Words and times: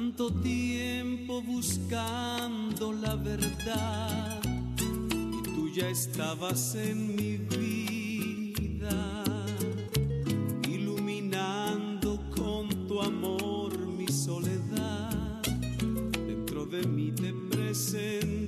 Tanto 0.00 0.32
tiempo 0.32 1.42
buscando 1.42 2.90
la 2.90 3.16
verdad 3.16 4.40
y 4.80 5.42
tú 5.42 5.68
ya 5.68 5.90
estabas 5.90 6.74
en 6.74 7.14
mi 7.14 7.36
vida, 7.36 9.24
iluminando 10.66 12.18
con 12.34 12.70
tu 12.88 13.02
amor 13.02 13.76
mi 13.78 14.08
soledad. 14.08 15.42
Dentro 16.26 16.64
de 16.64 16.82
mí 16.86 17.12
te 17.12 17.34
presentía, 17.50 18.40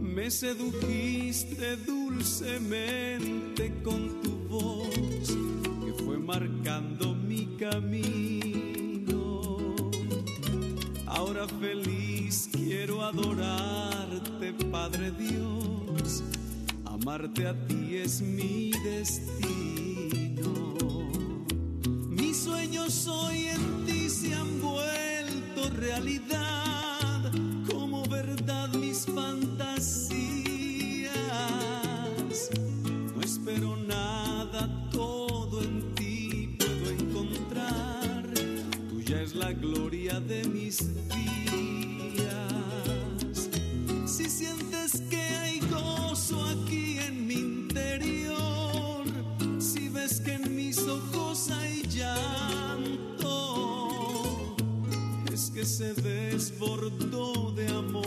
me 0.00 0.30
sedujiste 0.30 1.78
dulcemente 1.78 3.72
con 3.82 4.22
tu 4.22 4.36
voz 4.48 5.36
que 5.84 6.04
fue 6.04 6.16
marcando 6.16 7.12
mi 7.12 7.46
camino. 7.58 8.35
Feliz 11.60 12.48
quiero 12.52 13.02
adorarte, 13.02 14.52
Padre 14.70 15.10
Dios. 15.12 16.22
Amarte 16.84 17.46
a 17.46 17.54
ti 17.66 17.96
es 17.96 18.20
mi 18.20 18.72
destino. 18.84 20.52
Mis 22.10 22.36
sueños 22.36 23.06
hoy 23.06 23.46
en 23.46 23.86
ti 23.86 24.08
se 24.08 24.34
han 24.34 24.60
vuelto 24.60 25.70
realidad, 25.76 26.65
se 55.66 55.92
desbordó 55.94 57.50
de 57.50 57.66
amor 57.66 58.04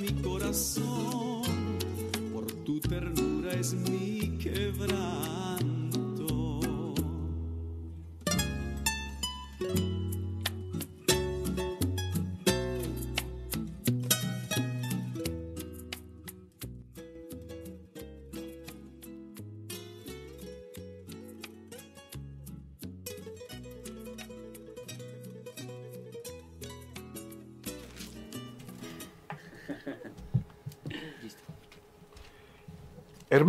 mi 0.00 0.12
corazón, 0.22 1.42
por 2.32 2.46
tu 2.64 2.78
ternura 2.78 3.52
es 3.54 3.74
mi 3.74 4.38
quebranto. 4.38 5.41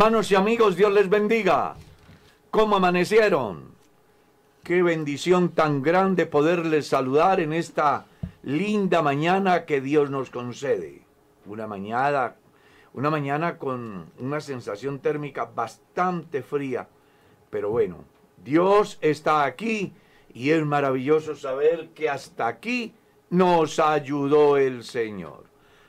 Hermanos 0.04 0.30
y 0.32 0.34
amigos, 0.34 0.76
Dios 0.76 0.92
les 0.92 1.08
bendiga. 1.08 1.76
¿Cómo 2.50 2.76
amanecieron? 2.76 3.70
Qué 4.62 4.82
bendición 4.82 5.52
tan 5.52 5.80
grande 5.80 6.26
poderles 6.26 6.88
saludar 6.88 7.40
en 7.40 7.54
esta 7.54 8.04
linda 8.42 9.00
mañana 9.00 9.64
que 9.64 9.80
Dios 9.80 10.10
nos 10.10 10.28
concede. 10.28 11.00
Una 11.46 11.66
mañana, 11.66 12.34
una 12.92 13.08
mañana 13.08 13.56
con 13.56 14.10
una 14.18 14.42
sensación 14.42 14.98
térmica 14.98 15.46
bastante 15.46 16.42
fría, 16.42 16.86
pero 17.48 17.70
bueno, 17.70 18.04
Dios 18.44 18.98
está 19.00 19.44
aquí 19.44 19.94
y 20.34 20.50
es 20.50 20.66
maravilloso 20.66 21.34
saber 21.34 21.88
que 21.94 22.10
hasta 22.10 22.46
aquí 22.46 22.92
nos 23.30 23.78
ayudó 23.78 24.58
el 24.58 24.84
Señor. 24.84 25.44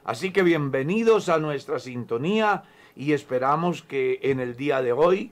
Así 0.05 0.31
que 0.31 0.41
bienvenidos 0.41 1.27
a 1.27 1.37
nuestra 1.37 1.79
sintonía 1.79 2.63
y 2.95 3.13
esperamos 3.13 3.83
que 3.83 4.19
en 4.23 4.39
el 4.39 4.55
día 4.55 4.81
de 4.81 4.93
hoy 4.93 5.31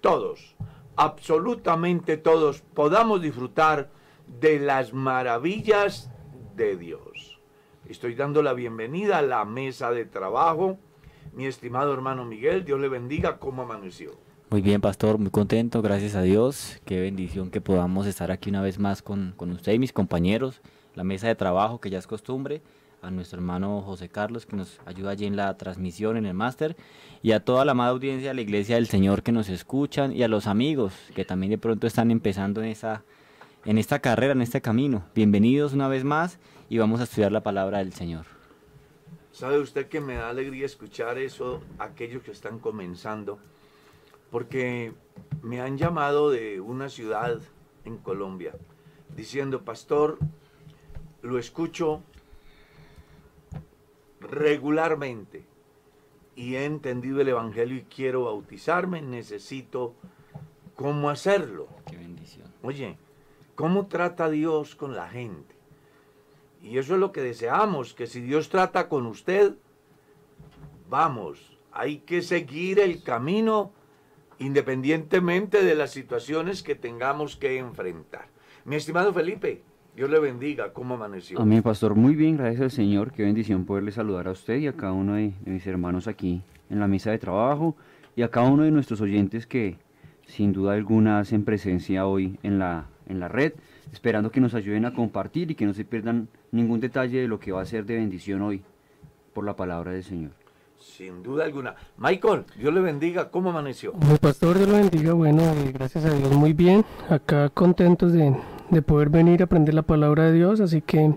todos, 0.00 0.54
absolutamente 0.96 2.16
todos, 2.16 2.62
podamos 2.74 3.22
disfrutar 3.22 3.90
de 4.40 4.60
las 4.60 4.92
maravillas 4.92 6.10
de 6.54 6.76
Dios. 6.76 7.40
Estoy 7.88 8.14
dando 8.14 8.42
la 8.42 8.52
bienvenida 8.52 9.18
a 9.18 9.22
la 9.22 9.44
mesa 9.44 9.90
de 9.90 10.04
trabajo. 10.04 10.78
Mi 11.32 11.46
estimado 11.46 11.94
hermano 11.94 12.24
Miguel, 12.24 12.64
Dios 12.64 12.78
le 12.80 12.88
bendiga. 12.88 13.38
¿Cómo 13.38 13.62
amaneció? 13.62 14.10
Muy 14.50 14.60
bien, 14.60 14.80
pastor, 14.80 15.18
muy 15.18 15.30
contento, 15.30 15.82
gracias 15.82 16.14
a 16.14 16.22
Dios. 16.22 16.80
Qué 16.84 17.00
bendición 17.00 17.50
que 17.50 17.60
podamos 17.60 18.06
estar 18.06 18.30
aquí 18.30 18.50
una 18.50 18.62
vez 18.62 18.78
más 18.78 19.02
con, 19.02 19.32
con 19.36 19.50
usted 19.52 19.72
y 19.72 19.78
mis 19.78 19.92
compañeros, 19.92 20.60
la 20.94 21.04
mesa 21.04 21.28
de 21.28 21.34
trabajo 21.34 21.80
que 21.80 21.90
ya 21.90 21.98
es 21.98 22.06
costumbre, 22.06 22.62
a 23.02 23.10
nuestro 23.10 23.38
hermano 23.38 23.82
José 23.82 24.08
Carlos 24.08 24.46
que 24.46 24.56
nos 24.56 24.80
ayuda 24.84 25.10
allí 25.10 25.26
en 25.26 25.36
la 25.36 25.56
transmisión, 25.56 26.16
en 26.16 26.26
el 26.26 26.34
máster, 26.34 26.76
y 27.22 27.32
a 27.32 27.44
toda 27.44 27.64
la 27.64 27.72
amada 27.72 27.90
audiencia 27.90 28.30
de 28.30 28.34
la 28.34 28.40
Iglesia 28.40 28.76
del 28.76 28.86
Señor 28.86 29.22
que 29.22 29.32
nos 29.32 29.48
escuchan, 29.48 30.12
y 30.12 30.22
a 30.22 30.28
los 30.28 30.46
amigos 30.46 30.94
que 31.14 31.24
también 31.24 31.50
de 31.50 31.58
pronto 31.58 31.86
están 31.86 32.10
empezando 32.10 32.62
en 32.62 32.68
esa, 32.68 33.04
en 33.64 33.78
esta 33.78 34.00
carrera, 34.00 34.32
en 34.32 34.42
este 34.42 34.60
camino. 34.60 35.04
Bienvenidos 35.14 35.72
una 35.72 35.88
vez 35.88 36.04
más 36.04 36.38
y 36.68 36.78
vamos 36.78 37.00
a 37.00 37.04
estudiar 37.04 37.32
la 37.32 37.42
palabra 37.42 37.78
del 37.78 37.92
Señor. 37.92 38.26
¿Sabe 39.32 39.58
usted 39.60 39.88
que 39.88 40.00
me 40.00 40.14
da 40.14 40.30
alegría 40.30 40.66
escuchar 40.66 41.18
eso, 41.18 41.60
aquellos 41.78 42.22
que 42.22 42.32
están 42.32 42.58
comenzando? 42.58 43.38
Porque 44.30 44.92
me 45.42 45.60
han 45.60 45.78
llamado 45.78 46.30
de 46.30 46.60
una 46.60 46.88
ciudad 46.88 47.38
en 47.84 47.98
Colombia 47.98 48.52
diciendo, 49.16 49.62
pastor, 49.62 50.18
lo 51.22 51.38
escucho 51.38 52.02
regularmente 54.20 55.44
y 56.34 56.54
he 56.54 56.64
entendido 56.64 57.20
el 57.20 57.28
Evangelio 57.28 57.76
y 57.76 57.82
quiero 57.82 58.24
bautizarme, 58.24 59.02
necesito 59.02 59.94
cómo 60.76 61.10
hacerlo. 61.10 61.68
Qué 61.90 61.96
bendición. 61.96 62.46
Oye, 62.62 62.96
¿cómo 63.56 63.86
trata 63.86 64.30
Dios 64.30 64.76
con 64.76 64.94
la 64.94 65.08
gente? 65.08 65.56
Y 66.62 66.78
eso 66.78 66.94
es 66.94 67.00
lo 67.00 67.12
que 67.12 67.20
deseamos, 67.20 67.94
que 67.94 68.06
si 68.06 68.20
Dios 68.20 68.48
trata 68.48 68.88
con 68.88 69.06
usted, 69.06 69.54
vamos, 70.88 71.58
hay 71.72 71.98
que 71.98 72.22
seguir 72.22 72.78
el 72.78 73.02
camino 73.02 73.72
independientemente 74.38 75.64
de 75.64 75.74
las 75.74 75.90
situaciones 75.90 76.62
que 76.62 76.74
tengamos 76.74 77.36
que 77.36 77.58
enfrentar. 77.58 78.28
Mi 78.64 78.76
estimado 78.76 79.12
Felipe, 79.12 79.62
Dios 79.98 80.10
le 80.10 80.20
bendiga, 80.20 80.72
¿cómo 80.72 80.94
amaneció? 80.94 81.40
Amén, 81.40 81.60
pastor. 81.60 81.96
Muy 81.96 82.14
bien, 82.14 82.36
gracias 82.36 82.62
al 82.62 82.70
Señor. 82.70 83.10
Qué 83.10 83.24
bendición 83.24 83.64
poderle 83.64 83.90
saludar 83.90 84.28
a 84.28 84.30
usted 84.30 84.58
y 84.58 84.68
a 84.68 84.72
cada 84.72 84.92
uno 84.92 85.14
de, 85.14 85.32
de 85.40 85.50
mis 85.50 85.66
hermanos 85.66 86.06
aquí 86.06 86.40
en 86.70 86.78
la 86.78 86.86
mesa 86.86 87.10
de 87.10 87.18
trabajo 87.18 87.74
y 88.14 88.22
a 88.22 88.30
cada 88.30 88.48
uno 88.48 88.62
de 88.62 88.70
nuestros 88.70 89.00
oyentes 89.00 89.44
que 89.44 89.76
sin 90.24 90.52
duda 90.52 90.74
alguna 90.74 91.18
hacen 91.18 91.44
presencia 91.44 92.06
hoy 92.06 92.38
en 92.44 92.60
la, 92.60 92.86
en 93.08 93.18
la 93.18 93.26
red, 93.26 93.54
esperando 93.92 94.30
que 94.30 94.38
nos 94.38 94.54
ayuden 94.54 94.84
a 94.84 94.94
compartir 94.94 95.50
y 95.50 95.56
que 95.56 95.66
no 95.66 95.74
se 95.74 95.84
pierdan 95.84 96.28
ningún 96.52 96.78
detalle 96.78 97.20
de 97.20 97.26
lo 97.26 97.40
que 97.40 97.50
va 97.50 97.62
a 97.62 97.66
ser 97.66 97.84
de 97.84 97.96
bendición 97.96 98.40
hoy 98.42 98.62
por 99.34 99.44
la 99.44 99.56
palabra 99.56 99.90
del 99.90 100.04
Señor. 100.04 100.30
Sin 100.76 101.24
duda 101.24 101.44
alguna. 101.44 101.74
Michael, 101.96 102.44
Dios 102.56 102.72
le 102.72 102.82
bendiga, 102.82 103.32
¿cómo 103.32 103.50
amaneció? 103.50 103.94
Mi 103.94 104.16
pastor, 104.18 104.58
Dios 104.58 104.68
lo 104.68 104.76
bendiga. 104.76 105.12
Bueno, 105.14 105.42
eh, 105.42 105.72
gracias 105.74 106.04
a 106.04 106.14
Dios, 106.14 106.30
muy 106.36 106.52
bien. 106.52 106.84
Acá 107.10 107.48
contentos 107.48 108.12
de, 108.12 108.32
de 108.70 108.82
poder 108.82 109.08
venir 109.08 109.40
a 109.40 109.44
aprender 109.44 109.74
la 109.74 109.82
palabra 109.82 110.24
de 110.24 110.32
Dios. 110.32 110.60
Así 110.60 110.80
que 110.80 111.14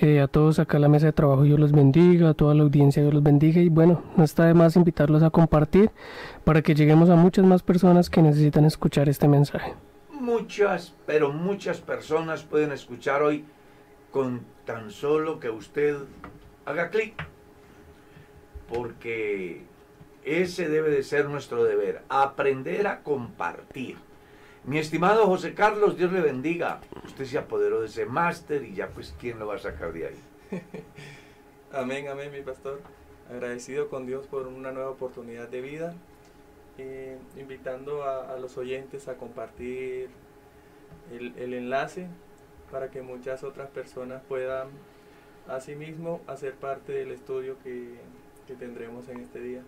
Eh, 0.00 0.20
a 0.20 0.28
todos 0.28 0.60
acá 0.60 0.76
en 0.76 0.82
la 0.82 0.88
mesa 0.88 1.06
de 1.06 1.12
trabajo 1.12 1.42
Dios 1.42 1.58
los 1.58 1.72
bendiga, 1.72 2.28
a 2.28 2.34
toda 2.34 2.54
la 2.54 2.62
audiencia 2.62 3.02
Dios 3.02 3.12
los 3.12 3.22
bendiga 3.24 3.60
y 3.60 3.68
bueno, 3.68 4.04
no 4.16 4.22
está 4.22 4.44
de 4.44 4.54
más 4.54 4.76
invitarlos 4.76 5.24
a 5.24 5.30
compartir 5.30 5.90
para 6.44 6.62
que 6.62 6.76
lleguemos 6.76 7.10
a 7.10 7.16
muchas 7.16 7.44
más 7.44 7.64
personas 7.64 8.08
que 8.08 8.22
necesitan 8.22 8.64
escuchar 8.64 9.08
este 9.08 9.26
mensaje. 9.26 9.74
Muchas, 10.12 10.94
pero 11.04 11.32
muchas 11.32 11.80
personas 11.80 12.44
pueden 12.44 12.70
escuchar 12.70 13.22
hoy 13.22 13.44
con 14.12 14.42
tan 14.64 14.92
solo 14.92 15.40
que 15.40 15.50
usted 15.50 15.96
haga 16.64 16.90
clic. 16.90 17.14
Porque 18.72 19.64
ese 20.24 20.68
debe 20.68 20.90
de 20.90 21.02
ser 21.02 21.28
nuestro 21.28 21.64
deber, 21.64 22.02
aprender 22.08 22.86
a 22.86 23.02
compartir. 23.02 23.96
Mi 24.64 24.78
estimado 24.78 25.26
José 25.26 25.54
Carlos, 25.54 25.96
Dios 25.96 26.12
le 26.12 26.20
bendiga. 26.20 26.80
Usted 27.04 27.24
se 27.24 27.38
apoderó 27.38 27.80
de 27.80 27.86
ese 27.86 28.06
máster 28.06 28.64
y 28.64 28.74
ya 28.74 28.88
pues, 28.88 29.14
¿quién 29.18 29.38
lo 29.38 29.46
va 29.46 29.54
a 29.54 29.58
sacar 29.58 29.92
de 29.92 30.08
ahí? 30.08 30.20
amén, 31.72 32.08
amén, 32.08 32.30
mi 32.32 32.42
pastor. 32.42 32.80
Agradecido 33.30 33.88
con 33.88 34.06
Dios 34.06 34.26
por 34.26 34.46
una 34.46 34.72
nueva 34.72 34.90
oportunidad 34.90 35.48
de 35.48 35.60
vida. 35.60 35.94
Eh, 36.76 37.18
invitando 37.36 38.04
a, 38.04 38.38
los 38.38 38.56
oyentes 38.56 39.08
a 39.08 39.16
compartir 39.16 40.10
el, 41.10 41.54
enlace 41.54 42.06
para 42.70 42.88
que 42.88 43.02
muchas 43.02 43.42
otras 43.42 43.68
personas 43.70 44.22
puedan 44.28 44.68
asimismo 45.48 46.20
hacer 46.28 46.54
parte 46.54 46.92
del 46.92 47.10
estudio 47.10 47.56
que, 47.64 47.96
que 48.46 48.54
tendremos 48.54 49.08
en 49.08 49.20
este 49.20 49.40
día. 49.40 49.62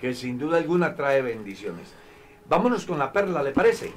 Que 0.00 0.12
sin 0.12 0.38
duda 0.38 0.58
alguna 0.58 0.94
trae 0.94 1.22
bendiciones. 1.22 1.94
Vámonos 2.48 2.86
con 2.86 2.98
la 2.98 3.12
perla, 3.12 3.42
¿le 3.42 3.52
parece? 3.52 3.92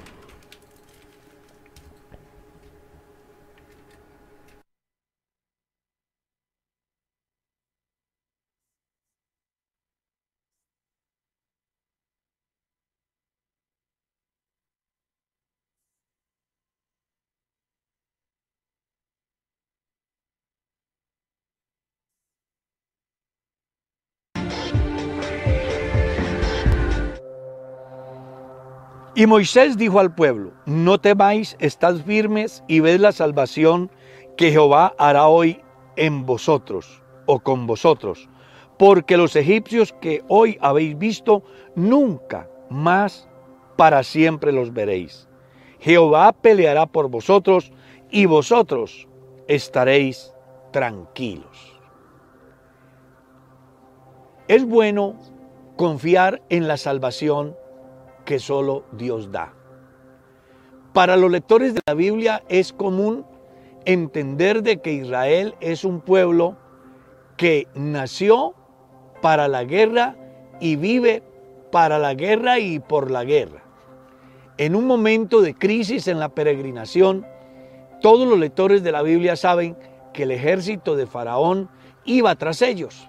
Y 29.14 29.26
Moisés 29.26 29.76
dijo 29.76 30.00
al 30.00 30.14
pueblo, 30.14 30.52
no 30.64 30.98
temáis, 30.98 31.56
estad 31.58 31.96
firmes 31.96 32.64
y 32.66 32.80
ved 32.80 32.98
la 32.98 33.12
salvación 33.12 33.90
que 34.38 34.50
Jehová 34.50 34.94
hará 34.96 35.28
hoy 35.28 35.60
en 35.96 36.24
vosotros 36.24 37.02
o 37.26 37.40
con 37.40 37.66
vosotros, 37.66 38.30
porque 38.78 39.18
los 39.18 39.36
egipcios 39.36 39.94
que 40.00 40.24
hoy 40.28 40.56
habéis 40.62 40.96
visto, 40.96 41.42
nunca 41.74 42.48
más 42.70 43.28
para 43.76 44.02
siempre 44.02 44.50
los 44.50 44.72
veréis. 44.72 45.28
Jehová 45.78 46.32
peleará 46.32 46.86
por 46.86 47.10
vosotros 47.10 47.70
y 48.10 48.24
vosotros 48.24 49.08
estaréis 49.46 50.32
tranquilos. 50.70 51.78
Es 54.48 54.64
bueno 54.64 55.16
confiar 55.76 56.42
en 56.48 56.66
la 56.66 56.78
salvación 56.78 57.56
que 58.24 58.38
solo 58.38 58.84
Dios 58.92 59.30
da. 59.30 59.52
Para 60.92 61.16
los 61.16 61.30
lectores 61.30 61.74
de 61.74 61.80
la 61.86 61.94
Biblia 61.94 62.42
es 62.48 62.72
común 62.72 63.24
entender 63.84 64.62
de 64.62 64.80
que 64.80 64.92
Israel 64.92 65.54
es 65.60 65.84
un 65.84 66.00
pueblo 66.00 66.56
que 67.36 67.66
nació 67.74 68.54
para 69.22 69.48
la 69.48 69.64
guerra 69.64 70.16
y 70.60 70.76
vive 70.76 71.22
para 71.70 71.98
la 71.98 72.14
guerra 72.14 72.58
y 72.58 72.78
por 72.78 73.10
la 73.10 73.24
guerra. 73.24 73.62
En 74.58 74.76
un 74.76 74.86
momento 74.86 75.40
de 75.40 75.54
crisis 75.54 76.06
en 76.08 76.20
la 76.20 76.28
peregrinación, 76.28 77.26
todos 78.02 78.28
los 78.28 78.38
lectores 78.38 78.82
de 78.82 78.92
la 78.92 79.02
Biblia 79.02 79.34
saben 79.34 79.76
que 80.12 80.24
el 80.24 80.30
ejército 80.30 80.94
de 80.94 81.06
Faraón 81.06 81.70
iba 82.04 82.34
tras 82.36 82.60
ellos. 82.60 83.08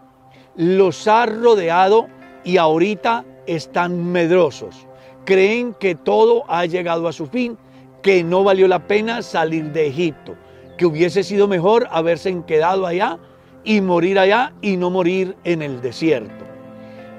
Los 0.55 1.07
ha 1.07 1.25
rodeado 1.25 2.07
y 2.45 2.57
ahorita 2.57 3.25
están 3.45 4.11
medrosos 4.11 4.87
creen 5.25 5.73
que 5.73 5.95
todo 5.95 6.43
ha 6.47 6.65
llegado 6.65 7.07
a 7.07 7.13
su 7.13 7.27
fin, 7.27 7.57
que 8.01 8.23
no 8.23 8.43
valió 8.43 8.67
la 8.67 8.87
pena 8.87 9.21
salir 9.21 9.71
de 9.71 9.87
Egipto, 9.87 10.35
que 10.77 10.85
hubiese 10.85 11.23
sido 11.23 11.47
mejor 11.47 11.87
haberse 11.91 12.43
quedado 12.45 12.85
allá 12.85 13.19
y 13.63 13.81
morir 13.81 14.19
allá 14.19 14.53
y 14.61 14.77
no 14.77 14.89
morir 14.89 15.35
en 15.43 15.61
el 15.61 15.81
desierto. 15.81 16.45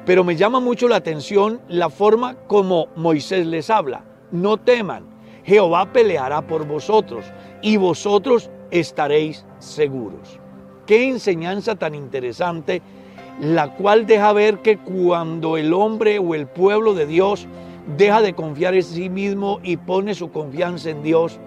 Pero 0.04 0.22
me 0.24 0.36
llama 0.36 0.60
mucho 0.60 0.88
la 0.88 0.96
atención 0.96 1.60
la 1.68 1.88
forma 1.88 2.34
como 2.46 2.88
Moisés 2.96 3.46
les 3.46 3.70
habla. 3.70 4.04
No 4.30 4.58
teman, 4.58 5.04
Jehová 5.44 5.92
peleará 5.92 6.42
por 6.42 6.66
vosotros 6.66 7.24
y 7.62 7.78
vosotros 7.78 8.50
estaréis 8.70 9.46
seguros. 9.58 10.38
Qué 10.86 11.08
enseñanza 11.08 11.76
tan 11.76 11.94
interesante, 11.94 12.82
la 13.40 13.74
cual 13.74 14.06
deja 14.06 14.32
ver 14.34 14.58
que 14.58 14.76
cuando 14.76 15.56
el 15.56 15.72
hombre 15.72 16.18
o 16.18 16.34
el 16.34 16.46
pueblo 16.46 16.92
de 16.92 17.06
Dios 17.06 17.48
deja 17.86 18.22
de 18.22 18.34
confiar 18.34 18.74
en 18.74 18.82
sí 18.82 19.08
mismo 19.08 19.60
y 19.62 19.76
pone 19.76 20.14
su 20.14 20.30
confianza 20.30 20.90
en 20.90 21.02
Dios, 21.02 21.38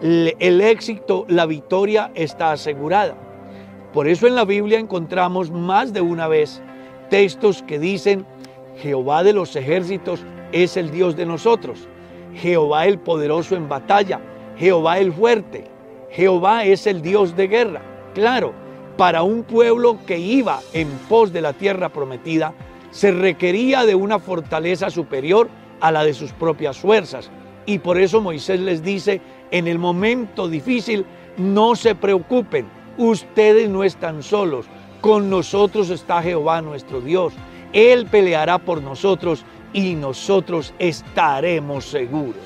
el 0.00 0.60
éxito, 0.60 1.24
la 1.28 1.46
victoria 1.46 2.10
está 2.14 2.52
asegurada. 2.52 3.16
Por 3.92 4.06
eso 4.06 4.26
en 4.26 4.34
la 4.34 4.44
Biblia 4.44 4.78
encontramos 4.78 5.50
más 5.50 5.92
de 5.92 6.00
una 6.00 6.28
vez 6.28 6.62
textos 7.10 7.62
que 7.62 7.78
dicen, 7.78 8.26
Jehová 8.76 9.24
de 9.24 9.32
los 9.32 9.56
ejércitos 9.56 10.24
es 10.52 10.76
el 10.76 10.90
Dios 10.90 11.16
de 11.16 11.26
nosotros, 11.26 11.88
Jehová 12.34 12.86
el 12.86 12.98
poderoso 12.98 13.56
en 13.56 13.68
batalla, 13.68 14.20
Jehová 14.56 14.98
el 14.98 15.12
fuerte, 15.12 15.64
Jehová 16.10 16.64
es 16.64 16.86
el 16.86 17.02
Dios 17.02 17.34
de 17.34 17.48
guerra. 17.48 17.82
Claro, 18.14 18.52
para 18.96 19.22
un 19.22 19.42
pueblo 19.42 19.98
que 20.06 20.18
iba 20.18 20.60
en 20.72 20.88
pos 21.08 21.32
de 21.32 21.40
la 21.40 21.52
tierra 21.52 21.88
prometida, 21.88 22.52
se 22.90 23.10
requería 23.10 23.84
de 23.84 23.94
una 23.94 24.18
fortaleza 24.18 24.90
superior 24.90 25.48
a 25.80 25.92
la 25.92 26.04
de 26.04 26.14
sus 26.14 26.32
propias 26.32 26.78
fuerzas. 26.78 27.30
Y 27.66 27.78
por 27.78 27.98
eso 27.98 28.20
Moisés 28.20 28.60
les 28.60 28.82
dice, 28.82 29.20
en 29.50 29.68
el 29.68 29.78
momento 29.78 30.48
difícil, 30.48 31.04
no 31.36 31.76
se 31.76 31.94
preocupen, 31.94 32.66
ustedes 32.96 33.68
no 33.68 33.84
están 33.84 34.22
solos, 34.22 34.66
con 35.00 35.30
nosotros 35.30 35.90
está 35.90 36.22
Jehová 36.22 36.60
nuestro 36.62 37.00
Dios, 37.00 37.32
Él 37.72 38.06
peleará 38.06 38.58
por 38.58 38.82
nosotros 38.82 39.44
y 39.72 39.94
nosotros 39.94 40.74
estaremos 40.78 41.84
seguros. 41.84 42.42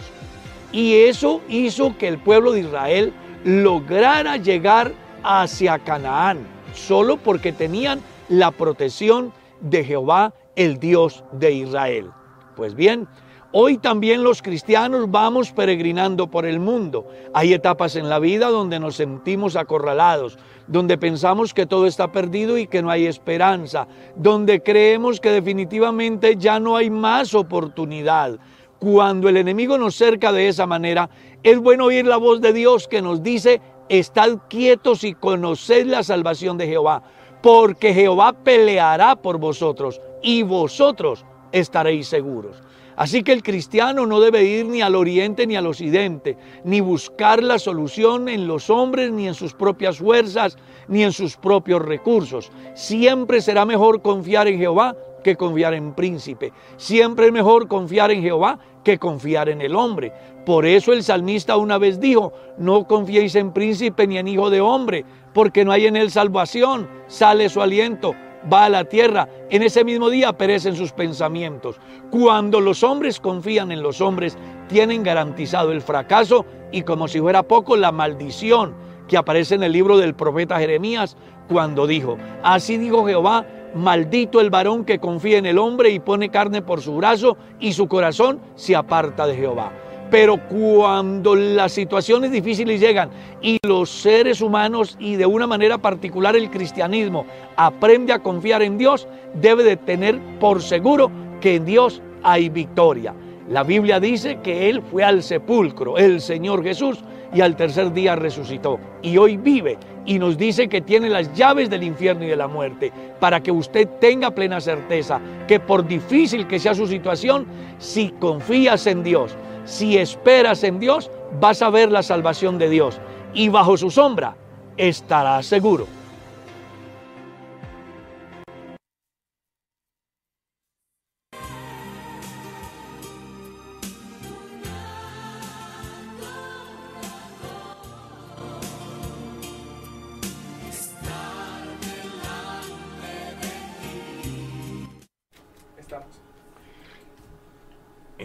Y 0.72 0.94
eso 0.94 1.40
hizo 1.48 1.96
que 1.96 2.08
el 2.08 2.18
pueblo 2.18 2.52
de 2.52 2.60
Israel 2.60 3.12
lograra 3.44 4.36
llegar 4.36 4.92
hacia 5.22 5.78
Canaán, 5.78 6.46
solo 6.74 7.16
porque 7.16 7.52
tenían 7.52 8.00
la 8.28 8.50
protección 8.50 9.32
de 9.60 9.84
Jehová, 9.84 10.34
el 10.56 10.78
Dios 10.78 11.24
de 11.32 11.52
Israel. 11.52 12.10
Pues 12.54 12.74
bien, 12.74 13.08
Hoy 13.54 13.76
también 13.76 14.24
los 14.24 14.40
cristianos 14.40 15.10
vamos 15.10 15.52
peregrinando 15.52 16.30
por 16.30 16.46
el 16.46 16.58
mundo. 16.58 17.06
Hay 17.34 17.52
etapas 17.52 17.96
en 17.96 18.08
la 18.08 18.18
vida 18.18 18.48
donde 18.48 18.80
nos 18.80 18.96
sentimos 18.96 19.56
acorralados, 19.56 20.38
donde 20.66 20.96
pensamos 20.96 21.52
que 21.52 21.66
todo 21.66 21.86
está 21.86 22.10
perdido 22.10 22.56
y 22.56 22.66
que 22.66 22.80
no 22.80 22.90
hay 22.90 23.04
esperanza, 23.04 23.86
donde 24.16 24.62
creemos 24.62 25.20
que 25.20 25.28
definitivamente 25.28 26.36
ya 26.38 26.58
no 26.60 26.76
hay 26.76 26.88
más 26.88 27.34
oportunidad. 27.34 28.38
Cuando 28.78 29.28
el 29.28 29.36
enemigo 29.36 29.76
nos 29.76 29.96
cerca 29.96 30.32
de 30.32 30.48
esa 30.48 30.66
manera, 30.66 31.10
es 31.42 31.58
bueno 31.58 31.84
oír 31.84 32.06
la 32.06 32.16
voz 32.16 32.40
de 32.40 32.54
Dios 32.54 32.88
que 32.88 33.02
nos 33.02 33.22
dice, 33.22 33.60
estad 33.90 34.38
quietos 34.48 35.04
y 35.04 35.12
conoced 35.12 35.84
la 35.84 36.02
salvación 36.02 36.56
de 36.56 36.68
Jehová, 36.68 37.02
porque 37.42 37.92
Jehová 37.92 38.32
peleará 38.32 39.14
por 39.14 39.36
vosotros 39.36 40.00
y 40.22 40.42
vosotros 40.42 41.26
estaréis 41.52 42.08
seguros. 42.08 42.62
Así 42.96 43.22
que 43.22 43.32
el 43.32 43.42
cristiano 43.42 44.06
no 44.06 44.20
debe 44.20 44.44
ir 44.44 44.66
ni 44.66 44.82
al 44.82 44.94
oriente 44.94 45.46
ni 45.46 45.56
al 45.56 45.66
occidente, 45.66 46.36
ni 46.64 46.80
buscar 46.80 47.42
la 47.42 47.58
solución 47.58 48.28
en 48.28 48.46
los 48.46 48.68
hombres, 48.68 49.10
ni 49.10 49.28
en 49.28 49.34
sus 49.34 49.54
propias 49.54 49.98
fuerzas, 49.98 50.58
ni 50.88 51.02
en 51.02 51.12
sus 51.12 51.36
propios 51.36 51.80
recursos. 51.80 52.50
Siempre 52.74 53.40
será 53.40 53.64
mejor 53.64 54.02
confiar 54.02 54.46
en 54.48 54.58
Jehová 54.58 54.94
que 55.24 55.36
confiar 55.36 55.72
en 55.74 55.94
príncipe. 55.94 56.52
Siempre 56.76 57.26
es 57.26 57.32
mejor 57.32 57.68
confiar 57.68 58.10
en 58.10 58.22
Jehová 58.22 58.58
que 58.84 58.98
confiar 58.98 59.48
en 59.48 59.62
el 59.62 59.74
hombre. 59.74 60.12
Por 60.44 60.66
eso 60.66 60.92
el 60.92 61.04
salmista 61.04 61.56
una 61.56 61.78
vez 61.78 62.00
dijo, 62.00 62.32
no 62.58 62.86
confiéis 62.86 63.36
en 63.36 63.52
príncipe 63.52 64.06
ni 64.06 64.18
en 64.18 64.28
hijo 64.28 64.50
de 64.50 64.60
hombre, 64.60 65.04
porque 65.32 65.64
no 65.64 65.72
hay 65.72 65.86
en 65.86 65.96
él 65.96 66.10
salvación, 66.10 66.88
sale 67.06 67.48
su 67.48 67.62
aliento 67.62 68.14
va 68.50 68.66
a 68.66 68.68
la 68.68 68.84
tierra, 68.84 69.28
en 69.50 69.62
ese 69.62 69.84
mismo 69.84 70.10
día 70.10 70.32
perecen 70.32 70.76
sus 70.76 70.92
pensamientos. 70.92 71.76
Cuando 72.10 72.60
los 72.60 72.82
hombres 72.82 73.20
confían 73.20 73.72
en 73.72 73.82
los 73.82 74.00
hombres, 74.00 74.36
tienen 74.68 75.02
garantizado 75.02 75.72
el 75.72 75.82
fracaso 75.82 76.46
y 76.70 76.82
como 76.82 77.08
si 77.08 77.20
fuera 77.20 77.42
poco, 77.42 77.76
la 77.76 77.92
maldición 77.92 78.74
que 79.08 79.16
aparece 79.16 79.54
en 79.54 79.62
el 79.62 79.72
libro 79.72 79.98
del 79.98 80.14
profeta 80.14 80.58
Jeremías 80.58 81.16
cuando 81.48 81.86
dijo, 81.86 82.16
así 82.42 82.78
dijo 82.78 83.04
Jehová, 83.04 83.46
maldito 83.74 84.40
el 84.40 84.50
varón 84.50 84.84
que 84.84 84.98
confía 84.98 85.38
en 85.38 85.46
el 85.46 85.58
hombre 85.58 85.90
y 85.90 86.00
pone 86.00 86.30
carne 86.30 86.62
por 86.62 86.80
su 86.80 86.96
brazo 86.96 87.36
y 87.60 87.72
su 87.72 87.88
corazón 87.88 88.40
se 88.54 88.76
aparta 88.76 89.26
de 89.26 89.36
Jehová. 89.36 89.72
Pero 90.12 90.36
cuando 90.46 91.34
las 91.34 91.72
situaciones 91.72 92.30
difíciles 92.30 92.78
llegan 92.78 93.08
y 93.40 93.58
los 93.66 93.88
seres 93.88 94.42
humanos 94.42 94.94
y 95.00 95.16
de 95.16 95.24
una 95.24 95.46
manera 95.46 95.78
particular 95.78 96.36
el 96.36 96.50
cristianismo 96.50 97.24
aprende 97.56 98.12
a 98.12 98.18
confiar 98.18 98.60
en 98.60 98.76
Dios, 98.76 99.08
debe 99.32 99.64
de 99.64 99.78
tener 99.78 100.20
por 100.38 100.60
seguro 100.60 101.10
que 101.40 101.54
en 101.54 101.64
Dios 101.64 102.02
hay 102.22 102.50
victoria. 102.50 103.14
La 103.48 103.62
Biblia 103.62 104.00
dice 104.00 104.40
que 104.42 104.68
Él 104.68 104.82
fue 104.82 105.02
al 105.02 105.22
sepulcro, 105.22 105.96
el 105.96 106.20
Señor 106.20 106.62
Jesús, 106.62 107.02
y 107.34 107.40
al 107.40 107.56
tercer 107.56 107.90
día 107.94 108.14
resucitó. 108.14 108.78
Y 109.00 109.16
hoy 109.16 109.38
vive 109.38 109.78
y 110.04 110.18
nos 110.18 110.36
dice 110.36 110.68
que 110.68 110.82
tiene 110.82 111.08
las 111.08 111.32
llaves 111.32 111.70
del 111.70 111.84
infierno 111.84 112.24
y 112.24 112.28
de 112.28 112.36
la 112.36 112.48
muerte, 112.48 112.92
para 113.18 113.42
que 113.42 113.50
usted 113.50 113.88
tenga 113.98 114.30
plena 114.30 114.60
certeza 114.60 115.22
que 115.48 115.58
por 115.58 115.86
difícil 115.86 116.46
que 116.46 116.58
sea 116.58 116.74
su 116.74 116.86
situación, 116.86 117.46
si 117.78 118.10
confías 118.20 118.86
en 118.86 119.02
Dios, 119.02 119.34
si 119.64 119.98
esperas 119.98 120.64
en 120.64 120.78
Dios, 120.78 121.10
vas 121.40 121.62
a 121.62 121.70
ver 121.70 121.90
la 121.90 122.02
salvación 122.02 122.58
de 122.58 122.68
Dios 122.68 123.00
y 123.34 123.48
bajo 123.48 123.76
su 123.76 123.90
sombra 123.90 124.36
estarás 124.76 125.46
seguro. 125.46 126.01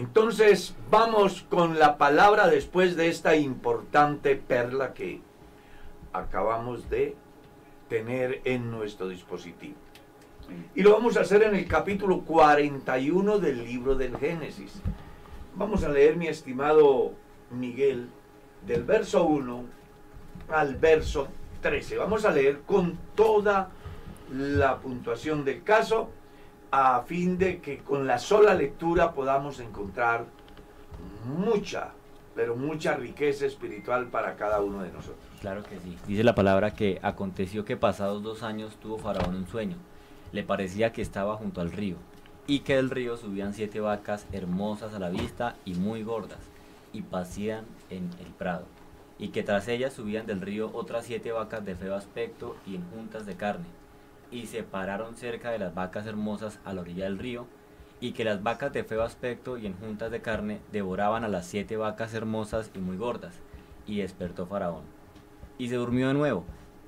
Entonces 0.08 0.74
vamos 0.90 1.44
con 1.50 1.78
la 1.78 1.98
palabra 1.98 2.48
después 2.48 2.96
de 2.96 3.08
esta 3.08 3.36
importante 3.36 4.36
perla 4.36 4.94
que 4.94 5.20
acabamos 6.14 6.88
de 6.88 7.14
tener 7.90 8.40
en 8.44 8.70
nuestro 8.70 9.10
dispositivo. 9.10 9.76
Y 10.74 10.82
lo 10.82 10.92
vamos 10.92 11.18
a 11.18 11.20
hacer 11.20 11.42
en 11.42 11.54
el 11.54 11.68
capítulo 11.68 12.22
41 12.22 13.38
del 13.38 13.62
libro 13.66 13.96
del 13.96 14.16
Génesis. 14.16 14.80
Vamos 15.54 15.84
a 15.84 15.90
leer, 15.90 16.16
mi 16.16 16.26
estimado 16.26 17.12
Miguel, 17.50 18.08
del 18.66 18.84
verso 18.84 19.24
1 19.24 19.64
al 20.48 20.76
verso 20.76 21.28
13. 21.60 21.98
Vamos 21.98 22.24
a 22.24 22.30
leer 22.30 22.62
con 22.62 22.98
toda 23.14 23.68
la 24.32 24.78
puntuación 24.78 25.44
del 25.44 25.62
caso 25.62 26.08
a 26.70 27.02
fin 27.02 27.38
de 27.38 27.60
que 27.60 27.78
con 27.78 28.06
la 28.06 28.18
sola 28.18 28.54
lectura 28.54 29.12
podamos 29.12 29.60
encontrar 29.60 30.26
mucha, 31.24 31.90
pero 32.34 32.56
mucha 32.56 32.94
riqueza 32.94 33.46
espiritual 33.46 34.06
para 34.08 34.36
cada 34.36 34.60
uno 34.60 34.82
de 34.82 34.92
nosotros. 34.92 35.18
Claro 35.40 35.62
que 35.62 35.78
sí. 35.78 35.96
Dice 36.06 36.24
la 36.24 36.34
palabra 36.34 36.72
que 36.72 36.98
aconteció 37.02 37.64
que 37.64 37.76
pasados 37.76 38.22
dos 38.22 38.42
años 38.42 38.76
tuvo 38.76 38.98
Faraón 38.98 39.34
un 39.34 39.46
sueño. 39.46 39.76
Le 40.32 40.42
parecía 40.42 40.92
que 40.92 41.02
estaba 41.02 41.36
junto 41.36 41.60
al 41.60 41.72
río 41.72 41.96
y 42.46 42.60
que 42.60 42.76
del 42.76 42.90
río 42.90 43.16
subían 43.16 43.54
siete 43.54 43.80
vacas 43.80 44.26
hermosas 44.32 44.94
a 44.94 44.98
la 44.98 45.10
vista 45.10 45.56
y 45.64 45.74
muy 45.74 46.02
gordas 46.02 46.38
y 46.92 47.02
pasían 47.02 47.64
en 47.90 48.10
el 48.20 48.32
prado 48.32 48.64
y 49.18 49.28
que 49.28 49.42
tras 49.42 49.68
ellas 49.68 49.92
subían 49.92 50.26
del 50.26 50.40
río 50.40 50.70
otras 50.72 51.04
siete 51.04 51.32
vacas 51.32 51.64
de 51.64 51.74
feo 51.74 51.94
aspecto 51.94 52.56
y 52.66 52.76
en 52.76 52.88
juntas 52.90 53.26
de 53.26 53.36
carne 53.36 53.66
y 54.30 54.46
se 54.46 54.62
pararon 54.62 55.16
cerca 55.16 55.50
de 55.50 55.58
las 55.58 55.74
vacas 55.74 56.06
hermosas 56.06 56.60
a 56.64 56.72
la 56.72 56.80
orilla 56.82 57.04
del 57.04 57.18
río, 57.18 57.46
y 58.00 58.12
que 58.12 58.24
las 58.24 58.42
vacas 58.42 58.72
de 58.72 58.84
feo 58.84 59.02
aspecto 59.02 59.58
y 59.58 59.66
en 59.66 59.74
juntas 59.74 60.10
de 60.10 60.20
carne 60.20 60.60
devoraban 60.70 61.24
a 61.24 61.28
las 61.28 61.46
siete 61.46 61.76
vacas 61.76 62.14
hermosas 62.14 62.70
y 62.74 62.78
muy 62.78 62.96
gordas, 62.96 63.34
y 63.86 63.98
despertó 63.98 64.46
Faraón. 64.46 64.84
Y 65.58 65.68
se 65.68 65.76
durmió 65.76 66.08
de 66.08 66.14
nuevo, 66.14 66.44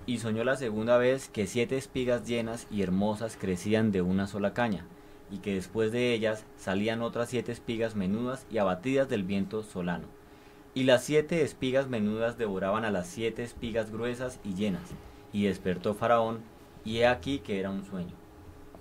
y 0.07 0.19
soñó 0.19 0.45
la 0.45 0.57
segunda 0.57 0.99
vez 0.99 1.29
que 1.29 1.47
siete 1.47 1.77
espigas 1.77 2.27
llenas 2.27 2.67
y 2.71 2.83
hermosas 2.83 3.37
crecían 3.37 3.93
de 3.93 4.03
una 4.03 4.27
sola 4.27 4.55
caña, 4.55 4.87
y 5.31 5.39
que 5.39 5.55
después 5.55 5.93
de 5.93 6.13
ellas 6.13 6.45
salían 6.57 7.03
otras 7.03 7.29
siete 7.29 7.53
espigas 7.53 7.97
menudas 7.97 8.47
y 8.51 8.59
abatidas 8.59 9.09
del 9.09 9.25
viento 9.25 9.63
solano. 9.63 10.07
Y 10.75 10.85
las 10.85 11.03
siete 11.05 11.43
espigas 11.43 11.89
menudas 11.89 12.39
devoraban 12.39 12.85
a 12.85 12.91
las 12.91 13.09
siete 13.09 13.43
espigas 13.43 13.91
gruesas 13.91 14.39
y 14.45 14.55
llenas, 14.55 14.91
y 15.33 15.45
despertó 15.45 15.95
Faraón 15.95 16.41
y 16.85 16.99
he 16.99 17.07
aquí 17.07 17.41
que 17.41 17.61
era 17.61 17.71
un 17.71 17.85
sueño. 17.85 18.15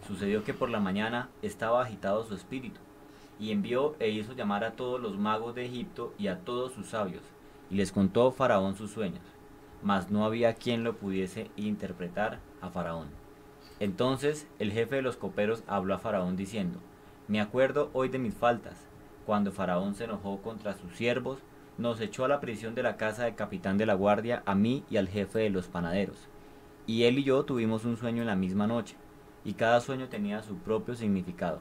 Sucedió 0.08 0.44
que 0.44 0.54
por 0.54 0.70
la 0.70 0.80
mañana 0.80 1.30
estaba 1.42 1.82
agitado 1.82 2.24
su 2.24 2.34
espíritu, 2.34 2.80
y 3.40 3.52
envió 3.52 3.96
e 4.00 4.10
hizo 4.10 4.34
llamar 4.34 4.64
a 4.64 4.72
todos 4.72 5.00
los 5.00 5.18
magos 5.18 5.56
de 5.56 5.66
Egipto 5.66 6.14
y 6.18 6.28
a 6.28 6.40
todos 6.40 6.74
sus 6.74 6.88
sabios, 6.88 7.24
y 7.70 7.76
les 7.76 7.92
contó 7.92 8.32
Faraón 8.32 8.76
sus 8.76 8.92
sueños, 8.92 9.24
mas 9.84 10.10
no 10.10 10.26
había 10.26 10.56
quien 10.56 10.84
lo 10.84 10.96
pudiese 10.98 11.50
interpretar 11.56 12.40
a 12.62 12.70
Faraón. 12.70 13.08
Entonces 13.80 14.48
el 14.60 14.72
jefe 14.72 14.98
de 14.98 15.02
los 15.02 15.16
coperos 15.16 15.64
habló 15.68 15.94
a 15.94 16.00
Faraón 16.00 16.36
diciendo, 16.36 16.80
Me 17.28 17.40
acuerdo 17.40 17.90
hoy 17.94 18.10
de 18.10 18.20
mis 18.20 18.34
faltas, 18.34 18.88
cuando 19.26 19.52
Faraón 19.52 19.96
se 19.96 20.06
enojó 20.06 20.42
contra 20.42 20.74
sus 20.74 20.94
siervos, 20.94 21.40
nos 21.78 22.02
echó 22.02 22.26
a 22.26 22.28
la 22.28 22.42
prisión 22.42 22.76
de 22.76 22.84
la 22.84 22.98
casa 22.98 23.24
del 23.24 23.36
capitán 23.36 23.78
de 23.78 23.86
la 23.86 23.94
guardia, 23.94 24.44
a 24.46 24.56
mí 24.56 24.84
y 24.90 24.98
al 24.98 25.08
jefe 25.08 25.40
de 25.40 25.50
los 25.50 25.68
panaderos 25.68 26.28
y 26.90 27.04
él 27.04 27.20
y 27.20 27.24
yo 27.24 27.46
tuvimos 27.46 27.86
un 27.86 27.98
sueño 27.98 28.24
en 28.24 28.28
la 28.28 28.36
misma 28.36 28.66
noche, 28.66 28.96
y 29.46 29.54
cada 29.54 29.80
sueño 29.80 30.08
tenía 30.08 30.42
su 30.42 30.58
propio 30.58 30.96
significado. 30.96 31.60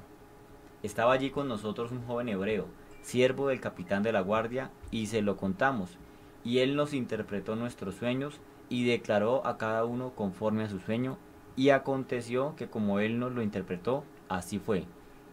Estaba 0.82 1.12
allí 1.12 1.28
con 1.28 1.48
nosotros 1.48 1.92
un 1.92 2.02
joven 2.06 2.30
hebreo, 2.30 2.64
siervo 3.02 3.48
del 3.48 3.60
capitán 3.60 4.02
de 4.02 4.10
la 4.10 4.22
guardia, 4.22 4.70
y 4.90 5.04
se 5.04 5.20
lo 5.20 5.36
contamos, 5.36 5.98
y 6.44 6.60
él 6.60 6.76
nos 6.76 6.94
interpretó 6.94 7.56
nuestros 7.56 7.96
sueños 7.96 8.40
y 8.70 8.86
declaró 8.86 9.46
a 9.46 9.58
cada 9.58 9.84
uno 9.84 10.14
conforme 10.14 10.64
a 10.64 10.70
su 10.70 10.80
sueño, 10.80 11.18
y 11.56 11.68
aconteció 11.68 12.56
que 12.56 12.70
como 12.70 12.98
él 12.98 13.18
nos 13.18 13.32
lo 13.32 13.42
interpretó, 13.42 14.04
así 14.30 14.58
fue. 14.58 14.86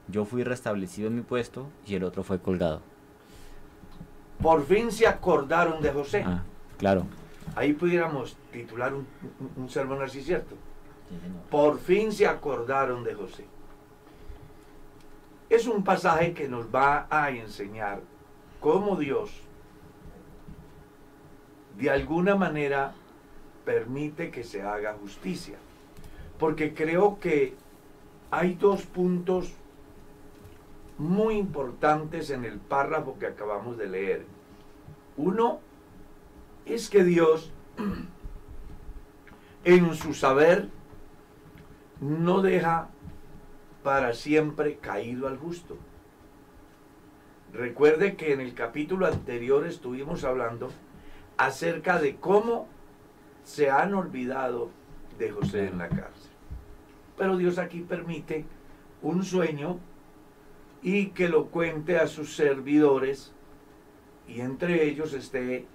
Yo 0.10 0.26
fui 0.26 0.44
restablecido 0.44 1.08
en 1.08 1.16
mi 1.16 1.22
puesto 1.22 1.70
y 1.88 1.96
el 1.96 2.04
otro 2.04 2.24
fue 2.24 2.42
colgado. 2.42 2.82
Por 4.42 4.66
fin 4.66 4.92
se 4.92 5.08
acordaron 5.08 5.82
de 5.82 5.94
José. 5.94 6.26
Ah, 6.28 6.44
claro. 6.78 7.06
Ahí 7.56 7.74
pudiéramos 7.74 8.38
titular 8.52 8.94
un, 8.94 9.70
sermón 9.70 10.02
así, 10.02 10.22
¿cierto? 10.22 10.56
Por 11.50 11.80
fin 11.80 12.12
se 12.12 12.28
acordaron 12.28 13.04
de 13.04 13.14
José. 13.14 13.46
Es 15.50 15.68
un 15.68 15.84
pasaje 15.84 16.34
que 16.34 16.48
nos 16.48 16.74
va 16.74 17.08
a 17.10 17.30
enseñar 17.30 18.02
cómo 18.60 18.96
Dios 18.96 19.42
de 21.78 21.90
alguna 21.90 22.36
manera 22.36 22.94
permite 23.64 24.32
que 24.32 24.44
se 24.44 24.62
haga 24.62 24.96
justicia. 25.00 25.58
Porque 26.40 26.74
creo 26.74 27.20
que 27.20 27.56
hay 28.32 28.56
dos 28.56 28.86
puntos 28.86 29.54
muy 30.98 31.36
importantes 31.36 32.30
en 32.30 32.46
el 32.46 32.60
párrafo 32.60 33.18
que 33.20 33.28
acabamos 33.28 33.78
de 33.78 33.88
leer. 33.88 34.26
Uno 35.18 35.60
es 36.66 36.90
que 36.90 37.04
Dios, 37.04 37.52
en 39.64 39.94
su 39.96 40.14
saber, 40.14 40.70
no 42.02 42.42
deja 42.42 42.90
para 43.84 44.14
siempre 44.14 44.78
caído 44.78 45.28
al 45.28 45.38
justo. 45.38 45.78
Recuerde 47.54 48.16
que 48.16 48.34
en 48.34 48.42
el 48.42 48.54
capítulo 48.54 49.06
anterior 49.06 49.66
estuvimos 49.66 50.24
hablando 50.24 50.72
acerca 51.38 52.00
de 52.00 52.16
cómo 52.16 52.68
se 53.44 53.70
han 53.70 53.94
olvidado 53.94 54.72
de 55.18 55.32
José 55.32 55.68
en 55.68 55.78
la 55.78 55.88
cárcel. 55.88 56.32
Pero 57.18 57.38
Dios 57.38 57.58
aquí 57.58 57.82
permite 57.82 58.46
un 59.02 59.24
sueño 59.24 59.80
y 60.82 61.08
que 61.08 61.30
lo 61.30 61.48
cuente 61.48 61.98
a 61.98 62.08
sus 62.08 62.36
servidores 62.36 63.34
y 64.28 64.42
entre 64.42 64.84
ellos 64.86 65.14
esté 65.14 65.68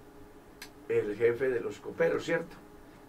el 0.90 1.16
jefe 1.16 1.48
de 1.48 1.60
los 1.60 1.78
coperos, 1.80 2.24
¿cierto? 2.24 2.56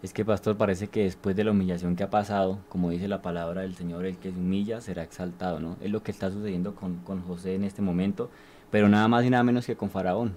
Es 0.02 0.12
que, 0.12 0.24
pastor, 0.24 0.56
parece 0.56 0.88
que 0.88 1.04
después 1.04 1.36
de 1.36 1.44
la 1.44 1.52
humillación 1.52 1.94
que 1.94 2.02
ha 2.02 2.10
pasado, 2.10 2.58
como 2.68 2.90
dice 2.90 3.06
la 3.06 3.22
palabra 3.22 3.60
del 3.60 3.76
Señor, 3.76 4.04
el 4.04 4.16
que 4.16 4.32
se 4.32 4.36
humilla 4.36 4.80
será 4.80 5.04
exaltado, 5.04 5.60
¿no? 5.60 5.76
Es 5.80 5.92
lo 5.92 6.02
que 6.02 6.10
está 6.10 6.28
sucediendo 6.30 6.74
con, 6.74 7.22
José 7.22 7.54
en 7.54 7.62
este 7.62 7.82
momento, 7.82 8.28
pero 8.72 8.88
nada 8.88 9.06
más 9.06 9.24
y 9.24 9.30
nada 9.30 9.44
menos 9.44 9.64
que 9.64 9.76
con 9.76 9.90
Faraón. 9.90 10.34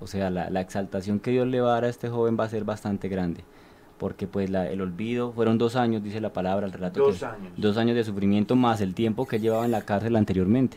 O 0.00 0.06
sea, 0.06 0.30
la, 0.30 0.60
exaltación 0.60 1.18
que 1.18 1.32
Dios 1.32 1.48
le 1.48 1.60
va 1.60 1.70
a 1.70 1.74
dar 1.74 1.84
a 1.84 1.88
este 1.88 2.08
joven 2.08 2.36
va 2.38 2.44
a 2.44 2.48
ser 2.48 2.62
bastante 2.62 3.08
grande, 3.08 3.42
porque 3.98 4.28
pues 4.28 4.48
el 4.50 4.80
olvido, 4.80 5.32
fueron 5.32 5.58
dos 5.58 5.74
años, 5.74 6.04
dice 6.04 6.20
la 6.20 6.32
palabra, 6.32 6.66
el 6.66 6.72
relato. 6.72 7.00
Dos 7.00 7.24
años. 7.24 7.52
Dos 7.56 7.76
años 7.76 7.96
de 7.96 8.04
sufrimiento 8.04 8.54
más 8.54 8.80
el 8.80 8.94
tiempo 8.94 9.26
que 9.26 9.40
llevaba 9.40 9.64
en 9.64 9.72
la 9.72 9.82
cárcel 9.82 10.14
anteriormente. 10.14 10.76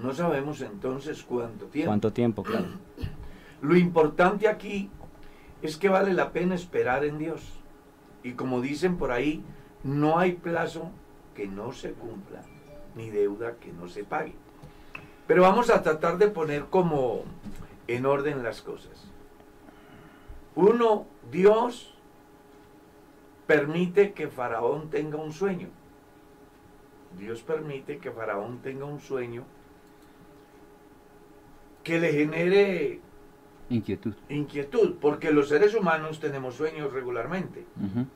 No 0.00 0.14
sabemos 0.14 0.60
entonces 0.60 1.24
cuánto 1.24 1.66
tiempo. 1.66 1.88
¿Cuánto 1.88 2.12
tiempo, 2.12 2.42
claro? 2.44 2.66
Lo 3.62 3.76
importante 3.76 4.48
aquí 4.48 4.90
es 5.62 5.76
que 5.76 5.88
vale 5.88 6.14
la 6.14 6.32
pena 6.32 6.54
esperar 6.54 7.04
en 7.04 7.18
Dios. 7.18 7.60
Y 8.22 8.32
como 8.32 8.60
dicen 8.60 8.96
por 8.96 9.12
ahí, 9.12 9.42
no 9.82 10.18
hay 10.18 10.32
plazo 10.32 10.90
que 11.34 11.46
no 11.46 11.72
se 11.72 11.92
cumpla, 11.92 12.42
ni 12.94 13.10
deuda 13.10 13.56
que 13.56 13.72
no 13.72 13.88
se 13.88 14.04
pague. 14.04 14.34
Pero 15.26 15.42
vamos 15.42 15.70
a 15.70 15.82
tratar 15.82 16.18
de 16.18 16.28
poner 16.28 16.66
como 16.66 17.24
en 17.86 18.06
orden 18.06 18.42
las 18.42 18.62
cosas. 18.62 19.10
Uno, 20.54 21.06
Dios 21.30 21.94
permite 23.46 24.12
que 24.12 24.28
Faraón 24.28 24.90
tenga 24.90 25.16
un 25.16 25.32
sueño. 25.32 25.68
Dios 27.18 27.42
permite 27.42 27.98
que 27.98 28.10
Faraón 28.10 28.58
tenga 28.58 28.84
un 28.84 29.00
sueño 29.00 29.44
que 31.82 31.98
le 31.98 32.12
genere 32.12 33.00
Inquietud. 33.70 34.14
inquietud, 34.28 34.96
porque 35.00 35.30
los 35.30 35.48
seres 35.48 35.74
humanos 35.74 36.18
tenemos 36.18 36.56
sueños 36.56 36.92
regularmente. 36.92 37.64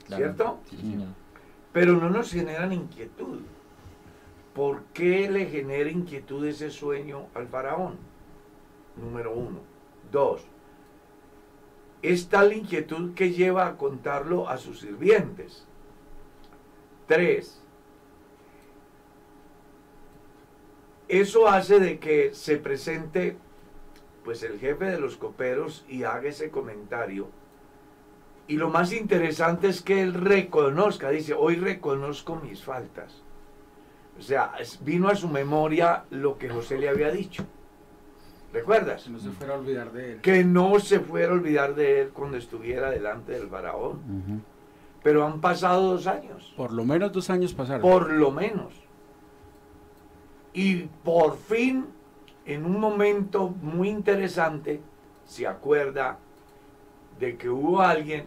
¿cierto? 0.08 0.58
Sí, 0.68 0.76
señor. 0.76 1.08
Pero 1.72 1.94
no 1.94 2.10
nos 2.10 2.30
generan 2.32 2.72
inquietud. 2.72 3.40
¿Por 4.52 4.82
qué 4.92 5.30
le 5.30 5.46
genera 5.46 5.90
inquietud 5.90 6.44
ese 6.44 6.70
sueño 6.70 7.26
al 7.34 7.46
faraón? 7.48 7.96
Número 8.96 9.32
uno. 9.32 9.60
Dos. 10.10 10.42
Es 12.02 12.28
tal 12.28 12.52
inquietud 12.52 13.14
que 13.14 13.30
lleva 13.32 13.66
a 13.66 13.76
contarlo 13.76 14.48
a 14.48 14.58
sus 14.58 14.80
sirvientes. 14.80 15.66
Tres. 17.06 17.60
Eso 21.08 21.48
hace 21.48 21.80
de 21.80 21.98
que 21.98 22.34
se 22.34 22.56
presente 22.56 23.36
pues 24.24 24.42
el 24.42 24.58
jefe 24.58 24.86
de 24.86 24.98
los 24.98 25.16
coperos 25.16 25.84
y 25.88 26.04
haga 26.04 26.28
ese 26.28 26.50
comentario. 26.50 27.28
Y 28.46 28.56
lo 28.56 28.68
más 28.70 28.92
interesante 28.92 29.68
es 29.68 29.82
que 29.82 30.02
él 30.02 30.14
reconozca, 30.14 31.10
dice, 31.10 31.34
hoy 31.34 31.56
reconozco 31.56 32.36
mis 32.36 32.62
faltas. 32.62 33.22
O 34.18 34.22
sea, 34.22 34.52
vino 34.82 35.08
a 35.08 35.14
su 35.14 35.28
memoria 35.28 36.04
lo 36.10 36.38
que 36.38 36.48
José 36.48 36.78
le 36.78 36.88
había 36.88 37.10
dicho. 37.10 37.44
¿Recuerdas? 38.52 39.04
Que 39.04 39.10
no 39.10 39.18
se 39.18 39.30
fuera 39.30 39.54
a 39.54 39.58
olvidar 39.58 39.92
de 39.92 40.12
él. 40.12 40.20
Que 40.20 40.44
no 40.44 40.78
se 40.78 41.00
fuera 41.00 41.32
a 41.32 41.34
olvidar 41.34 41.74
de 41.74 42.02
él 42.02 42.10
cuando 42.10 42.36
estuviera 42.36 42.90
delante 42.90 43.32
del 43.32 43.48
faraón. 43.48 44.44
Pero 45.02 45.26
han 45.26 45.40
pasado 45.40 45.90
dos 45.92 46.06
años. 46.06 46.54
Por 46.56 46.72
lo 46.72 46.84
menos 46.84 47.12
dos 47.12 47.28
años 47.30 47.52
pasaron. 47.52 47.82
Por 47.82 48.12
lo 48.12 48.30
menos. 48.30 48.72
Y 50.52 50.82
por 51.02 51.36
fin, 51.36 51.86
en 52.46 52.66
un 52.66 52.78
momento 52.78 53.48
muy 53.48 53.88
interesante, 53.88 54.80
se 55.24 55.46
acuerda 55.46 56.18
de 57.18 57.36
que 57.36 57.48
hubo 57.48 57.80
alguien 57.80 58.26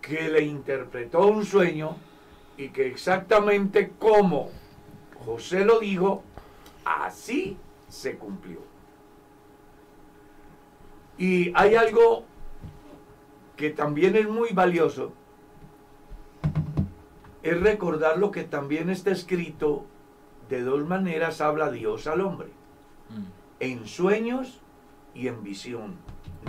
que 0.00 0.28
le 0.28 0.42
interpretó 0.42 1.26
un 1.26 1.44
sueño 1.44 1.96
y 2.56 2.68
que 2.68 2.86
exactamente 2.86 3.92
como 3.98 4.50
José 5.24 5.64
lo 5.64 5.80
dijo, 5.80 6.22
así 6.84 7.56
se 7.88 8.16
cumplió. 8.16 8.60
Y 11.16 11.52
hay 11.54 11.74
algo 11.76 12.24
que 13.56 13.70
también 13.70 14.16
es 14.16 14.28
muy 14.28 14.50
valioso, 14.50 15.12
es 17.42 17.60
recordar 17.60 18.18
lo 18.18 18.30
que 18.30 18.44
también 18.44 18.90
está 18.90 19.10
escrito, 19.10 19.84
de 20.48 20.62
dos 20.62 20.84
maneras 20.86 21.40
habla 21.40 21.70
Dios 21.70 22.06
al 22.06 22.20
hombre. 22.20 22.48
En 23.60 23.86
sueños 23.86 24.60
y 25.14 25.28
en 25.28 25.42
visión 25.42 25.96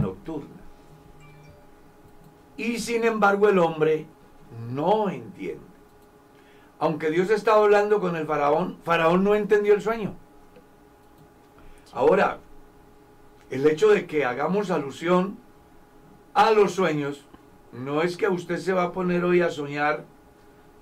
nocturna. 0.02 0.62
Y 2.58 2.80
sin 2.80 3.04
embargo 3.04 3.50
el 3.50 3.60
hombre 3.60 4.08
no 4.72 5.10
entiende. 5.10 5.64
Aunque 6.80 7.10
Dios 7.10 7.30
estaba 7.30 7.64
hablando 7.64 8.00
con 8.00 8.16
el 8.16 8.26
faraón, 8.26 8.78
faraón 8.84 9.24
no 9.24 9.36
entendió 9.36 9.74
el 9.74 9.82
sueño. 9.82 10.16
Ahora, 11.94 12.40
el 13.50 13.66
hecho 13.66 13.90
de 13.90 14.06
que 14.06 14.26
hagamos 14.26 14.72
alusión 14.72 15.38
a 16.34 16.52
los 16.52 16.74
sueños, 16.74 17.26
no 17.72 18.02
es 18.02 18.18
que 18.18 18.28
usted 18.28 18.58
se 18.58 18.74
va 18.74 18.84
a 18.84 18.92
poner 18.92 19.24
hoy 19.24 19.42
a 19.42 19.50
soñar 19.50 20.06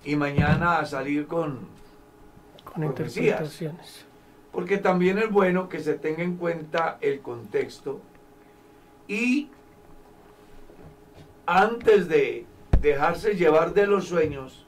y 0.03 0.15
mañana 0.15 0.79
a 0.79 0.85
salir 0.85 1.27
con... 1.27 1.67
con 2.63 2.83
interpretaciones. 2.83 4.05
Porque 4.53 4.77
también 4.77 5.17
es 5.17 5.29
bueno 5.29 5.67
que 5.67 5.81
se 5.81 5.95
tenga 5.95 6.23
en 6.23 6.37
cuenta 6.37 6.97
el 7.01 7.19
contexto 7.19 7.99
y 9.07 9.49
antes 11.45 12.07
de 12.07 12.45
dejarse 12.79 13.35
llevar 13.35 13.73
de 13.73 13.87
los 13.87 14.07
sueños, 14.07 14.65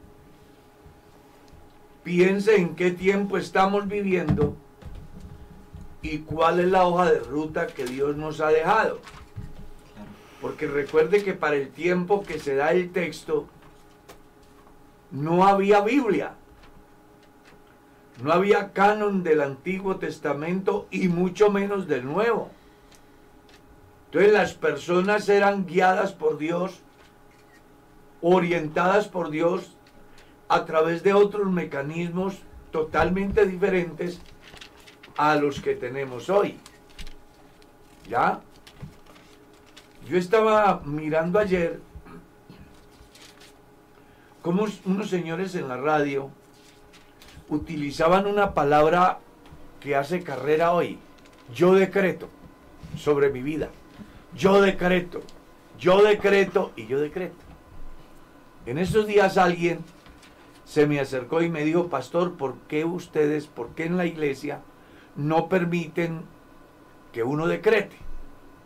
piense 2.04 2.56
en 2.56 2.76
qué 2.76 2.91
tiempo 2.91 3.38
estamos 3.38 3.88
viviendo 3.88 4.56
y 6.02 6.19
cuál 6.19 6.60
es 6.60 6.67
la 6.67 6.86
hoja 6.86 7.12
de 7.12 7.19
ruta 7.19 7.67
que 7.67 7.86
Dios 7.86 8.15
nos 8.17 8.41
ha 8.41 8.50
dejado. 8.50 9.00
Porque 10.41 10.67
recuerde 10.67 11.24
que 11.24 11.34
para 11.34 11.56
el 11.56 11.69
tiempo 11.69 12.24
que 12.24 12.39
se 12.39 12.56
da 12.56 12.71
el 12.71 12.91
texto, 12.91 13.48
no 15.12 15.48
había 15.48 15.82
Biblia. 15.82 16.36
No 18.21 18.32
había 18.32 18.71
canon 18.71 19.23
del 19.23 19.41
Antiguo 19.41 19.97
Testamento 19.97 20.88
y 20.89 21.08
mucho 21.08 21.51
menos 21.51 21.88
del 21.88 22.06
Nuevo. 22.06 22.49
Entonces 24.06 24.32
las 24.32 24.54
personas 24.54 25.28
eran 25.28 25.65
guiadas 25.65 26.13
por 26.13 26.38
Dios, 26.38 26.80
orientadas 28.21 29.10
por 29.10 29.30
Dios 29.30 29.75
a 30.47 30.63
través 30.65 31.04
de 31.04 31.13
otros 31.13 31.51
mecanismos 31.51 32.38
totalmente 32.71 33.45
diferentes 33.45 34.21
a 35.17 35.36
los 35.36 35.60
que 35.60 35.75
tenemos 35.75 36.30
hoy. 36.30 36.58
¿Ya? 38.08 38.39
Yo 40.08 40.17
estaba 40.17 40.82
mirando 40.86 41.39
ayer 41.39 41.82
cómo 44.41 44.65
unos 44.86 45.10
señores 45.10 45.56
en 45.56 45.67
la 45.67 45.78
radio 45.78 46.30
utilizaban 47.49 48.27
una 48.27 48.53
palabra 48.53 49.19
que 49.79 49.95
hace 49.95 50.23
carrera 50.23 50.73
hoy. 50.73 50.99
Yo 51.53 51.73
decreto 51.73 52.29
sobre 52.97 53.29
mi 53.29 53.41
vida. 53.41 53.69
Yo 54.36 54.62
decreto. 54.62 55.21
Yo 55.79 56.01
decreto 56.03 56.71
y 56.75 56.88
yo 56.88 56.99
decreto. 56.99 57.36
En 58.65 58.77
esos 58.77 59.05
días 59.05 59.38
alguien 59.38 59.79
se 60.65 60.88
me 60.88 60.99
acercó 60.99 61.41
y 61.41 61.49
me 61.49 61.63
dijo, 61.63 61.89
pastor, 61.89 62.34
¿por 62.34 62.55
qué 62.67 62.86
ustedes, 62.86 63.45
por 63.45 63.69
qué 63.75 63.86
en 63.86 63.97
la 63.97 64.05
iglesia 64.05 64.62
no 65.15 65.47
permiten 65.47 66.23
que 67.13 67.23
uno 67.23 67.47
decrete? 67.47 67.97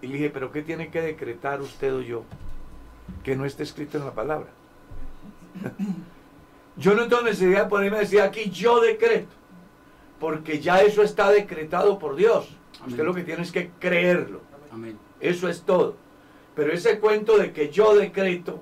Y 0.01 0.07
le 0.07 0.13
dije, 0.13 0.29
pero 0.29 0.51
¿qué 0.51 0.61
tiene 0.61 0.89
que 0.89 1.01
decretar 1.01 1.61
usted 1.61 1.93
o 1.93 2.01
yo? 2.01 2.23
Que 3.23 3.35
no 3.35 3.45
esté 3.45 3.63
escrito 3.63 3.97
en 3.97 4.05
la 4.05 4.13
palabra. 4.13 4.47
Yo 6.79 6.95
no 6.95 7.07
tengo 7.07 7.23
necesidad 7.23 7.63
de 7.63 7.69
ponerme 7.69 7.97
a 7.97 8.01
decir 8.01 8.21
aquí, 8.21 8.49
yo 8.49 8.79
decreto. 8.79 9.35
Porque 10.19 10.59
ya 10.59 10.81
eso 10.81 11.03
está 11.03 11.29
decretado 11.29 11.99
por 11.99 12.15
Dios. 12.15 12.49
Usted 12.87 13.03
lo 13.03 13.13
que 13.13 13.23
tiene 13.23 13.43
es 13.43 13.51
que 13.51 13.71
creerlo. 13.79 14.41
Amén. 14.71 14.97
Eso 15.19 15.49
es 15.49 15.63
todo. 15.63 15.97
Pero 16.55 16.71
ese 16.71 16.99
cuento 16.99 17.37
de 17.37 17.51
que 17.51 17.69
yo 17.69 17.95
decreto 17.95 18.61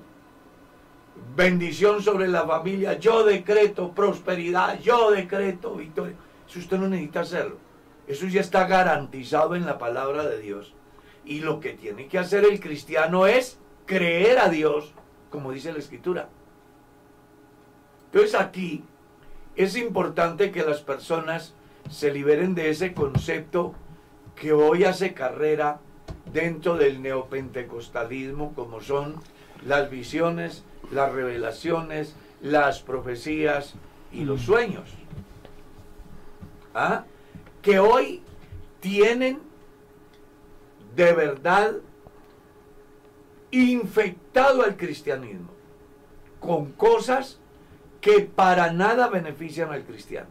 bendición 1.36 2.02
sobre 2.02 2.28
la 2.28 2.44
familia, 2.46 2.98
yo 2.98 3.24
decreto 3.24 3.92
prosperidad, 3.92 4.80
yo 4.80 5.10
decreto 5.10 5.74
victoria, 5.74 6.14
eso 6.48 6.58
usted 6.58 6.78
no 6.78 6.88
necesita 6.88 7.20
hacerlo. 7.20 7.56
Eso 8.06 8.26
ya 8.26 8.40
está 8.40 8.66
garantizado 8.66 9.54
en 9.54 9.66
la 9.66 9.78
palabra 9.78 10.26
de 10.26 10.40
Dios. 10.40 10.74
Y 11.24 11.40
lo 11.40 11.60
que 11.60 11.74
tiene 11.74 12.08
que 12.08 12.18
hacer 12.18 12.44
el 12.44 12.58
cristiano 12.58 13.26
es 13.26 13.58
creer 13.86 14.38
a 14.38 14.48
Dios, 14.48 14.92
como 15.30 15.52
dice 15.52 15.72
la 15.72 15.78
escritura. 15.78 16.28
Entonces 18.12 18.34
aquí 18.34 18.84
es 19.56 19.76
importante 19.76 20.50
que 20.50 20.62
las 20.62 20.80
personas 20.80 21.54
se 21.90 22.12
liberen 22.12 22.54
de 22.54 22.70
ese 22.70 22.94
concepto 22.94 23.74
que 24.34 24.52
hoy 24.52 24.84
hace 24.84 25.14
carrera 25.14 25.80
dentro 26.32 26.76
del 26.76 27.02
neopentecostalismo, 27.02 28.54
como 28.54 28.80
son 28.80 29.16
las 29.66 29.90
visiones, 29.90 30.64
las 30.90 31.12
revelaciones, 31.12 32.14
las 32.40 32.80
profecías 32.80 33.74
y 34.12 34.24
los 34.24 34.42
sueños. 34.42 34.90
¿Ah? 36.74 37.04
Que 37.60 37.78
hoy 37.78 38.22
tienen 38.80 39.40
de 40.94 41.12
verdad 41.12 41.74
infectado 43.50 44.62
al 44.62 44.76
cristianismo 44.76 45.48
con 46.40 46.72
cosas 46.72 47.37
que 48.08 48.20
para 48.20 48.72
nada 48.72 49.08
benefician 49.08 49.70
al 49.70 49.84
cristiano. 49.84 50.30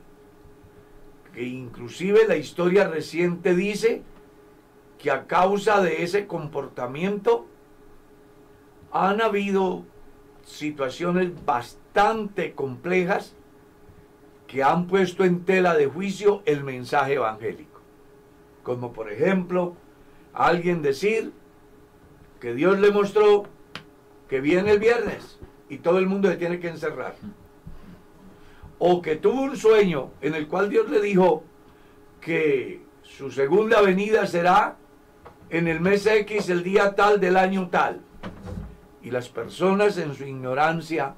Que 1.32 1.44
inclusive 1.44 2.28
la 2.28 2.36
historia 2.36 2.88
reciente 2.88 3.54
dice 3.54 4.02
que 4.98 5.12
a 5.12 5.28
causa 5.28 5.80
de 5.80 6.02
ese 6.02 6.26
comportamiento 6.26 7.46
han 8.92 9.22
habido 9.22 9.86
situaciones 10.44 11.30
bastante 11.46 12.54
complejas 12.56 13.36
que 14.48 14.64
han 14.64 14.88
puesto 14.88 15.24
en 15.24 15.46
tela 15.46 15.76
de 15.76 15.86
juicio 15.86 16.42
el 16.46 16.64
mensaje 16.64 17.14
evangélico. 17.14 17.80
Como 18.64 18.92
por 18.92 19.12
ejemplo, 19.12 19.76
alguien 20.34 20.82
decir 20.82 21.32
que 22.40 22.56
Dios 22.56 22.80
le 22.80 22.90
mostró 22.90 23.44
que 24.28 24.42
viene 24.42 24.72
el 24.72 24.80
viernes 24.80 25.38
y 25.70 25.78
todo 25.78 26.00
el 26.00 26.08
mundo 26.08 26.28
se 26.28 26.38
tiene 26.38 26.60
que 26.60 26.70
encerrar. 26.70 27.14
O 28.80 29.02
que 29.02 29.16
tuvo 29.16 29.42
un 29.42 29.58
sueño 29.58 30.12
en 30.22 30.36
el 30.36 30.48
cual 30.48 30.70
Dios 30.70 30.90
le 30.90 31.02
dijo 31.02 31.44
que 32.22 32.82
su 33.02 33.32
segunda 33.32 33.82
venida 33.82 34.28
será 34.28 34.78
en 35.50 35.68
el 35.68 35.80
mes 35.80 36.06
X, 36.06 36.50
el 36.50 36.64
día 36.64 36.96
tal 36.96 37.20
del 37.20 37.38
año 37.38 37.70
tal. 37.70 38.02
Y 39.02 39.12
las 39.12 39.30
personas 39.30 39.98
en 39.98 40.14
su 40.14 40.26
ignorancia, 40.26 41.16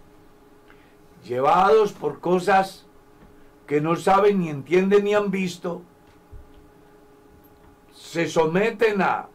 llevados 1.27 1.93
por 1.93 2.19
cosas 2.19 2.85
que 3.67 3.81
no 3.81 3.95
saben 3.95 4.39
ni 4.39 4.49
entienden 4.49 5.03
ni 5.03 5.13
han 5.13 5.31
visto, 5.31 5.81
se 7.93 8.27
someten 8.27 9.01
a 9.01 9.27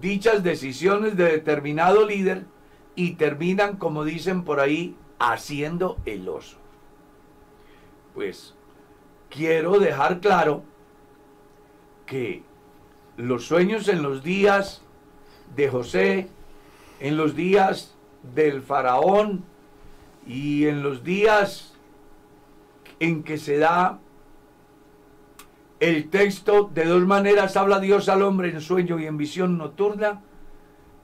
dichas 0.00 0.42
decisiones 0.42 1.16
de 1.16 1.24
determinado 1.24 2.06
líder 2.06 2.44
y 2.94 3.12
terminan, 3.12 3.76
como 3.76 4.04
dicen 4.04 4.44
por 4.44 4.60
ahí, 4.60 4.96
haciendo 5.18 5.98
el 6.06 6.28
oso. 6.28 6.58
Pues 8.16 8.54
quiero 9.28 9.78
dejar 9.78 10.20
claro 10.20 10.62
que 12.06 12.42
los 13.18 13.44
sueños 13.44 13.88
en 13.88 14.02
los 14.02 14.24
días 14.24 14.80
de 15.54 15.68
José, 15.68 16.28
en 16.98 17.18
los 17.18 17.36
días 17.36 17.94
del 18.34 18.62
faraón 18.62 19.44
y 20.26 20.64
en 20.66 20.82
los 20.82 21.04
días 21.04 21.74
en 23.00 23.22
que 23.22 23.36
se 23.36 23.58
da 23.58 23.98
el 25.78 26.08
texto 26.08 26.70
de 26.72 26.86
dos 26.86 27.04
maneras 27.04 27.54
habla 27.58 27.80
Dios 27.80 28.08
al 28.08 28.22
hombre 28.22 28.48
en 28.48 28.62
sueño 28.62 28.98
y 28.98 29.04
en 29.04 29.18
visión 29.18 29.58
nocturna, 29.58 30.22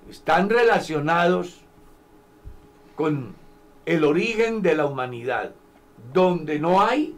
están 0.08 0.48
relacionados 0.48 1.60
con 2.96 3.34
el 3.84 4.02
origen 4.04 4.62
de 4.62 4.76
la 4.76 4.86
humanidad, 4.86 5.52
donde 6.12 6.58
no 6.58 6.80
hay 6.80 7.16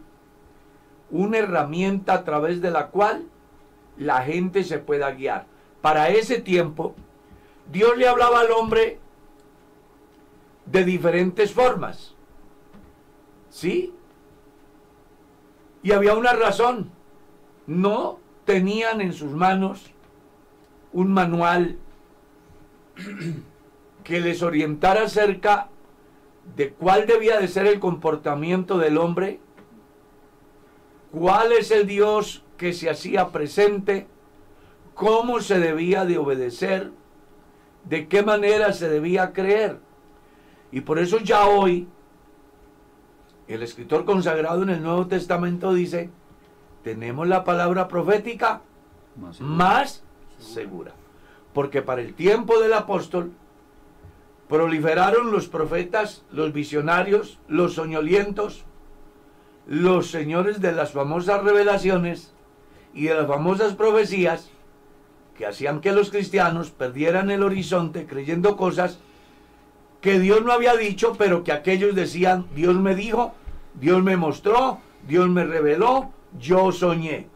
una 1.11 1.37
herramienta 1.37 2.13
a 2.13 2.23
través 2.23 2.61
de 2.61 2.71
la 2.71 2.87
cual 2.87 3.25
la 3.97 4.21
gente 4.23 4.63
se 4.63 4.79
pueda 4.79 5.11
guiar. 5.11 5.47
Para 5.81 6.09
ese 6.09 6.41
tiempo, 6.41 6.95
Dios 7.71 7.97
le 7.97 8.07
hablaba 8.07 8.41
al 8.41 8.51
hombre 8.51 8.99
de 10.65 10.83
diferentes 10.83 11.51
formas. 11.53 12.15
¿Sí? 13.49 13.93
Y 15.83 15.91
había 15.91 16.15
una 16.15 16.33
razón. 16.33 16.91
No 17.67 18.19
tenían 18.45 19.01
en 19.01 19.13
sus 19.13 19.31
manos 19.31 19.91
un 20.91 21.11
manual 21.11 21.77
que 24.03 24.19
les 24.19 24.41
orientara 24.41 25.03
acerca 25.03 25.69
de 26.55 26.71
cuál 26.71 27.07
debía 27.07 27.39
de 27.39 27.47
ser 27.47 27.65
el 27.67 27.79
comportamiento 27.79 28.77
del 28.77 28.97
hombre, 28.97 29.39
cuál 31.11 31.51
es 31.51 31.71
el 31.71 31.87
Dios 31.87 32.43
que 32.57 32.73
se 32.73 32.89
hacía 32.89 33.29
presente, 33.29 34.07
cómo 34.93 35.41
se 35.41 35.59
debía 35.59 36.05
de 36.05 36.17
obedecer, 36.17 36.91
de 37.83 38.07
qué 38.07 38.23
manera 38.23 38.73
se 38.73 38.89
debía 38.89 39.33
creer. 39.33 39.79
Y 40.71 40.81
por 40.81 40.99
eso 40.99 41.19
ya 41.19 41.47
hoy 41.47 41.87
el 43.47 43.61
escritor 43.61 44.05
consagrado 44.05 44.63
en 44.63 44.69
el 44.69 44.81
Nuevo 44.81 45.07
Testamento 45.07 45.73
dice, 45.73 46.09
tenemos 46.83 47.27
la 47.27 47.43
palabra 47.43 47.87
profética 47.87 48.61
Más 49.15 49.37
seguro. 49.37 49.55
más 49.55 50.03
segura. 50.39 50.93
Porque 51.53 51.81
para 51.81 52.01
el 52.01 52.13
tiempo 52.13 52.59
del 52.59 52.73
apóstol 52.73 53.31
proliferaron 54.47 55.31
los 55.31 55.47
profetas, 55.47 56.23
los 56.31 56.53
visionarios, 56.53 57.39
los 57.47 57.73
soñolientos, 57.73 58.65
los 59.67 60.11
señores 60.11 60.61
de 60.61 60.71
las 60.71 60.91
famosas 60.91 61.43
revelaciones 61.43 62.33
y 62.93 63.05
de 63.05 63.15
las 63.15 63.27
famosas 63.27 63.73
profecías 63.73 64.51
que 65.37 65.45
hacían 65.45 65.81
que 65.81 65.91
los 65.91 66.11
cristianos 66.11 66.71
perdieran 66.71 67.31
el 67.31 67.43
horizonte 67.43 68.05
creyendo 68.05 68.55
cosas 68.55 68.99
que 70.01 70.19
Dios 70.19 70.43
no 70.43 70.53
había 70.53 70.75
dicho, 70.75 71.13
pero 71.17 71.43
que 71.43 71.51
aquellos 71.51 71.95
decían, 71.95 72.45
Dios 72.53 72.75
me 72.75 72.95
dijo, 72.95 73.33
Dios 73.73 74.03
me 74.03 74.17
mostró, 74.17 74.79
Dios 75.07 75.27
me 75.29 75.43
reveló, 75.43 76.11
yo 76.39 76.71
soñé. 76.71 77.27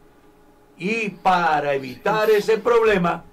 Y 0.77 1.09
para 1.09 1.73
evitar 1.73 2.29
ese 2.29 2.59
problema, 2.59 3.23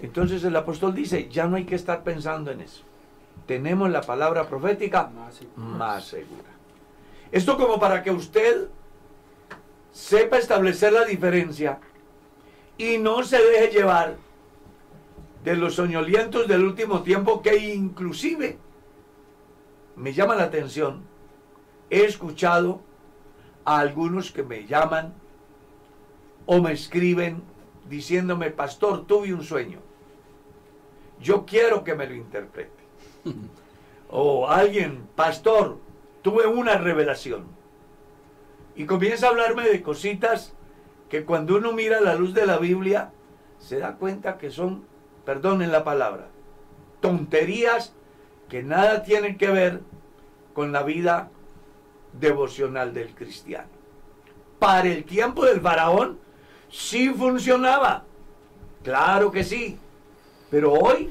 entonces 0.00 0.44
el 0.44 0.54
apóstol 0.54 0.94
dice, 0.94 1.28
ya 1.28 1.46
no 1.46 1.56
hay 1.56 1.64
que 1.64 1.74
estar 1.74 2.04
pensando 2.04 2.52
en 2.52 2.60
eso. 2.60 2.84
Tenemos 3.50 3.90
la 3.90 4.00
palabra 4.00 4.46
profética 4.48 5.08
Más 5.08 5.34
segura. 5.34 5.66
más 5.66 6.04
segura. 6.04 6.50
Esto 7.32 7.56
como 7.56 7.80
para 7.80 8.00
que 8.00 8.12
usted 8.12 8.68
sepa 9.90 10.38
establecer 10.38 10.92
la 10.92 11.04
diferencia 11.04 11.80
y 12.78 12.98
no 12.98 13.24
se 13.24 13.42
deje 13.42 13.72
llevar 13.72 14.18
de 15.42 15.56
los 15.56 15.74
soñolientos 15.74 16.46
del 16.46 16.62
último 16.62 17.02
tiempo 17.02 17.42
que 17.42 17.56
inclusive 17.56 18.56
me 19.96 20.12
llama 20.12 20.36
la 20.36 20.44
atención. 20.44 21.02
He 21.90 22.04
escuchado 22.04 22.80
a 23.64 23.80
algunos 23.80 24.30
que 24.30 24.44
me 24.44 24.64
llaman 24.64 25.12
o 26.46 26.62
me 26.62 26.70
escriben 26.70 27.42
diciéndome, 27.88 28.52
pastor, 28.52 29.08
tuve 29.08 29.34
un 29.34 29.42
sueño. 29.42 29.80
Yo 31.20 31.44
quiero 31.44 31.82
que 31.82 31.96
me 31.96 32.06
lo 32.06 32.14
interprete. 32.14 32.79
O 34.10 34.48
alguien, 34.48 35.06
pastor, 35.14 35.78
tuve 36.22 36.46
una 36.46 36.76
revelación. 36.78 37.44
Y 38.76 38.86
comienza 38.86 39.26
a 39.26 39.30
hablarme 39.30 39.68
de 39.68 39.82
cositas 39.82 40.54
que 41.08 41.24
cuando 41.24 41.56
uno 41.56 41.72
mira 41.72 42.00
la 42.00 42.14
luz 42.14 42.34
de 42.34 42.46
la 42.46 42.58
Biblia, 42.58 43.12
se 43.58 43.78
da 43.78 43.96
cuenta 43.96 44.38
que 44.38 44.50
son, 44.50 44.84
perdonen 45.24 45.72
la 45.72 45.84
palabra, 45.84 46.28
tonterías 47.00 47.92
que 48.48 48.62
nada 48.62 49.02
tienen 49.02 49.36
que 49.36 49.50
ver 49.50 49.80
con 50.54 50.72
la 50.72 50.82
vida 50.82 51.30
devocional 52.12 52.94
del 52.94 53.14
cristiano. 53.14 53.68
Para 54.58 54.88
el 54.88 55.04
tiempo 55.04 55.44
del 55.44 55.60
faraón 55.60 56.18
sí 56.68 57.10
funcionaba, 57.10 58.04
claro 58.82 59.30
que 59.30 59.44
sí, 59.44 59.78
pero 60.50 60.72
hoy 60.72 61.10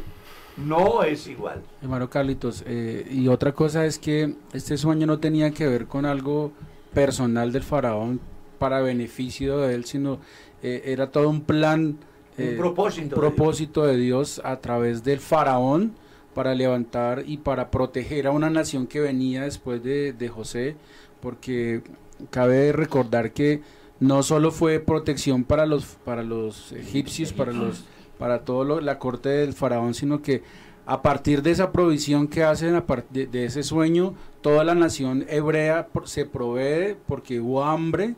no 0.66 1.04
es 1.04 1.28
igual. 1.28 1.62
Hermano 1.82 2.10
Carlitos, 2.10 2.64
eh, 2.68 3.08
y 3.10 3.28
otra 3.28 3.54
cosa 3.54 3.86
es 3.86 4.00
que 4.00 4.36
este 4.54 4.78
sueño 4.78 5.08
no 5.08 5.20
tenía 5.20 5.52
que 5.52 5.68
ver 5.68 5.86
con 5.88 6.06
algo 6.06 6.52
personal 6.94 7.52
del 7.52 7.64
faraón 7.64 8.20
para 8.58 8.82
beneficio 8.82 9.60
de 9.60 9.76
él, 9.76 9.86
sino 9.86 10.20
eh, 10.62 10.84
era 10.86 11.12
todo 11.12 11.30
un 11.30 11.42
plan, 11.42 11.98
eh, 12.38 12.52
Un 12.52 12.58
propósito 12.58 13.04
un 13.04 13.10
de 13.10 13.16
propósito 13.16 13.86
de 13.86 13.98
Dios 13.98 14.42
a 14.44 14.58
través 14.58 15.04
del 15.04 15.20
faraón 15.20 15.94
para 16.34 16.54
levantar 16.54 17.24
y 17.26 17.38
para 17.38 17.72
proteger 17.72 18.28
a 18.28 18.32
una 18.32 18.50
nación 18.50 18.88
que 18.88 19.00
venía 19.00 19.44
después 19.44 19.84
de, 19.84 20.14
de 20.14 20.30
José, 20.30 20.76
porque 21.22 21.82
cabe 22.30 22.72
recordar 22.72 23.32
que 23.32 23.62
no 24.00 24.24
solo 24.24 24.52
fue 24.52 24.80
protección 24.80 25.44
para 25.44 25.66
los 25.66 25.86
para 26.06 26.24
los 26.24 26.72
egipcios, 26.72 27.34
para 27.34 27.52
los 27.52 27.84
para 28.20 28.42
toda 28.46 28.80
la 28.82 29.00
corte 29.00 29.30
del 29.30 29.54
faraón, 29.54 29.96
sino 29.96 30.22
que 30.22 30.44
a 30.86 31.02
partir 31.02 31.42
de 31.42 31.52
esa 31.52 31.72
provisión 31.72 32.28
que 32.28 32.44
hacen, 32.44 32.76
a 32.76 32.86
partir 32.86 33.30
de, 33.30 33.40
de 33.40 33.46
ese 33.46 33.64
sueño, 33.64 34.14
toda 34.42 34.64
la 34.64 34.76
nación 34.76 35.26
hebrea 35.28 35.88
por- 35.88 36.08
se 36.08 36.26
provee 36.26 36.96
porque 37.08 37.40
hubo 37.40 37.64
hambre 37.64 38.16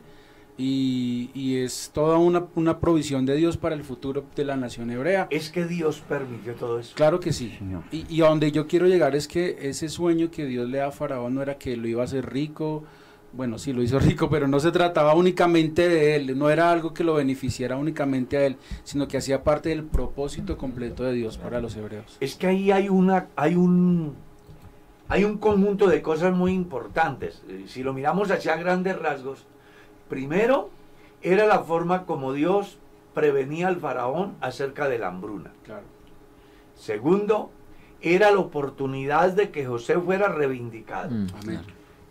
y, 0.58 1.30
y 1.34 1.56
es 1.58 1.90
toda 1.92 2.18
una, 2.18 2.44
una 2.54 2.78
provisión 2.78 3.24
de 3.26 3.36
Dios 3.36 3.56
para 3.56 3.74
el 3.74 3.82
futuro 3.82 4.24
de 4.36 4.44
la 4.44 4.56
nación 4.56 4.90
hebrea. 4.90 5.26
Es 5.30 5.50
que 5.50 5.64
Dios 5.66 6.02
permitió 6.08 6.54
todo 6.54 6.78
eso. 6.78 6.94
Claro 6.94 7.20
que 7.20 7.32
sí. 7.32 7.54
Señor. 7.58 7.82
Y, 7.90 8.04
y 8.08 8.22
a 8.22 8.28
donde 8.28 8.52
yo 8.52 8.66
quiero 8.66 8.86
llegar 8.86 9.16
es 9.16 9.28
que 9.28 9.56
ese 9.62 9.88
sueño 9.88 10.30
que 10.30 10.44
Dios 10.46 10.68
le 10.68 10.78
da 10.78 10.88
a 10.88 10.92
Faraón 10.92 11.34
no 11.34 11.42
era 11.42 11.56
que 11.58 11.76
lo 11.76 11.88
iba 11.88 12.02
a 12.02 12.04
hacer 12.04 12.30
rico, 12.32 12.84
bueno, 13.32 13.58
sí 13.58 13.72
lo 13.72 13.82
hizo 13.82 13.98
rico, 14.00 14.28
pero 14.28 14.46
no 14.48 14.60
se 14.60 14.72
trataba 14.72 15.14
únicamente 15.14 15.88
de 15.88 16.16
él, 16.16 16.38
no 16.38 16.50
era 16.50 16.70
algo 16.70 16.92
que 16.92 17.04
lo 17.04 17.14
beneficiara 17.14 17.76
únicamente 17.76 18.36
a 18.36 18.46
él, 18.46 18.56
sino 18.84 19.08
que 19.08 19.16
hacía 19.16 19.42
parte 19.42 19.70
del 19.70 19.84
propósito 19.84 20.56
completo 20.56 21.04
de 21.04 21.12
Dios 21.14 21.38
para 21.38 21.60
los 21.60 21.76
hebreos. 21.76 22.16
Es 22.20 22.34
que 22.36 22.46
ahí 22.46 22.70
hay 22.70 22.88
una, 22.88 23.28
hay 23.36 23.54
un, 23.54 24.14
hay 25.08 25.24
un 25.24 25.38
conjunto 25.38 25.86
de 25.88 26.02
cosas 26.02 26.34
muy 26.34 26.52
importantes. 26.52 27.42
Eh, 27.48 27.64
Si 27.66 27.82
lo 27.82 27.92
miramos 27.92 28.30
hacia 28.30 28.56
grandes 28.56 28.98
rasgos, 28.98 29.46
primero 30.08 30.70
era 31.22 31.46
la 31.46 31.60
forma 31.60 32.04
como 32.04 32.32
Dios 32.32 32.78
prevenía 33.14 33.68
al 33.68 33.76
faraón 33.76 34.34
acerca 34.40 34.88
de 34.88 34.98
la 34.98 35.08
hambruna. 35.08 35.52
Claro. 35.64 35.84
Segundo, 36.74 37.50
era 38.00 38.30
la 38.32 38.38
oportunidad 38.38 39.32
de 39.32 39.50
que 39.50 39.66
José 39.66 39.98
fuera 39.98 40.28
reivindicado. 40.28 41.10
Mm, 41.10 41.26
Amén. 41.42 41.60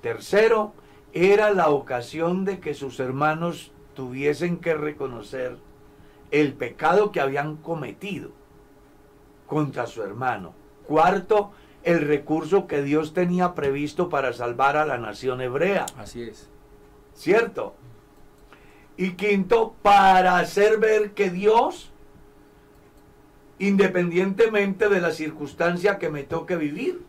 Tercero, 0.01 0.73
era 1.13 1.51
la 1.51 1.69
ocasión 1.69 2.45
de 2.45 2.59
que 2.59 2.73
sus 2.73 2.99
hermanos 2.99 3.71
tuviesen 3.95 4.57
que 4.57 4.73
reconocer 4.73 5.57
el 6.31 6.53
pecado 6.53 7.11
que 7.11 7.19
habían 7.19 7.57
cometido 7.57 8.31
contra 9.47 9.87
su 9.87 10.01
hermano. 10.01 10.53
Cuarto, 10.87 11.51
el 11.83 12.07
recurso 12.07 12.67
que 12.67 12.81
Dios 12.81 13.13
tenía 13.13 13.53
previsto 13.53 14.07
para 14.09 14.31
salvar 14.33 14.77
a 14.77 14.85
la 14.85 14.97
nación 14.97 15.41
hebrea. 15.41 15.85
Así 15.97 16.23
es. 16.23 16.49
¿Cierto? 17.13 17.75
Y 18.95 19.13
quinto, 19.13 19.75
para 19.81 20.37
hacer 20.37 20.77
ver 20.77 21.11
que 21.11 21.29
Dios, 21.29 21.91
independientemente 23.59 24.87
de 24.87 25.01
la 25.01 25.11
circunstancia 25.11 25.97
que 25.97 26.09
me 26.09 26.23
toque 26.23 26.55
vivir, 26.55 27.01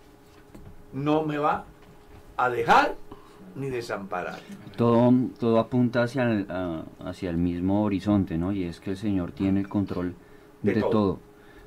no 0.92 1.22
me 1.22 1.38
va 1.38 1.64
a 2.36 2.50
dejar 2.50 2.96
ni 3.56 3.68
desamparar. 3.70 4.38
Todo, 4.76 5.12
todo 5.38 5.58
apunta 5.58 6.02
hacia 6.02 6.24
el, 6.30 6.46
a- 6.50 6.84
hacia 7.04 7.30
el 7.30 7.36
mismo 7.36 7.82
horizonte, 7.84 8.38
¿no? 8.38 8.52
Y 8.52 8.64
es 8.64 8.80
que 8.80 8.90
el 8.90 8.96
Señor 8.96 9.32
tiene 9.32 9.60
el 9.60 9.68
control 9.68 10.14
De 10.62 10.74
de, 10.74 10.80
todo. 10.80 10.90
todo. 10.90 11.18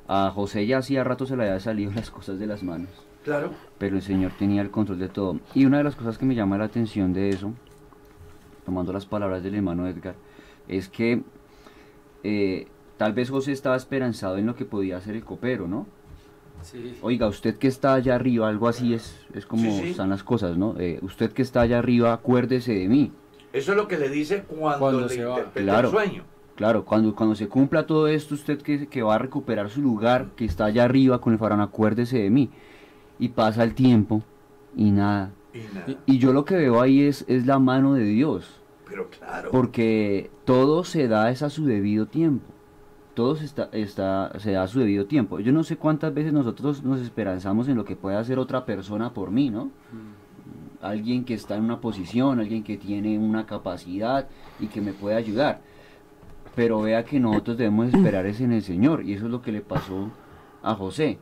A 0.07 0.29
José 0.31 0.65
ya 0.67 0.77
hacía 0.79 1.03
rato 1.03 1.25
se 1.25 1.35
le 1.35 1.43
había 1.43 1.59
salido 1.59 1.91
las 1.95 2.11
cosas 2.11 2.37
de 2.39 2.47
las 2.47 2.63
manos, 2.63 2.89
Claro. 3.23 3.51
pero 3.77 3.95
el 3.95 4.01
Señor 4.01 4.31
tenía 4.37 4.61
el 4.61 4.71
control 4.71 4.99
de 4.99 5.09
todo. 5.09 5.39
Y 5.53 5.65
una 5.65 5.77
de 5.79 5.83
las 5.83 5.95
cosas 5.95 6.17
que 6.17 6.25
me 6.25 6.35
llama 6.35 6.57
la 6.57 6.65
atención 6.65 7.11
de 7.13 7.29
eso, 7.29 7.53
tomando 8.65 8.91
las 8.93 9.05
palabras 9.05 9.43
del 9.43 9.55
hermano 9.55 9.87
Edgar, 9.87 10.15
es 10.67 10.89
que 10.89 11.23
eh, 12.23 12.67
tal 12.97 13.13
vez 13.13 13.29
José 13.29 13.51
estaba 13.51 13.75
esperanzado 13.75 14.37
en 14.37 14.45
lo 14.47 14.55
que 14.55 14.65
podía 14.65 14.97
hacer 14.97 15.15
el 15.15 15.23
copero, 15.23 15.67
¿no? 15.67 15.85
Sí. 16.65 16.95
Oiga, 17.01 17.27
usted 17.27 17.57
que 17.57 17.67
está 17.67 17.93
allá 17.93 18.15
arriba, 18.15 18.47
algo 18.49 18.67
así 18.67 18.93
es, 18.93 19.17
es 19.33 19.45
como 19.45 19.63
Sí, 19.63 19.71
sí. 19.81 19.89
están 19.91 20.09
las 20.09 20.23
cosas, 20.23 20.57
¿no? 20.57 20.75
Eh, 20.79 20.99
usted 21.01 21.31
que 21.31 21.41
está 21.41 21.61
allá 21.61 21.79
arriba, 21.79 22.11
acuérdese 22.13 22.73
de 22.73 22.87
mí. 22.87 23.11
Eso 23.53 23.71
es 23.71 23.77
lo 23.77 23.87
que 23.87 23.97
le 23.97 24.09
dice 24.09 24.43
cuando, 24.43 24.79
Cuando 24.79 25.01
le 25.01 25.09
se 25.09 25.23
va. 25.25 25.51
Claro. 25.53 25.87
el 25.87 25.93
sueño. 25.93 26.23
Claro, 26.55 26.85
cuando, 26.85 27.13
cuando 27.15 27.35
se 27.35 27.47
cumpla 27.47 27.85
todo 27.85 28.07
esto, 28.07 28.33
usted 28.33 28.61
que, 28.61 28.87
que 28.87 29.01
va 29.03 29.15
a 29.15 29.17
recuperar 29.19 29.69
su 29.69 29.81
lugar, 29.81 30.27
que 30.35 30.45
está 30.45 30.65
allá 30.65 30.85
arriba 30.85 31.19
con 31.21 31.33
el 31.33 31.39
faraón, 31.39 31.61
acuérdese 31.61 32.17
de 32.19 32.29
mí. 32.29 32.49
Y 33.19 33.29
pasa 33.29 33.63
el 33.63 33.73
tiempo 33.75 34.23
y 34.75 34.91
nada. 34.91 35.31
Y 35.53 35.59
nada. 35.73 35.85
Y 36.05 36.17
yo 36.17 36.33
lo 36.33 36.45
que 36.45 36.55
veo 36.55 36.81
ahí 36.81 37.01
es, 37.01 37.25
es 37.27 37.45
la 37.45 37.59
mano 37.59 37.93
de 37.93 38.03
Dios, 38.05 38.61
Pero 38.87 39.09
claro. 39.09 39.51
porque 39.51 40.29
todo 40.45 40.83
se 40.83 41.07
da 41.07 41.29
es 41.29 41.41
a 41.43 41.49
su 41.49 41.65
debido 41.65 42.05
tiempo. 42.07 42.45
Todo 43.15 43.35
se, 43.35 43.45
está, 43.45 43.69
está, 43.71 44.31
se 44.37 44.51
da 44.51 44.63
a 44.63 44.67
su 44.67 44.79
debido 44.79 45.05
tiempo. 45.05 45.39
Yo 45.39 45.51
no 45.51 45.63
sé 45.63 45.77
cuántas 45.77 46.13
veces 46.13 46.33
nosotros 46.33 46.83
nos 46.83 47.01
esperanzamos 47.01 47.67
en 47.67 47.77
lo 47.77 47.85
que 47.85 47.95
puede 47.95 48.17
hacer 48.17 48.37
otra 48.37 48.65
persona 48.65 49.13
por 49.13 49.31
mí, 49.31 49.49
¿no? 49.49 49.71
alguien 50.85 51.25
que 51.25 51.33
está 51.33 51.55
en 51.55 51.63
una 51.63 51.81
posición, 51.81 52.39
alguien 52.39 52.63
que 52.63 52.77
tiene 52.77 53.17
una 53.17 53.45
capacidad 53.45 54.27
y 54.59 54.67
que 54.67 54.81
me 54.81 54.93
puede 54.93 55.15
ayudar. 55.15 55.61
Pero 56.55 56.81
vea 56.81 57.03
que 57.03 57.19
nosotros 57.19 57.57
debemos 57.57 57.93
esperar 57.93 58.25
es 58.25 58.39
en 58.39 58.53
el 58.53 58.61
Señor 58.61 59.03
y 59.03 59.13
eso 59.13 59.25
es 59.25 59.31
lo 59.31 59.41
que 59.41 59.51
le 59.51 59.61
pasó 59.61 60.11
a 60.63 60.75
José. 60.75 61.17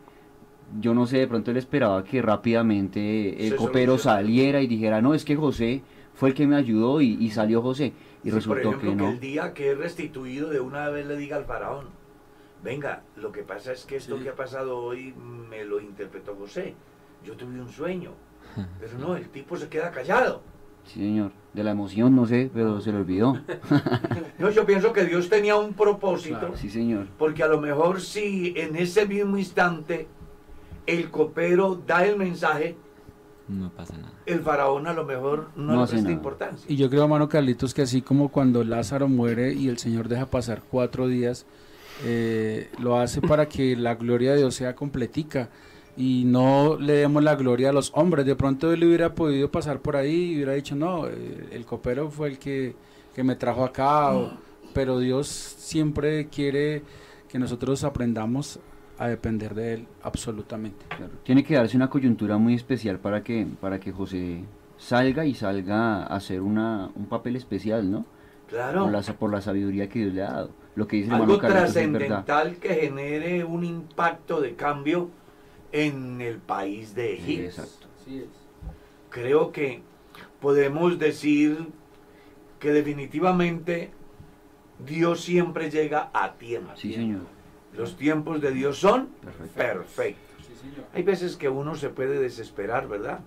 Yo 0.79 0.93
no 0.93 1.05
sé, 1.07 1.19
de 1.19 1.27
pronto 1.27 1.51
él 1.51 1.57
esperaba 1.57 2.03
que 2.03 2.21
rápidamente 2.21 3.45
el 3.45 3.51
Se 3.51 3.55
copero 3.55 3.97
saliera 3.97 4.61
y 4.61 4.67
dijera, 4.67 5.01
no, 5.01 5.13
es 5.13 5.25
que 5.25 5.35
José 5.35 5.81
fue 6.15 6.29
el 6.29 6.35
que 6.35 6.47
me 6.47 6.55
ayudó 6.55 7.01
y, 7.01 7.17
y 7.19 7.31
salió 7.31 7.61
José. 7.61 7.93
Y 8.23 8.29
Sí, 8.29 8.29
por 8.29 8.35
resultó 8.35 8.69
ejemplo, 8.69 8.89
que 8.91 8.95
no. 8.95 9.09
el 9.09 9.19
día 9.19 9.53
que 9.53 9.71
es 9.71 9.77
restituido 9.77 10.49
de 10.49 10.59
una 10.59 10.89
vez 10.89 11.05
le 11.07 11.17
diga 11.17 11.35
al 11.37 11.45
faraón, 11.45 11.87
venga, 12.63 13.01
lo 13.17 13.31
que 13.31 13.43
pasa 13.43 13.73
es 13.73 13.85
que 13.85 13.97
esto 13.97 14.17
Sí. 14.17 14.23
que 14.23 14.29
ha 14.29 14.35
pasado 14.35 14.77
hoy 14.77 15.13
me 15.49 15.65
lo 15.65 15.81
interpretó 15.81 16.35
José. 16.35 16.75
Yo 17.25 17.33
tuve 17.35 17.59
un 17.59 17.69
sueño. 17.69 18.11
Pero 18.79 18.97
no, 18.99 19.15
el 19.15 19.29
tipo 19.29 19.57
se 19.57 19.67
queda 19.69 19.91
callado. 19.91 20.41
Sí, 20.85 20.99
señor. 20.99 21.31
De 21.53 21.63
la 21.63 21.71
emoción, 21.71 22.13
no 22.15 22.25
sé, 22.25 22.49
pero 22.53 22.81
se 22.81 22.91
le 22.91 22.97
olvidó. 22.97 23.37
No, 24.39 24.49
yo 24.49 24.65
pienso 24.65 24.91
que 24.91 25.05
Dios 25.05 25.29
tenía 25.29 25.55
un 25.55 25.73
propósito, 25.73 26.39
Claro. 26.39 26.57
Sí, 26.57 26.69
señor. 26.69 27.07
porque 27.17 27.43
a 27.43 27.47
lo 27.47 27.61
mejor 27.61 28.01
si 28.01 28.53
en 28.57 28.75
ese 28.75 29.05
mismo 29.05 29.37
instante 29.37 30.07
el 30.87 31.09
copero 31.11 31.75
da 31.87 32.05
el 32.05 32.17
mensaje, 32.17 32.75
No 33.47 33.69
pasa 33.71 33.97
nada. 33.97 34.13
el 34.25 34.39
faraón 34.41 34.87
a 34.87 34.93
lo 34.93 35.03
mejor 35.05 35.49
no, 35.55 35.73
No 35.73 35.81
le 35.81 35.87
presta 35.87 36.11
importancia. 36.11 36.65
Y 36.69 36.77
yo 36.77 36.89
creo, 36.89 37.03
hermano 37.03 37.27
Carlitos, 37.27 37.73
que 37.73 37.81
así 37.81 38.01
como 38.01 38.29
cuando 38.29 38.63
Lázaro 38.63 39.07
muere 39.09 39.53
y 39.53 39.67
el 39.67 39.77
Señor 39.77 40.07
deja 40.07 40.25
pasar 40.27 40.61
cuatro 40.69 41.07
días, 41.07 41.45
eh, 42.05 42.69
lo 42.79 42.99
hace 42.99 43.21
para 43.21 43.47
que 43.47 43.75
la 43.75 43.95
gloria 43.95 44.31
de 44.31 44.37
Dios 44.39 44.55
sea 44.55 44.75
completica 44.75 45.49
y 45.95 46.23
no 46.25 46.77
le 46.79 46.93
demos 46.93 47.21
la 47.23 47.35
gloria 47.35 47.69
a 47.69 47.73
los 47.73 47.91
hombres. 47.95 48.25
De 48.25 48.35
pronto 48.35 48.71
él 48.71 48.83
hubiera 48.83 49.13
podido 49.13 49.51
pasar 49.51 49.79
por 49.79 49.95
ahí 49.95 50.31
y 50.31 50.35
hubiera 50.35 50.53
dicho, 50.53 50.75
no, 50.75 51.05
el 51.07 51.65
copero 51.65 52.09
fue 52.09 52.29
el 52.29 52.39
que, 52.39 52.75
que 53.13 53.23
me 53.23 53.35
trajo 53.35 53.63
acá, 53.65 54.15
o- 54.15 54.31
pero 54.73 54.99
Dios 54.99 55.27
siempre 55.27 56.27
quiere 56.29 56.81
que 57.29 57.37
nosotros 57.37 57.83
aprendamos 57.83 58.59
a 59.03 59.09
depender 59.09 59.53
de 59.53 59.73
Él 59.73 59.87
absolutamente. 60.01 60.85
Claro, 60.87 61.11
Tiene 61.23 61.43
que 61.43 61.55
darse 61.55 61.75
una 61.75 61.89
coyuntura 61.89 62.37
muy 62.37 62.53
especial 62.53 62.99
para 62.99 63.23
que, 63.23 63.45
para 63.59 63.79
que 63.79 63.91
José 63.91 64.43
salga 64.77 65.25
y 65.25 65.33
salga 65.33 66.03
a 66.03 66.15
hacer 66.15 66.41
una, 66.41 66.89
un 66.95 67.07
papel 67.07 67.35
especial, 67.35 67.91
¿no? 67.91 68.05
Claro. 68.47 68.83
Por, 68.83 68.91
la, 68.91 69.01
por 69.01 69.31
la 69.31 69.41
sabiduría 69.41 69.89
que 69.89 69.99
Dios 69.99 70.13
le 70.13 70.23
ha 70.23 70.31
dado. 70.31 70.51
Lo 70.75 70.87
que 70.87 70.97
dice 70.97 71.09
el 71.09 71.15
Algo 71.15 71.33
es 71.33 71.39
trascendental 71.39 72.55
que 72.57 72.73
genere 72.75 73.43
un 73.43 73.63
impacto 73.63 74.41
de 74.41 74.55
cambio 74.55 75.09
en 75.71 76.21
el 76.21 76.37
país 76.37 76.95
de 76.95 77.17
Sí, 77.17 77.33
Egipto. 77.39 77.45
exacto. 77.61 77.87
Creo 79.09 79.51
que 79.51 79.81
podemos 80.39 80.97
decir 80.97 81.69
que 82.59 82.71
definitivamente 82.71 83.91
Dios 84.85 85.21
siempre 85.21 85.69
llega 85.69 86.09
a 86.13 86.33
tiempo. 86.33 86.71
Sí, 86.75 86.93
señor. 86.93 87.21
Los 87.77 87.97
tiempos 87.97 88.41
de 88.41 88.51
Dios 88.51 88.77
son 88.77 89.09
Perfecto. 89.23 89.53
perfectos. 89.55 90.33
Hay 90.93 91.03
veces 91.03 91.35
que 91.35 91.49
uno 91.49 91.75
se 91.75 91.89
puede 91.89 92.19
desesperar, 92.19 92.87
¿verdad? 92.87 93.19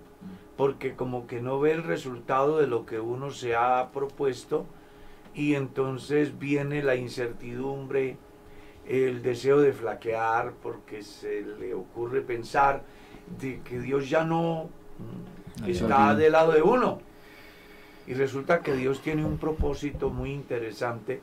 Porque 0.55 0.95
como 0.95 1.27
que 1.27 1.41
no 1.41 1.59
ve 1.59 1.71
el 1.71 1.83
resultado 1.83 2.57
de 2.57 2.67
lo 2.67 2.85
que 2.85 2.99
uno 2.99 3.31
se 3.31 3.55
ha 3.55 3.89
propuesto 3.91 4.65
y 5.35 5.53
entonces 5.53 6.39
viene 6.39 6.81
la 6.81 6.95
incertidumbre, 6.95 8.17
el 8.87 9.21
deseo 9.21 9.59
de 9.59 9.73
flaquear 9.73 10.53
porque 10.63 11.03
se 11.03 11.41
le 11.41 11.73
ocurre 11.73 12.21
pensar 12.21 12.83
de 13.39 13.59
que 13.61 13.79
Dios 13.79 14.09
ya 14.09 14.23
no 14.23 14.69
mm, 15.61 15.69
está 15.69 16.15
del 16.15 16.31
lado 16.31 16.53
de 16.53 16.61
uno. 16.61 17.01
Y 18.07 18.13
resulta 18.13 18.61
que 18.61 18.73
Dios 18.73 19.01
tiene 19.01 19.25
un 19.25 19.37
propósito 19.37 20.09
muy 20.09 20.31
interesante 20.31 21.21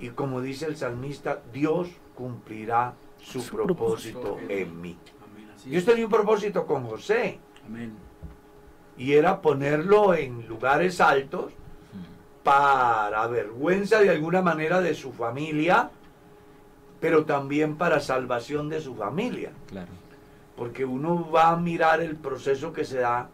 y 0.00 0.08
como 0.08 0.40
dice 0.40 0.66
el 0.66 0.76
salmista, 0.76 1.42
Dios 1.52 1.88
cumplirá 2.14 2.94
su, 3.18 3.40
Su 3.40 3.56
propósito 3.56 4.20
propósito. 4.20 4.52
en 4.52 4.80
mí. 4.80 4.96
Amén. 5.32 5.50
Así 5.54 5.70
Dios 5.70 5.82
es. 5.82 5.88
tenía 5.88 6.04
un 6.06 6.10
propósito 6.12 6.66
con 6.66 6.84
José 6.86 7.38
Amén. 7.66 7.92
y 8.96 9.12
era 9.12 9.40
ponerlo 9.40 10.14
en 10.14 10.46
lugares 10.48 11.00
altos 11.00 11.52
para 12.42 13.26
vergüenza 13.28 14.00
de 14.00 14.10
alguna 14.10 14.42
manera 14.42 14.80
de 14.80 14.94
su 14.94 15.12
familia, 15.12 15.90
pero 17.00 17.24
también 17.24 17.76
para 17.76 18.00
salvación 18.00 18.68
de 18.68 18.80
su 18.80 18.94
familia. 18.96 19.52
Claro. 19.68 19.92
Porque 20.56 20.84
uno 20.84 21.30
va 21.30 21.50
a 21.50 21.56
mirar 21.56 22.00
el 22.00 22.16
proceso 22.16 22.72
que 22.72 22.84
se 22.84 22.98
da 22.98 23.28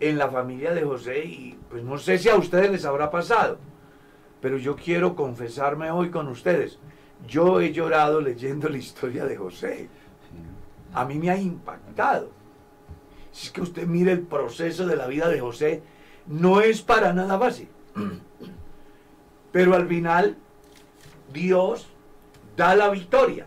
en 0.00 0.18
la 0.18 0.28
familia 0.28 0.74
de 0.74 0.82
José 0.82 1.24
y 1.24 1.58
pues 1.70 1.82
no 1.82 1.96
sé 1.98 2.18
si 2.18 2.28
a 2.28 2.36
ustedes 2.36 2.70
les 2.70 2.84
habrá 2.84 3.10
pasado, 3.10 3.58
pero 4.40 4.58
yo 4.58 4.76
quiero 4.76 5.16
confesarme 5.16 5.90
hoy 5.90 6.10
con 6.10 6.28
ustedes. 6.28 6.78
Yo 7.26 7.60
he 7.60 7.72
llorado 7.72 8.20
leyendo 8.20 8.68
la 8.68 8.78
historia 8.78 9.24
de 9.24 9.36
José. 9.36 9.88
A 10.92 11.04
mí 11.04 11.18
me 11.18 11.30
ha 11.30 11.36
impactado. 11.36 12.30
Si 13.32 13.46
es 13.46 13.52
que 13.52 13.62
usted 13.62 13.86
mire 13.86 14.12
el 14.12 14.22
proceso 14.22 14.86
de 14.86 14.96
la 14.96 15.06
vida 15.06 15.28
de 15.28 15.40
José, 15.40 15.82
no 16.26 16.60
es 16.60 16.82
para 16.82 17.12
nada 17.12 17.38
fácil. 17.38 17.68
Pero 19.52 19.74
al 19.74 19.88
final, 19.88 20.36
Dios 21.32 21.88
da 22.56 22.74
la 22.76 22.90
victoria, 22.90 23.46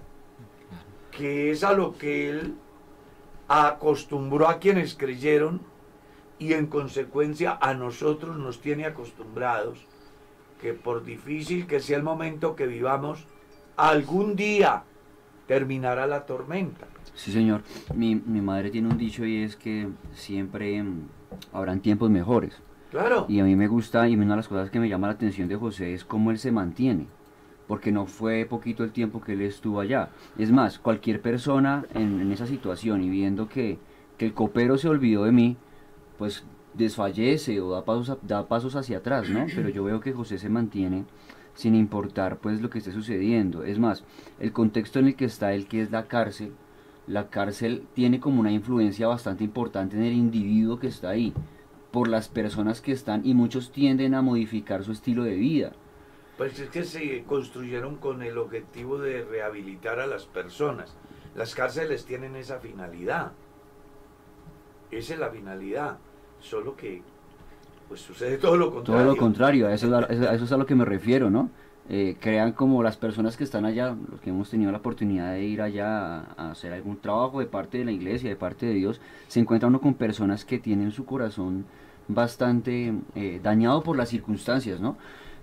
que 1.12 1.52
es 1.52 1.64
a 1.64 1.74
lo 1.74 1.98
que 1.98 2.30
Él 2.30 2.56
acostumbró 3.48 4.50
a 4.50 4.60
quienes 4.60 4.96
creyeron 4.96 5.62
y 6.40 6.54
en 6.54 6.68
consecuencia 6.68 7.58
a 7.62 7.74
nosotros 7.74 8.38
nos 8.38 8.60
tiene 8.60 8.86
acostumbrados 8.86 9.80
que 10.62 10.74
por 10.74 11.04
difícil 11.04 11.68
que 11.68 11.80
sea 11.80 11.98
el 11.98 12.04
momento 12.04 12.56
que 12.56 12.68
vivamos, 12.68 13.26
algún 13.78 14.36
día 14.36 14.84
terminará 15.48 16.08
la 16.08 16.26
tormenta. 16.26 16.88
Sí, 17.16 17.32
señor. 17.32 17.62
Mi, 17.96 18.16
mi 18.16 18.42
madre 18.42 18.70
tiene 18.70 18.90
un 18.90 18.98
dicho 18.98 19.26
y 19.26 19.44
es 19.44 19.56
que 19.56 19.88
siempre 20.14 20.84
mm, 20.84 21.08
habrán 21.54 21.80
tiempos 21.80 22.10
mejores. 22.10 22.62
Claro. 22.92 23.26
Y 23.30 23.40
a 23.40 23.44
mí 23.44 23.56
me 23.56 23.68
gusta, 23.68 24.08
y 24.08 24.16
una 24.16 24.32
de 24.32 24.36
las 24.38 24.48
cosas 24.48 24.70
que 24.70 24.80
me 24.80 24.90
llama 24.90 25.08
la 25.08 25.14
atención 25.14 25.48
de 25.48 25.56
José 25.56 25.94
es 25.94 26.06
cómo 26.06 26.32
él 26.32 26.40
se 26.40 26.52
mantiene. 26.52 27.08
porque 27.68 27.92
no 27.92 28.06
fue 28.06 28.46
poquito 28.46 28.84
el 28.86 28.92
tiempo 28.94 29.20
que 29.22 29.34
él 29.34 29.42
estuvo 29.42 29.80
allá. 29.82 30.10
Es 30.38 30.52
más, 30.52 30.80
cualquier 30.80 31.22
persona 31.22 31.86
en, 31.94 32.22
en 32.22 32.32
esa 32.32 32.48
situación 32.48 33.04
y 33.04 33.10
viendo 33.10 33.50
que, 33.50 33.78
que 34.18 34.26
el 34.26 34.34
copero 34.34 34.78
se 34.78 34.88
olvidó 34.88 35.26
de 35.26 35.34
mí, 35.34 35.58
pues 36.18 36.46
desfallece 36.74 37.60
o 37.60 37.72
da 37.72 37.84
pasos, 37.84 38.18
da 38.22 38.48
pasos 38.48 38.76
hacia 38.78 39.00
atrás, 39.00 39.30
¿no? 39.30 39.48
Pero 39.54 39.68
yo 39.70 39.84
veo 39.84 40.00
que 40.00 40.14
José 40.14 40.38
se 40.38 40.48
mantiene 40.50 41.06
sin 41.58 41.76
importar 41.76 42.38
pues 42.38 42.62
lo 42.62 42.70
que 42.70 42.78
esté 42.78 42.92
sucediendo. 42.92 43.64
Es 43.64 43.80
más, 43.80 44.04
el 44.40 44.54
contexto 44.54 45.00
en 45.00 45.08
el 45.08 45.16
que 45.16 45.26
está 45.26 45.54
él, 45.54 45.68
que 45.68 45.82
es 45.82 45.92
la 45.92 46.08
cárcel, 46.08 46.54
la 47.08 47.30
cárcel 47.30 47.88
tiene 47.94 48.20
como 48.20 48.40
una 48.40 48.52
influencia 48.52 49.08
bastante 49.08 49.44
importante 49.44 49.98
en 49.98 50.04
el 50.04 50.14
individuo 50.14 50.80
que 50.80 50.88
está 50.88 51.10
ahí, 51.10 51.34
por 51.92 52.08
las 52.08 52.30
personas 52.30 52.80
que 52.80 52.92
están 52.92 53.26
y 53.26 53.34
muchos 53.34 53.72
tienden 53.72 54.14
a 54.14 54.22
modificar 54.22 54.84
su 54.84 54.92
estilo 54.92 55.24
de 55.24 55.36
vida. 55.36 55.72
Pues 56.38 56.60
es 56.60 56.70
que 56.70 56.84
se 56.84 57.24
construyeron 57.24 57.96
con 57.96 58.22
el 58.22 58.38
objetivo 58.38 59.00
de 59.00 59.24
rehabilitar 59.24 60.00
a 60.00 60.06
las 60.06 60.26
personas. 60.26 60.96
Las 61.34 61.56
cárceles 61.56 62.06
tienen 62.06 62.36
esa 62.36 62.60
finalidad. 62.60 63.32
Esa 64.92 65.14
es 65.16 65.20
la 65.20 65.32
finalidad. 65.32 65.98
Solo 66.40 66.76
que 66.76 67.02
pues 67.88 68.02
sucede 68.02 68.38
todo 68.38 68.58
lo 68.58 68.72
contrario. 68.74 69.04
Todo 69.04 69.14
lo 69.14 69.18
contrario, 69.18 69.68
a 69.68 69.74
eso, 69.74 69.96
a 69.96 70.02
eso- 70.04 70.30
a 70.30 70.34
eso 70.36 70.46
es 70.46 70.52
a 70.52 70.58
lo 70.58 70.66
que 70.66 70.76
me 70.76 70.86
refiero, 70.86 71.30
¿no? 71.30 71.50
Eh, 71.90 72.18
crean 72.20 72.52
como 72.52 72.84
las 72.84 72.98
personas 72.98 73.38
que 73.38 73.46
están 73.46 73.64
allá, 73.64 73.96
los 74.12 74.20
que 74.20 74.30
hemos 74.32 74.50
tenido 74.50 74.72
la 74.74 74.80
oportunidad 74.80 75.32
de 75.34 75.46
ir 75.46 75.62
allá 75.62 76.18
a, 76.20 76.26
a 76.38 76.52
hacer 76.52 76.74
algún 76.74 76.98
trabajo 76.98 77.40
de 77.40 77.46
parte 77.46 77.78
de 77.78 77.86
la 77.86 77.92
iglesia, 77.94 78.30
de 78.30 78.36
parte 78.36 78.66
de 78.66 78.74
Dios, 78.74 79.00
se 79.30 79.40
encuentra 79.40 79.70
uno 79.70 79.80
con 79.80 79.94
personas 79.94 80.44
que 80.44 80.60
tienen 80.60 80.92
su 80.92 81.06
corazón 81.06 81.66
bastante 82.10 82.94
eh, 83.16 83.40
dañado 83.42 83.84
por 83.84 83.96
las 83.98 84.10
circunstancias, 84.10 84.80
¿no? 84.82 84.98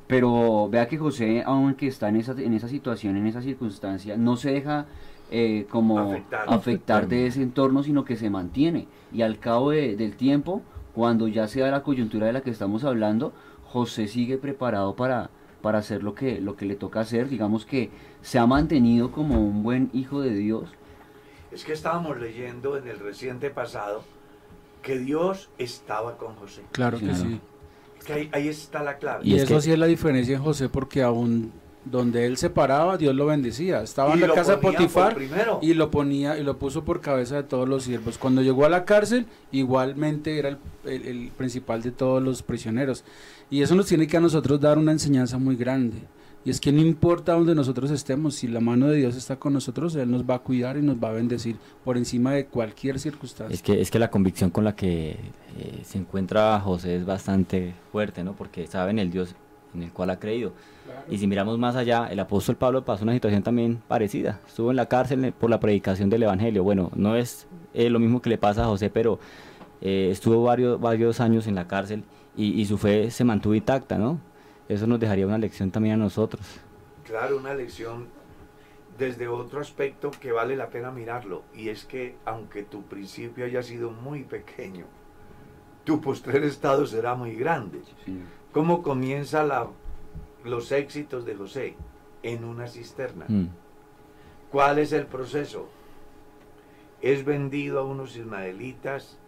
Pero 0.07 0.69
vea 0.69 0.87
que 0.87 0.99
José, 0.99 1.43
aunque 1.47 1.87
está 1.87 2.09
en 2.11 2.17
esa, 2.17 2.33
en 2.33 2.53
esa 2.53 2.69
situación, 2.69 3.17
en 3.17 3.27
esa 3.27 3.41
circunstancia, 3.41 4.17
no 4.19 4.37
se 4.37 4.53
deja 4.53 4.87
eh, 5.31 5.67
como 5.71 5.99
Afectar. 5.99 6.45
afectar 6.47 7.09
de 7.09 7.27
ese 7.27 7.43
entorno, 7.43 7.83
sino 7.83 8.05
que 8.05 8.17
se 8.17 8.29
mantiene. 8.29 8.87
Y 9.13 9.23
al 9.23 9.39
cabo 9.39 9.71
de- 9.71 9.97
del 9.97 10.15
tiempo, 10.17 10.61
cuando 10.95 11.29
ya 11.29 11.49
se 11.49 11.61
da 11.61 11.71
la 11.71 11.83
coyuntura 11.83 12.27
de 12.27 12.33
la 12.33 12.41
que 12.43 12.51
estamos 12.51 12.85
hablando, 12.85 13.33
José 13.65 14.07
sigue 14.09 14.39
preparado 14.39 14.95
para, 14.95 15.31
para 15.63 15.79
hacer 15.79 16.03
lo 16.03 16.15
que, 16.15 16.41
lo 16.41 16.57
que 16.57 16.67
le 16.67 16.77
toca 16.77 17.01
hacer. 17.01 17.29
Digamos 17.29 17.67
que 17.67 17.91
se 18.23 18.39
ha 18.39 18.47
mantenido 18.47 19.11
como 19.11 19.41
un 19.45 19.63
buen 19.63 19.91
hijo 19.93 20.21
de 20.21 20.35
Dios. 20.35 20.71
Es 21.51 21.65
que 21.65 21.73
estábamos 21.73 22.19
leyendo 22.21 22.77
en 22.77 22.89
el 22.89 22.99
reciente 22.99 23.51
pasado 23.51 24.03
que 24.83 24.99
Dios 24.99 25.51
estaba 25.59 26.17
con 26.17 26.35
José. 26.37 26.63
Claro 26.73 26.99
que 26.99 27.07
Claro. 27.07 27.21
sí. 27.25 27.41
Que 28.07 28.13
ahí, 28.13 28.31
ahí 28.33 28.49
está 28.49 28.83
la 28.83 28.99
clave. 28.99 29.25
Y, 29.25 29.33
Y 29.33 29.37
es 29.37 29.45
eso 29.45 29.55
que- 29.57 29.61
sí 29.63 29.73
es 29.73 29.79
la 29.79 29.87
diferencia 29.87 30.37
en 30.37 30.43
José, 30.43 30.69
porque 30.69 31.03
aún 31.03 31.53
donde 31.85 32.27
él 32.27 32.37
se 32.37 32.51
paraba, 32.51 32.97
Dios 32.97 33.15
lo 33.15 33.27
bendecía. 33.27 33.83
Estaba 33.83 34.11
Y 34.17 34.23
en 34.23 34.29
la 34.29 34.35
casa 34.35 34.53
de 34.53 34.59
Potifar 34.59 35.15
primero. 35.15 35.59
y 35.63 35.75
lo 35.75 35.91
ponía 35.91 36.39
y 36.39 36.43
lo 36.43 36.59
puso 36.59 36.85
por 36.85 37.01
cabeza 37.01 37.37
de 37.37 37.43
todos 37.43 37.69
los 37.69 37.85
siervos. 37.85 38.17
Cuando 38.19 38.41
llegó 38.43 38.65
a 38.65 38.69
la 38.71 38.85
cárcel, 38.85 39.27
igualmente 39.53 40.39
era 40.39 40.49
el, 40.51 40.59
el- 40.85 41.07
el 41.07 41.29
principal 41.37 41.83
de 41.83 41.91
todos 41.91 42.23
los 42.23 42.43
prisioneros. 42.43 43.05
Y 43.51 43.63
eso 43.63 43.75
nos 43.75 43.87
tiene 43.87 44.07
que 44.07 44.17
a 44.17 44.21
nosotros 44.21 44.61
dar 44.61 44.79
una 44.79 44.93
enseñanza 44.93 45.39
muy 45.39 45.57
grande. 45.57 45.99
Y 46.47 46.51
es 46.51 46.61
que 46.61 46.73
no 46.73 46.83
importa 46.83 47.33
donde 47.33 47.55
nosotros 47.55 47.91
estemos, 47.91 48.35
si 48.35 48.49
la 48.49 48.61
mano 48.61 48.89
de 48.89 48.97
Dios 48.99 49.17
está 49.17 49.37
con 49.37 49.55
nosotros, 49.55 49.95
Él 49.97 50.11
nos 50.11 50.25
va 50.25 50.35
a 50.35 50.39
cuidar 50.41 50.77
y 50.77 50.83
nos 50.83 50.97
va 51.03 51.09
a 51.09 51.13
bendecir 51.13 51.57
por 51.85 51.97
encima 51.97 52.33
de 52.33 52.45
cualquier 52.47 52.99
circunstancia. 53.01 53.55
Es 53.55 53.63
que, 53.63 53.81
es 53.81 53.91
que 53.91 53.99
la 53.99 54.11
convicción 54.11 54.51
con 54.51 54.63
la 54.63 54.77
que 54.77 55.13
eh, 55.59 55.81
se 55.85 55.97
encuentra 55.97 56.61
José 56.61 56.97
es 56.97 57.07
bastante 57.07 57.73
fuerte, 57.91 58.23
¿no? 58.25 58.35
Porque 58.35 58.67
sabe 58.67 58.91
en 58.91 58.99
el 58.99 59.11
Dios 59.11 59.35
en 59.75 59.83
el 59.83 59.93
cual 59.93 60.11
ha 60.11 60.19
creído. 60.19 60.53
Y 61.09 61.19
si 61.19 61.27
miramos 61.27 61.59
más 61.59 61.77
allá, 61.77 62.07
el 62.11 62.21
apóstol 62.21 62.57
Pablo 62.57 62.85
pasó 62.85 63.05
una 63.05 63.13
situación 63.13 63.43
también 63.43 63.83
parecida. 63.89 64.41
Estuvo 64.47 64.71
en 64.71 64.77
la 64.77 64.87
cárcel 64.87 65.25
eh, 65.25 65.33
por 65.33 65.51
la 65.51 65.61
predicación 65.61 66.11
del 66.11 66.23
Evangelio. 66.23 66.63
Bueno, 66.63 66.91
no 66.95 67.17
es 67.17 67.47
eh, 67.75 67.91
lo 67.91 67.99
mismo 67.99 68.23
que 68.23 68.31
le 68.31 68.39
pasa 68.39 68.65
a 68.65 68.67
José, 68.67 68.91
pero 68.91 69.19
eh, 69.81 70.09
estuvo 70.11 70.43
varios, 70.43 70.81
varios 70.81 71.21
años 71.21 71.47
en 71.47 71.55
la 71.55 71.67
cárcel 71.67 72.05
y, 72.37 72.61
y 72.61 72.65
su 72.67 72.79
fe 72.79 73.11
se 73.11 73.25
mantuvo 73.25 73.55
intacta, 73.55 73.99
¿no? 73.99 74.19
Eso 74.69 74.87
nos 74.87 74.99
dejaría 74.99 75.27
una 75.27 75.39
lección 75.39 75.71
también 75.71 75.95
a 75.95 75.99
nosotros. 75.99 76.43
Claro, 77.05 77.37
una 77.37 77.55
lección 77.55 78.07
desde 78.99 79.29
otro 79.29 79.61
aspecto 79.61 80.11
que 80.11 80.33
vale 80.33 80.57
la 80.57 80.71
pena 80.71 80.91
mirarlo. 80.91 81.43
Y 81.55 81.69
es 81.69 81.85
que 81.85 82.17
aunque 82.25 82.63
tu 82.63 82.83
principio 82.85 83.45
haya 83.45 83.63
sido 83.63 83.91
muy 83.91 84.25
pequeño, 84.25 84.87
tu 85.85 86.01
postrer 86.01 86.45
estado 86.45 86.87
será 86.87 87.15
muy 87.15 87.35
grande. 87.35 87.83
¿Cómo 88.55 88.83
comienza 88.83 89.43
la, 89.45 89.67
los 90.45 90.71
éxitos 90.73 91.25
de 91.27 91.35
José? 91.35 91.75
En 92.23 92.45
una 92.45 92.69
cisterna. 92.69 93.27
Mm. 93.29 93.49
¿Cuál 94.51 94.79
es 94.79 94.93
el 94.93 95.07
proceso? 95.07 95.69
Es 97.03 97.25
vendido 97.25 97.81
a 97.81 97.85
unos 97.85 98.17
ismaelitas, 98.17 99.19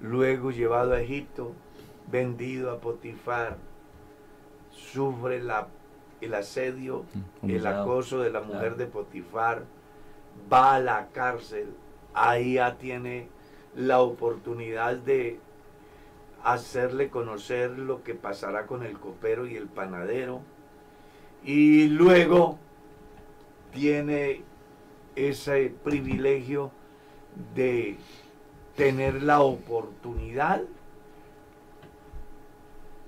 luego 0.00 0.50
llevado 0.52 0.92
a 0.92 1.00
Egipto, 1.00 1.52
vendido 2.12 2.70
a 2.70 2.78
Potifar, 2.78 3.56
sufre 4.70 5.42
la, 5.42 5.66
el 6.20 6.34
asedio, 6.34 7.04
Mm, 7.42 7.50
el 7.50 7.66
acoso 7.66 8.20
de 8.20 8.30
la 8.30 8.40
mujer 8.40 8.60
Claro. 8.60 8.76
de 8.76 8.86
Potifar, 8.86 9.64
va 10.52 10.74
a 10.76 10.80
la 10.80 11.08
cárcel, 11.08 11.70
ahí 12.14 12.54
ya 12.54 12.76
tiene 12.76 13.28
la 13.74 14.00
oportunidad 14.00 14.96
de 14.96 15.40
hacerle 16.42 17.10
conocer 17.10 17.78
lo 17.78 18.02
que 18.02 18.14
pasará 18.14 18.66
con 18.66 18.82
el 18.82 18.98
copero 18.98 19.46
y 19.46 19.56
el 19.56 19.66
panadero, 19.66 20.40
y 21.44 21.88
luego 21.88 22.58
tiene 23.72 24.42
ese 25.16 25.74
privilegio 25.84 26.70
de 27.54 27.96
tener 28.76 29.22
la 29.22 29.40
oportunidad 29.40 30.62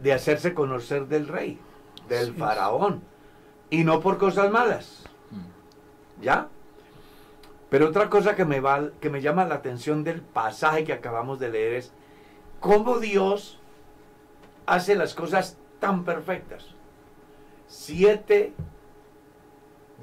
de 0.00 0.12
hacerse 0.12 0.54
conocer 0.54 1.06
del 1.06 1.28
rey, 1.28 1.58
del 2.08 2.34
faraón, 2.34 3.02
y 3.68 3.84
no 3.84 4.00
por 4.00 4.18
cosas 4.18 4.50
malas. 4.50 5.04
¿Ya? 6.20 6.48
Pero 7.70 7.88
otra 7.88 8.10
cosa 8.10 8.34
que 8.34 8.44
me, 8.44 8.60
va, 8.60 8.90
que 9.00 9.10
me 9.10 9.22
llama 9.22 9.44
la 9.44 9.56
atención 9.56 10.02
del 10.02 10.20
pasaje 10.20 10.84
que 10.84 10.92
acabamos 10.92 11.38
de 11.38 11.50
leer 11.50 11.74
es 11.74 11.92
cómo 12.60 12.98
Dios 12.98 13.58
hace 14.66 14.94
las 14.94 15.14
cosas 15.14 15.56
tan 15.80 16.04
perfectas. 16.04 16.66
Siete 17.66 18.52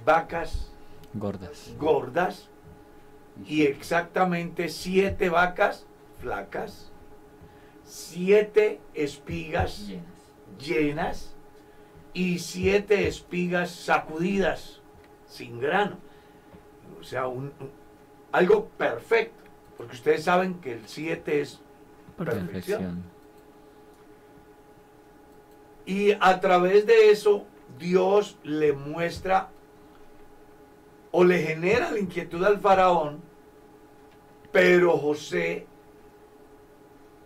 vacas 0.05 0.72
Gordas. 1.14 1.74
gordas 1.80 2.49
y 3.45 3.64
exactamente 3.64 4.70
siete 4.70 5.30
vacas 5.30 5.86
flacas, 6.20 6.91
siete 7.84 8.82
espigas 8.93 9.91
llenas 10.60 11.36
y 12.14 12.39
siete 12.39 13.08
espigas 13.08 13.70
sacudidas 13.72 14.82
sin 15.28 15.60
grano. 15.60 15.97
O 16.99 17.03
sea, 17.03 17.28
un- 17.28 17.53
un- 17.60 17.72
algo 18.32 18.66
perfecto, 18.70 19.43
porque 19.78 19.95
ustedes 19.95 20.24
saben 20.24 20.55
que 20.55 20.74
el 20.74 20.88
siete 20.88 21.41
es 21.41 21.62
perfección. 22.18 22.47
Perfección. 22.47 23.03
Y 25.86 26.11
a 26.20 26.39
través 26.41 26.86
de 26.86 27.11
eso 27.11 27.45
Dios 27.80 28.38
le 28.43 28.74
muestra 28.74 29.49
o 31.11 31.24
le 31.24 31.39
genera 31.39 31.91
la 31.91 31.99
inquietud 31.99 32.43
al 32.43 32.59
faraón, 32.59 33.22
pero 34.51 34.97
José 34.97 35.65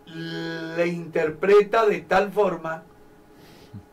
le 0.06 0.86
interpreta 0.86 1.86
de 1.86 2.00
tal 2.00 2.30
forma 2.30 2.84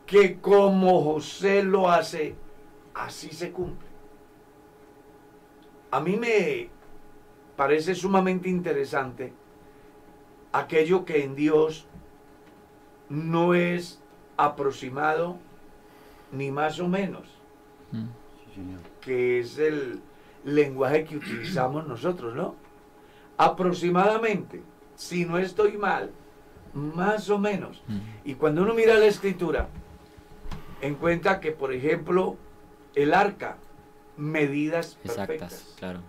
que 0.06 0.40
como 0.40 1.02
José 1.02 1.62
lo 1.62 1.90
hace, 1.90 2.34
así 2.94 3.30
se 3.30 3.52
cumple. 3.52 3.88
A 5.90 6.00
mí 6.00 6.16
me 6.16 6.68
parece 7.56 7.94
sumamente 7.94 8.48
interesante 8.48 9.32
aquello 10.52 11.04
que 11.04 11.24
en 11.24 11.34
Dios 11.34 11.86
no 13.08 13.54
es 13.54 14.00
aproximado 14.36 15.36
ni 16.32 16.50
más 16.50 16.78
o 16.80 16.88
menos, 16.88 17.28
Mm. 17.92 18.06
Que 19.00 19.40
es 19.40 19.58
el 19.58 20.00
lenguaje 20.44 21.04
que 21.04 21.16
utilizamos 21.16 21.86
nosotros, 21.86 22.34
¿no? 22.34 22.54
Aproximadamente, 23.36 24.62
si 24.94 25.24
no 25.24 25.38
estoy 25.38 25.76
mal, 25.76 26.10
más 26.74 27.30
o 27.30 27.38
menos. 27.38 27.82
Mm. 27.88 27.98
Y 28.24 28.34
cuando 28.34 28.62
uno 28.62 28.74
mira 28.74 28.94
la 28.94 29.06
escritura, 29.06 29.68
encuentra 30.80 31.40
que, 31.40 31.52
por 31.52 31.72
ejemplo, 31.72 32.36
el 32.94 33.14
arca, 33.14 33.56
medidas 34.16 34.98
Exactas, 35.04 35.74
claro. 35.78 36.00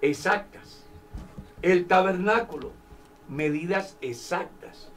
exactas. 0.00 0.84
El 1.62 1.86
tabernáculo, 1.86 2.72
medidas 3.28 3.96
exactas. 4.00 4.90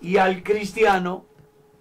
Y 0.00 0.16
al 0.16 0.42
cristiano 0.42 1.24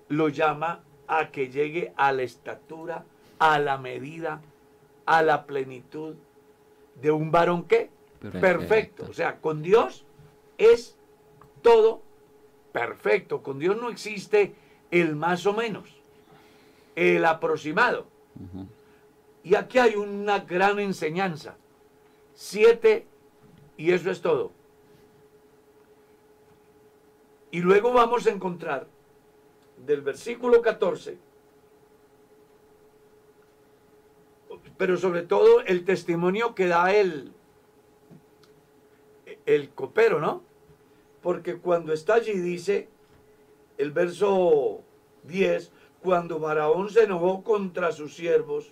lo 0.10 0.30
llama 0.30 0.84
a 1.08 1.30
que 1.32 1.50
llegue 1.50 1.94
a 1.96 2.12
la 2.12 2.24
estatura 2.24 3.06
a 3.40 3.60
la 3.60 3.78
medida, 3.78 4.42
a 5.06 5.22
la 5.22 5.46
plenitud 5.46 6.16
de 7.02 7.12
un 7.12 7.32
varón 7.32 7.64
que 7.64 7.90
Perfecto. 8.20 8.40
perfecto. 8.42 9.06
O 9.10 9.14
sea, 9.14 9.40
con 9.40 9.62
Dios 9.62 10.06
es 10.58 10.98
todo 11.62 12.02
perfecto. 12.72 13.44
Con 13.44 13.60
Dios 13.60 13.78
no 13.78 13.90
existe 13.90 14.56
el 14.90 15.16
más 15.16 15.46
o 15.46 15.54
menos, 15.54 15.90
el 16.96 17.24
aproximado. 17.26 18.08
Y 19.44 19.56
aquí 19.56 19.78
hay 19.78 19.96
una 19.96 20.40
gran 20.40 20.80
enseñanza. 20.80 21.56
Siete, 22.34 23.06
y 23.78 23.92
eso 23.92 24.10
es 24.12 24.22
todo. 24.22 24.52
Y 27.52 27.62
luego 27.62 27.94
vamos 27.94 28.28
a 28.28 28.32
encontrar 28.32 28.88
del 29.86 30.02
versículo 30.02 30.62
14, 30.62 31.18
pero 34.78 34.98
sobre 34.98 35.24
todo 35.24 35.62
el 35.62 35.86
testimonio 35.86 36.56
que 36.56 36.68
da 36.68 36.94
el, 36.94 37.32
el 39.46 39.70
copero, 39.70 40.20
¿no? 40.20 40.44
Porque 41.22 41.58
cuando 41.58 41.94
está 41.94 42.16
allí 42.16 42.34
dice 42.34 42.90
el 43.78 43.92
verso 43.92 44.82
10, 45.24 45.72
cuando 46.02 46.40
Faraón 46.40 46.90
se 46.90 47.04
enojó 47.04 47.44
contra 47.44 47.92
sus 47.92 48.16
siervos, 48.16 48.72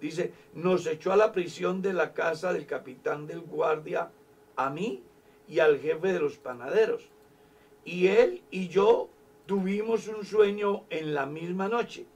dice, 0.00 0.32
nos 0.54 0.86
echó 0.86 1.12
a 1.12 1.16
la 1.16 1.32
prisión 1.32 1.82
de 1.82 1.92
la 1.92 2.12
casa 2.12 2.52
del 2.52 2.66
capitán 2.66 3.26
del 3.26 3.40
guardia, 3.40 4.10
a 4.56 4.70
mí 4.70 5.02
y 5.48 5.58
al 5.58 5.78
jefe 5.78 6.12
de 6.12 6.20
los 6.20 6.38
panaderos. 6.38 7.08
Y 7.84 8.08
él 8.08 8.42
y 8.50 8.68
yo 8.68 9.08
tuvimos 9.46 10.08
un 10.08 10.24
sueño 10.24 10.84
en 10.90 11.14
la 11.14 11.26
misma 11.26 11.68
noche. 11.68 12.06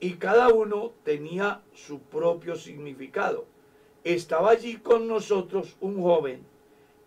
Y 0.00 0.14
cada 0.14 0.48
uno 0.48 0.92
tenía 1.04 1.62
su 1.74 2.00
propio 2.00 2.56
significado. 2.56 3.46
Estaba 4.04 4.50
allí 4.50 4.76
con 4.76 5.08
nosotros 5.08 5.76
un 5.80 6.00
joven, 6.00 6.44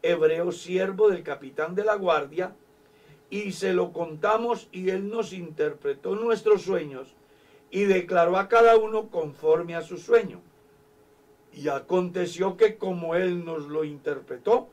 hebreo 0.02 0.52
siervo 0.52 1.10
del 1.10 1.24
capitán 1.24 1.74
de 1.74 1.86
la 1.86 1.96
guardia, 1.96 2.56
y 3.30 3.54
se 3.54 3.74
lo 3.74 3.94
contamos 3.94 4.68
y 4.74 4.90
él 4.90 5.10
nos 5.10 5.32
interpretó 5.32 6.16
nuestros 6.16 6.64
sueños 6.64 7.16
y 7.72 7.86
declaró 7.86 8.38
a 8.38 8.50
cada 8.50 8.76
uno 8.78 9.10
conforme 9.10 9.74
a 9.74 9.82
su 9.82 9.98
sueño. 9.98 10.42
Y 11.54 11.70
aconteció 11.70 12.58
que 12.58 12.76
como 12.76 13.16
él 13.16 13.46
nos 13.46 13.68
lo 13.68 13.86
interpretó, 13.86 14.70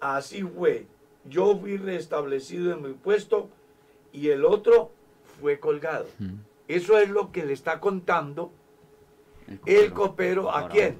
así 0.00 0.42
fue. 0.42 0.86
Yo 1.24 1.56
fui 1.58 1.76
restablecido 1.76 2.72
en 2.72 2.82
mi 2.82 2.92
puesto 2.94 3.48
y 4.12 4.28
el 4.28 4.44
otro 4.44 4.90
fue 5.40 5.58
colgado. 5.58 6.06
Mm. 6.18 6.34
Eso 6.68 6.98
es 6.98 7.10
lo 7.10 7.32
que 7.32 7.44
le 7.44 7.52
está 7.52 7.80
contando 7.80 8.52
el 9.66 9.92
copero. 9.92 10.50
¿A 10.50 10.52
Faraón. 10.52 10.70
quién? 10.70 10.98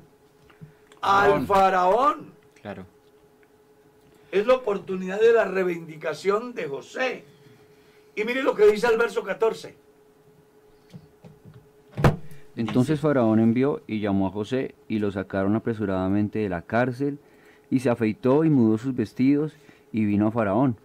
Al 1.01 1.47
faraón. 1.47 2.33
Claro. 2.61 2.85
Es 4.33 4.47
la 4.47 4.55
oportunidad 4.55 5.21
de 5.21 5.33
la 5.33 5.45
reivindicación 5.45 6.55
de 6.55 6.67
José. 6.69 7.25
Y 8.15 8.25
mire 8.25 8.43
lo 8.43 8.55
que 8.55 8.67
dice 8.67 8.87
el 8.87 8.99
verso 8.99 9.23
14. 9.23 9.77
Entonces 12.57 13.01
Faraón 13.01 13.39
envió 13.39 13.83
y 13.87 14.01
llamó 14.01 14.27
a 14.27 14.31
José 14.31 14.75
y 14.89 14.99
lo 14.99 15.11
sacaron 15.11 15.57
apresuradamente 15.57 16.41
de 16.41 16.49
la 16.49 16.63
cárcel 16.63 17.19
y 17.71 17.81
se 17.81 17.89
afeitó 17.91 18.45
y 18.45 18.51
mudó 18.51 18.77
sus 18.77 18.95
vestidos 18.95 19.55
y 19.93 20.05
vino 20.05 20.29
a 20.29 20.31
Faraón. 20.31 20.77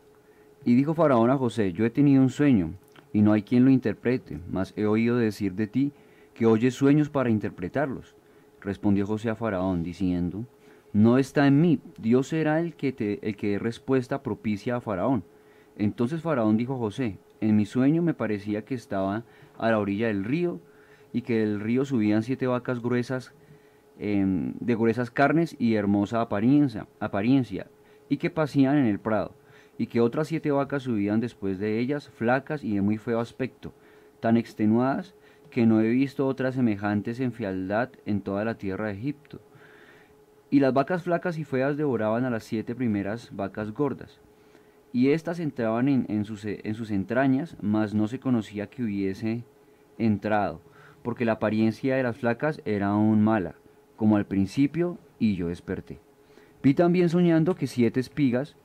Y 0.64 0.76
dijo 0.76 0.94
Faraón 0.94 1.30
a 1.30 1.38
José, 1.38 1.74
yo 1.74 1.86
he 1.86 1.90
tenido 1.90 2.22
un 2.22 2.30
sueño 2.30 2.74
y 3.14 3.22
no 3.22 3.34
hay 3.34 3.44
quien 3.44 3.66
lo 3.66 3.72
interprete, 3.72 4.40
mas 4.50 4.74
he 4.76 4.86
oído 4.86 5.18
decir 5.18 5.54
de 5.54 5.68
ti 5.68 5.92
que 6.34 6.46
oyes 6.46 6.74
sueños 6.74 7.10
para 7.10 7.30
interpretarlos. 7.30 8.16
Respondió 8.62 9.06
José 9.06 9.30
a 9.30 9.36
Faraón 9.36 9.84
diciendo, 9.84 10.46
no 10.92 11.18
está 11.18 11.46
en 11.46 11.62
mí, 11.62 11.80
Dios 11.98 12.30
será 12.30 12.60
el 12.60 12.74
que, 12.74 12.92
te, 12.92 13.20
el 13.28 13.36
que 13.36 13.52
dé 13.52 13.60
respuesta 13.60 14.24
propicia 14.24 14.78
a 14.78 14.82
Faraón. 14.82 15.24
Entonces 15.78 16.22
Faraón 16.22 16.58
dijo 16.58 16.76
a 16.76 16.78
José, 16.78 17.18
en 17.42 17.56
mi 17.56 17.66
sueño 17.66 18.02
me 18.02 18.14
parecía 18.14 18.64
que 18.64 18.76
estaba 18.76 19.24
a 19.58 19.72
la 19.72 19.80
orilla 19.80 20.08
del 20.08 20.24
río 20.24 20.60
y 21.14 21.22
que 21.22 21.40
del 21.40 21.60
río 21.60 21.86
subían 21.86 22.24
siete 22.24 22.48
vacas 22.48 22.82
gruesas 22.82 23.34
em, 24.00 24.54
de 24.60 24.76
gruesas 24.76 25.12
carnes 25.12 25.56
y 25.60 25.76
hermosa 25.76 26.22
apariencia, 26.22 26.88
apariencia, 27.00 27.68
y 28.10 28.18
que 28.18 28.30
pasían 28.30 28.78
en 28.78 28.86
el 28.86 29.00
prado, 29.00 29.34
y 29.78 29.88
que 29.88 30.02
otras 30.02 30.28
siete 30.28 30.52
vacas 30.52 30.84
subían 30.84 31.20
después 31.20 31.60
de 31.60 31.80
ellas, 31.80 32.10
flacas 32.10 32.64
y 32.64 32.76
de 32.76 32.82
muy 32.82 32.98
feo 32.98 33.20
aspecto, 33.20 33.74
tan 34.20 34.38
extenuadas 34.38 35.16
que 35.50 35.66
no 35.66 35.82
he 35.82 35.90
visto 35.90 36.28
otras 36.28 36.56
semejantes 36.56 37.20
en 37.20 37.32
fealdad 37.32 37.90
en 38.06 38.22
toda 38.22 38.44
la 38.46 38.56
tierra 38.56 38.88
de 38.88 38.94
Egipto. 38.94 39.40
Y 40.50 40.60
las 40.60 40.74
vacas 40.74 41.04
flacas 41.04 41.38
y 41.38 41.44
feas 41.44 41.78
devoraban 41.78 42.26
a 42.26 42.30
las 42.30 42.44
siete 42.44 42.76
primeras 42.76 43.30
vacas 43.36 43.72
gordas. 43.72 44.20
Y 44.94 45.10
éstas 45.10 45.40
entraban 45.40 45.90
en, 45.90 46.06
en 46.08 46.24
sus, 46.26 46.46
en 46.46 46.76
sus 46.76 46.92
entrañas, 46.92 47.58
mas 47.62 47.94
no 47.94 48.08
se 48.08 48.20
conocía 48.20 48.68
que 48.68 48.84
hubiese 48.84 49.44
entrado, 49.98 50.62
porque 51.04 51.26
la 51.26 51.34
apariencia 51.34 51.96
de 51.96 52.04
las 52.04 52.18
flacas 52.18 52.62
era 52.66 52.88
aún 52.88 53.24
mala, 53.24 53.56
como 53.96 54.18
al 54.18 54.26
principio, 54.26 54.98
y 55.20 55.36
yo 55.36 55.48
desperté. 55.48 56.05
Vi 56.66 56.74
también 56.74 57.10
soñando 57.10 57.54
que 57.54 57.68
siete 57.68 58.00
espigas 58.00 58.56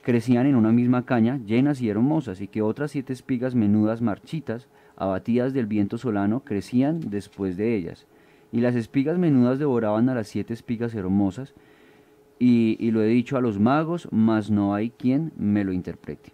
crecían 0.00 0.46
en 0.46 0.54
una 0.54 0.72
misma 0.72 1.04
caña, 1.04 1.38
llenas 1.44 1.82
y 1.82 1.90
hermosas, 1.90 2.40
y 2.40 2.48
que 2.48 2.62
otras 2.62 2.92
siete 2.92 3.12
espigas 3.12 3.54
menudas 3.54 4.00
marchitas, 4.00 4.66
abatidas 4.96 5.52
del 5.52 5.66
viento 5.66 5.98
solano, 5.98 6.40
crecían 6.40 7.00
después 7.10 7.58
de 7.58 7.76
ellas. 7.76 8.06
Y 8.50 8.62
las 8.62 8.76
espigas 8.76 9.18
menudas 9.18 9.58
devoraban 9.58 10.08
a 10.08 10.14
las 10.14 10.28
siete 10.28 10.54
espigas 10.54 10.94
hermosas, 10.94 11.52
y, 12.38 12.78
y 12.80 12.92
lo 12.92 13.02
he 13.02 13.08
dicho 13.08 13.36
a 13.36 13.42
los 13.42 13.60
magos, 13.60 14.08
mas 14.10 14.50
no 14.50 14.74
hay 14.74 14.88
quien 14.88 15.30
me 15.36 15.62
lo 15.62 15.74
interprete. 15.74 16.32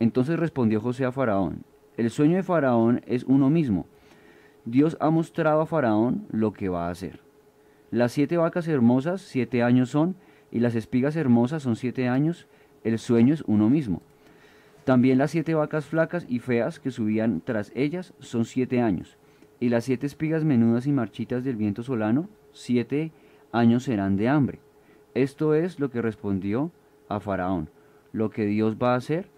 Entonces 0.00 0.38
respondió 0.38 0.82
José 0.82 1.06
a 1.06 1.12
Faraón, 1.12 1.64
el 1.96 2.10
sueño 2.10 2.36
de 2.36 2.42
Faraón 2.42 3.00
es 3.06 3.24
uno 3.24 3.48
mismo. 3.48 3.86
Dios 4.66 4.98
ha 5.00 5.08
mostrado 5.08 5.62
a 5.62 5.66
Faraón 5.66 6.26
lo 6.30 6.52
que 6.52 6.68
va 6.68 6.88
a 6.88 6.90
hacer. 6.90 7.23
Las 7.94 8.10
siete 8.10 8.36
vacas 8.36 8.66
hermosas 8.66 9.20
siete 9.20 9.62
años 9.62 9.90
son, 9.90 10.16
y 10.50 10.58
las 10.58 10.74
espigas 10.74 11.14
hermosas 11.14 11.62
son 11.62 11.76
siete 11.76 12.08
años, 12.08 12.48
el 12.82 12.98
sueño 12.98 13.32
es 13.32 13.44
uno 13.46 13.70
mismo. 13.70 14.02
También 14.82 15.16
las 15.16 15.30
siete 15.30 15.54
vacas 15.54 15.84
flacas 15.84 16.26
y 16.28 16.40
feas 16.40 16.80
que 16.80 16.90
subían 16.90 17.40
tras 17.40 17.70
ellas 17.76 18.12
son 18.18 18.46
siete 18.46 18.80
años, 18.80 19.16
y 19.60 19.68
las 19.68 19.84
siete 19.84 20.08
espigas 20.08 20.42
menudas 20.42 20.88
y 20.88 20.90
marchitas 20.90 21.44
del 21.44 21.54
viento 21.54 21.84
solano, 21.84 22.28
siete 22.52 23.12
años 23.52 23.84
serán 23.84 24.16
de 24.16 24.28
hambre. 24.28 24.58
Esto 25.14 25.54
es 25.54 25.78
lo 25.78 25.88
que 25.88 26.02
respondió 26.02 26.72
a 27.08 27.20
Faraón. 27.20 27.70
Lo 28.10 28.28
que 28.28 28.44
Dios 28.44 28.74
va 28.74 28.94
a 28.94 28.96
hacer, 28.96 29.28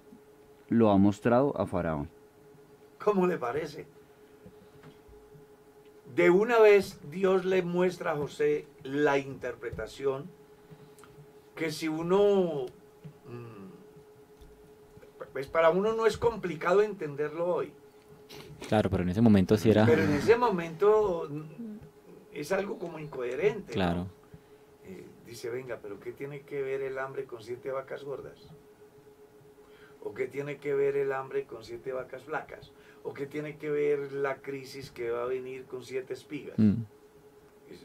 lo 0.71 0.91
ha 0.91 0.97
mostrado 0.97 1.55
a 1.61 1.67
Faraón. 1.67 2.09
¿Cómo 3.05 3.27
le 3.27 3.37
parece? 3.37 3.85
De 6.17 6.31
una 6.31 6.59
vez 6.59 6.99
Dios 7.11 7.45
le 7.45 7.61
muestra 7.63 8.13
a 8.13 8.17
José 8.17 8.65
la 8.83 9.19
interpretación 9.19 10.31
que 11.55 11.71
si 11.71 11.89
uno, 11.89 12.65
mm, 13.27 13.67
pues 15.35 15.47
para 15.47 15.69
uno 15.69 15.93
no 15.93 16.07
es 16.07 16.17
complicado 16.17 16.81
entenderlo 16.83 17.47
hoy, 17.55 17.73
Claro, 18.67 18.89
pero 18.91 19.03
en 19.03 19.11
ese 19.11 19.21
momento 19.21 19.57
sí 19.59 19.71
era. 19.71 19.85
pero 19.85 20.03
en 20.03 20.13
ese 20.15 20.37
momento 20.37 21.29
mm, 21.31 21.77
es 22.33 22.51
algo 22.51 22.79
como 22.79 22.99
incoherente. 22.99 23.73
¿no? 23.73 23.75
Claro. 23.75 24.07
Eh, 24.85 25.05
dice, 25.27 25.51
venga, 25.51 25.79
pero 25.83 26.01
¿qué 26.01 26.13
tiene 26.13 26.41
que 26.41 26.63
ver 26.63 26.81
el 26.81 26.99
hambre 26.99 27.27
con 27.27 27.43
siete 27.43 27.71
vacas 27.71 28.05
gordas? 28.05 28.39
¿O 30.03 30.15
qué 30.15 30.27
tiene 30.29 30.57
que 30.57 30.75
ver 30.75 30.97
el 30.97 31.13
hambre 31.13 31.45
con 31.45 31.63
siete 31.63 31.93
vacas 31.93 32.23
flacas? 32.23 32.73
¿O 33.07 33.15
qué 33.15 33.25
tiene 33.25 33.57
que 33.57 33.71
ver 33.71 34.11
la 34.13 34.39
crisis 34.43 34.91
que 34.91 35.11
va 35.13 35.23
a 35.23 35.27
venir 35.27 35.65
con 35.67 35.85
siete 35.85 36.13
espigas? 36.13 36.59
Mm, 36.59 36.83
Es, 37.71 37.85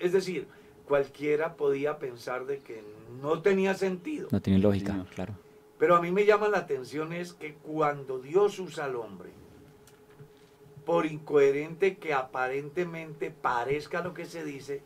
es 0.00 0.12
decir, 0.12 0.48
cualquiera 0.84 1.54
podía 1.54 2.00
pensar 2.00 2.44
de 2.44 2.58
que 2.60 2.82
no 3.20 3.40
tenía 3.40 3.74
sentido. 3.74 4.26
No 4.32 4.42
tiene 4.42 4.58
lógica, 4.58 5.06
claro. 5.14 5.34
Pero 5.78 5.94
a 5.94 6.02
mí 6.02 6.10
me 6.10 6.24
llama 6.26 6.48
la 6.48 6.58
atención 6.58 7.12
es 7.12 7.34
que 7.34 7.54
cuando 7.54 8.18
Dios 8.18 8.58
usa 8.58 8.86
al 8.86 8.96
hombre, 8.96 9.30
por 10.84 11.06
incoherente 11.06 11.98
que 11.98 12.12
aparentemente 12.14 13.30
parezca 13.30 14.02
lo 14.02 14.12
que 14.12 14.24
se 14.24 14.44
dice, 14.44 14.82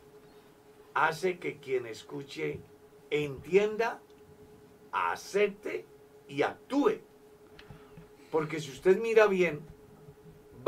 hace 0.93 1.39
que 1.39 1.57
quien 1.57 1.87
escuche 1.87 2.59
entienda, 3.09 3.99
acepte 4.91 5.85
y 6.27 6.43
actúe. 6.43 6.99
Porque 8.31 8.59
si 8.59 8.71
usted 8.71 8.99
mira 9.01 9.27
bien, 9.27 9.59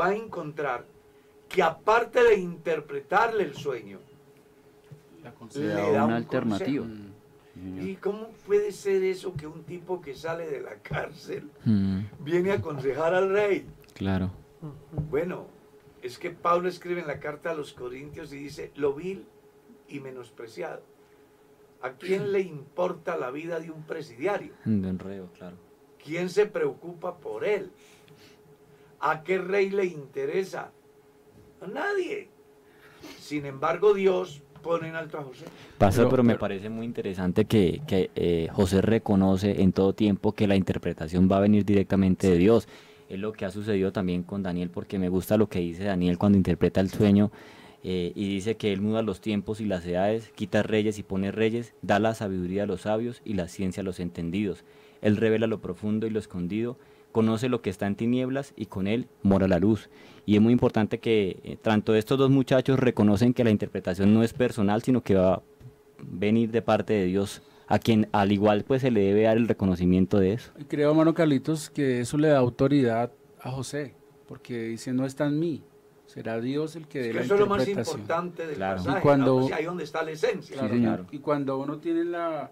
va 0.00 0.08
a 0.08 0.14
encontrar 0.14 0.86
que 1.48 1.62
aparte 1.62 2.22
de 2.22 2.36
interpretarle 2.36 3.42
el 3.44 3.54
sueño, 3.54 3.98
Le 5.22 5.32
considera- 5.34 5.74
Le 5.74 5.80
da 5.82 5.92
da 5.92 6.00
un 6.04 6.08
una 6.08 6.16
alternativa. 6.16 6.86
Mm. 6.86 7.10
¿y 7.86 7.96
cómo 7.96 8.28
puede 8.46 8.72
ser 8.72 9.02
eso 9.02 9.34
que 9.34 9.46
un 9.46 9.64
tipo 9.64 10.00
que 10.00 10.14
sale 10.14 10.46
de 10.48 10.60
la 10.60 10.76
cárcel 10.76 11.50
Mm, 11.66 11.98
viene 12.20 12.52
a 12.52 12.54
aconsejar 12.54 13.12
al 13.14 13.28
rey? 13.30 13.66
claro. 13.94 14.30
Bueno, 15.10 15.46
es 16.02 16.18
que 16.18 16.30
Pablo 16.30 16.68
escribe 16.70 17.00
en 17.02 17.06
la 17.06 17.18
carta 17.20 17.50
a 17.50 17.54
los 17.54 17.74
Corintios 17.74 18.32
y 18.32 18.36
dice, 18.38 18.70
lo 18.76 18.94
vil 18.94 19.26
y 19.88 20.00
menospreciado. 20.00 20.80
¿A 21.82 21.90
quién 21.92 22.32
le 22.32 22.40
importa 22.40 23.16
la 23.18 23.30
vida 23.30 23.58
de 23.60 23.70
un 23.70 23.82
presidiario? 23.82 24.52
De 24.64 24.88
enredo, 24.88 25.28
claro. 25.36 25.56
¿Quién 26.04 26.28
se 26.30 26.46
preocupa 26.46 27.16
por 27.18 27.44
él? 27.44 27.70
¿A 29.00 29.22
qué 29.22 29.38
rey 29.38 29.70
le 29.70 29.86
interesa? 29.86 30.70
A 31.60 31.66
nadie. 31.66 32.28
Sin 33.18 33.46
embargo, 33.46 33.94
Dios 33.94 34.42
pone 34.62 34.88
en 34.88 34.94
alto 34.94 35.18
a 35.18 35.22
José. 35.22 35.46
Pastor, 35.78 36.04
Pero- 36.04 36.10
pero 36.10 36.22
me 36.22 36.28
pero- 36.34 36.40
parece 36.40 36.68
muy 36.68 36.84
interesante 36.86 37.46
que, 37.46 37.80
que, 37.86 38.10
eh, 38.14 38.48
José 38.52 38.82
reconoce 38.82 39.62
en 39.62 39.72
todo 39.72 39.94
tiempo 39.94 40.32
que 40.32 40.46
la 40.46 40.56
interpretación 40.56 41.28
va 41.30 41.38
a 41.38 41.40
venir 41.40 41.64
directamente 41.64 42.28
de 42.30 42.36
Dios. 42.36 42.68
Es 43.08 43.18
lo 43.18 43.32
que 43.32 43.44
ha 43.44 43.50
sucedido 43.50 43.90
también 43.92 44.22
con 44.22 44.42
Daniel, 44.42 44.70
porque 44.70 44.98
me 44.98 45.08
gusta 45.08 45.36
lo 45.36 45.48
que 45.48 45.60
dice 45.60 45.84
Daniel 45.84 46.18
cuando 46.18 46.36
interpreta 46.38 46.80
el 46.80 46.90
sueño 46.90 47.32
eh, 47.82 48.12
y 48.14 48.28
dice 48.28 48.56
que 48.56 48.72
él 48.72 48.82
muda 48.82 49.00
los 49.02 49.22
tiempos 49.22 49.60
y 49.60 49.64
las 49.64 49.86
edades, 49.86 50.30
quita 50.34 50.62
reyes 50.62 50.98
y 50.98 51.02
pone 51.02 51.32
reyes, 51.32 51.72
da 51.80 51.98
la 51.98 52.14
sabiduría 52.14 52.64
a 52.64 52.66
los 52.66 52.82
sabios 52.82 53.22
y 53.24 53.32
la 53.34 53.48
ciencia 53.48 53.80
a 53.80 53.84
los 53.84 53.98
entendidos. 54.00 54.62
Él 55.02 55.16
revela 55.16 55.46
lo 55.46 55.60
profundo 55.60 56.06
y 56.06 56.10
lo 56.10 56.18
escondido, 56.18 56.76
conoce 57.12 57.48
lo 57.48 57.60
que 57.62 57.70
está 57.70 57.86
en 57.86 57.96
tinieblas 57.96 58.52
y 58.56 58.66
con 58.66 58.86
él 58.86 59.08
mora 59.22 59.48
la 59.48 59.58
luz. 59.58 59.90
Y 60.26 60.36
es 60.36 60.40
muy 60.42 60.52
importante 60.52 60.98
que 60.98 61.40
eh, 61.42 61.56
tanto 61.60 61.94
estos 61.94 62.18
dos 62.18 62.30
muchachos 62.30 62.78
reconocen 62.78 63.34
que 63.34 63.42
la 63.44 63.50
interpretación 63.50 64.14
no 64.14 64.22
es 64.22 64.32
personal, 64.32 64.82
sino 64.82 65.02
que 65.02 65.14
va 65.16 65.34
a 65.34 65.42
venir 66.02 66.50
de 66.50 66.62
parte 66.62 66.92
de 66.92 67.04
Dios, 67.06 67.42
a 67.66 67.78
quien 67.78 68.08
al 68.12 68.32
igual 68.32 68.64
pues 68.66 68.82
se 68.82 68.90
le 68.90 69.00
debe 69.00 69.22
dar 69.22 69.36
el 69.36 69.48
reconocimiento 69.48 70.18
de 70.18 70.34
eso. 70.34 70.52
Y 70.58 70.64
creo, 70.64 70.90
hermano 70.90 71.14
Carlitos, 71.14 71.70
que 71.70 72.00
eso 72.00 72.16
le 72.18 72.28
da 72.28 72.38
autoridad 72.38 73.10
a 73.40 73.50
José, 73.50 73.94
porque 74.28 74.64
dice, 74.64 74.92
no 74.92 75.04
está 75.06 75.26
en 75.26 75.38
mí, 75.38 75.62
será 76.06 76.40
Dios 76.40 76.76
el 76.76 76.86
que 76.88 77.00
Es 77.00 77.06
dé 77.06 77.10
que 77.12 77.18
la 77.18 77.24
eso 77.24 77.34
es 77.34 77.40
lo 77.40 77.46
más 77.46 77.60
interpretación. 77.60 78.00
importante 78.00 78.46
del 78.46 78.56
Claro. 78.56 78.76
pasaje. 78.78 78.98
Y 78.98 79.02
cuando- 79.02 79.34
¿no? 79.34 79.40
Pues 79.46 79.52
ahí 79.52 79.64
donde 79.64 79.84
está 79.84 80.02
la 80.02 80.10
esencia. 80.12 80.54
Claro, 80.56 80.68
señor. 80.74 80.94
claro. 80.96 81.06
Y 81.12 81.18
cuando 81.18 81.58
uno 81.58 81.78
tiene 81.78 82.04
la, 82.04 82.50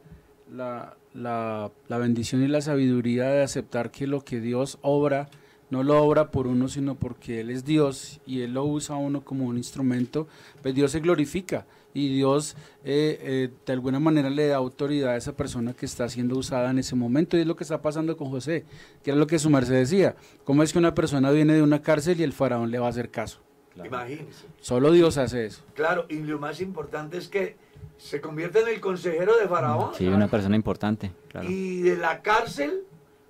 la, 0.53 0.97
la, 1.15 1.71
la 1.89 1.99
bendición 1.99 2.43
y 2.43 2.49
la 2.49 2.61
sabiduría 2.61 3.29
de 3.29 3.43
aceptar 3.43 3.91
que 3.91 4.07
lo 4.07 4.25
que 4.25 4.41
Dios 4.41 4.79
obra, 4.83 5.29
no 5.71 5.83
lo 5.83 6.03
obra 6.03 6.31
por 6.31 6.47
uno, 6.47 6.69
sino 6.69 6.95
porque 6.95 7.41
Él 7.41 7.51
es 7.51 7.65
Dios 7.65 8.21
y 8.27 8.41
Él 8.43 8.55
lo 8.55 8.65
usa 8.65 8.97
a 8.97 8.99
uno 8.99 9.25
como 9.25 9.47
un 9.47 9.57
instrumento, 9.57 10.27
pues 10.63 10.75
Dios 10.75 10.93
se 10.93 11.01
glorifica 11.01 11.67
y 11.95 12.15
Dios 12.15 12.57
eh, 12.85 13.19
eh, 13.21 13.51
de 13.67 13.73
alguna 13.73 13.99
manera 13.99 14.31
le 14.31 14.49
da 14.49 14.57
autoridad 14.57 15.13
a 15.13 15.17
esa 15.17 15.37
persona 15.37 15.75
que 15.75 15.87
está 15.87 16.09
siendo 16.09 16.37
usada 16.37 16.71
en 16.71 16.79
ese 16.79 16.95
momento. 16.95 17.37
Y 17.37 17.41
es 17.41 17.47
lo 17.47 17.57
que 17.57 17.65
está 17.65 17.83
pasando 17.83 18.17
con 18.17 18.31
José, 18.31 18.65
que 19.03 19.11
era 19.11 19.19
lo 19.19 19.27
que 19.27 19.39
su 19.39 19.51
merced 19.51 19.75
decía. 19.75 20.17
¿Cómo 20.45 20.63
es 20.63 20.73
que 20.73 20.79
una 20.79 20.95
persona 20.95 21.31
viene 21.31 21.55
de 21.55 21.63
una 21.63 21.83
cárcel 21.83 22.21
y 22.21 22.23
el 22.23 22.33
faraón 22.33 22.71
le 22.71 22.79
va 22.79 22.87
a 22.87 22.91
hacer 22.91 23.11
caso? 23.11 23.41
Imagínense. 23.85 24.47
Solo 24.61 24.91
Dios 24.93 25.19
hace 25.19 25.47
eso. 25.47 25.63
Claro, 25.75 26.07
y 26.09 26.17
lo 26.17 26.39
más 26.39 26.61
importante 26.61 27.17
es 27.17 27.29
que 27.29 27.57
se 27.97 28.21
convierte 28.21 28.61
en 28.61 28.69
el 28.69 28.81
consejero 28.81 29.37
de 29.37 29.49
Faraón. 29.49 29.95
Sí, 29.95 30.07
una 30.07 30.29
persona 30.29 30.57
importante, 30.57 31.13
claro. 31.29 31.49
Y 31.49 31.83
de 31.83 31.97
la 31.97 32.23
cárcel 32.23 32.85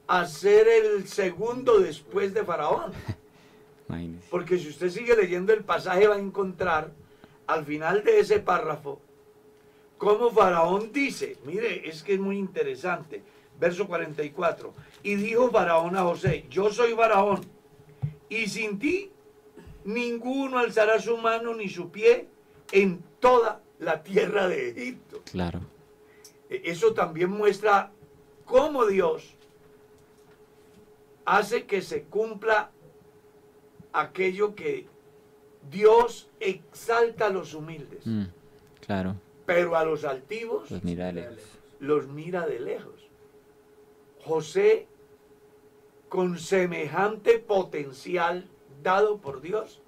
a 0.07 0.27
ser 0.27 0.69
el 0.69 1.07
segundo 1.07 1.79
después 1.79 2.35
de 2.35 2.45
Faraón. 2.45 2.93
Porque 4.31 4.59
si 4.59 4.69
usted 4.69 4.91
sigue 4.91 5.17
leyendo 5.17 5.53
el 5.53 5.65
pasaje 5.65 6.07
va 6.07 6.17
a 6.17 6.19
encontrar 6.19 6.91
al 7.47 7.65
final 7.65 8.05
de 8.05 8.21
ese 8.21 8.39
párrafo 8.39 9.01
cómo 9.97 10.31
Faraón 10.31 10.93
dice, 10.93 11.37
mire, 11.45 11.89
es 11.89 12.03
que 12.03 12.15
es 12.15 12.21
muy 12.21 12.39
interesante, 12.39 13.23
verso 13.59 13.87
44, 13.87 14.73
y 15.03 15.17
dijo 15.17 15.51
Faraón 15.51 15.97
a 15.97 16.03
José, 16.03 16.47
yo 16.49 16.71
soy 16.71 16.93
Faraón, 16.93 17.41
y 18.29 18.47
sin 18.47 18.79
ti 18.79 19.11
ninguno 19.85 20.59
alzará 20.59 21.01
su 21.01 21.17
mano 21.17 21.55
ni 21.55 21.69
su 21.69 21.91
pie 21.91 22.29
en 22.71 23.03
toda 23.19 23.61
la 23.79 24.03
tierra 24.03 24.49
de 24.49 24.71
Egipto. 24.71 25.23
Claro. 25.31 25.61
E- 26.51 26.63
Eso 26.65 26.95
también 26.95 27.31
muestra 27.31 27.91
cómo 28.45 28.87
Dios 28.87 29.35
hace 31.25 31.67
que 31.67 31.83
se 31.83 32.05
cumpla 32.05 32.71
aquello 33.93 34.55
que 34.55 34.87
Dios 35.71 36.31
exalta 36.41 37.27
a 37.27 37.31
los 37.31 37.53
humildes, 37.55 38.07
Mm, 38.07 38.25
claro. 38.85 39.17
pero 39.45 39.77
a 39.77 39.85
los 39.85 40.05
altivos 40.05 40.69
Pues 40.69 40.83
mira 40.85 41.07
de 41.07 41.13
lejos. 41.15 41.37
los 41.81 42.07
mira 42.09 42.47
de 42.47 42.61
lejos. 42.61 43.07
José, 44.25 44.87
con 46.09 46.39
semejante 46.39 47.39
potencial 47.39 48.47
dado 48.83 49.19
por 49.19 49.41
Dios, 49.43 49.81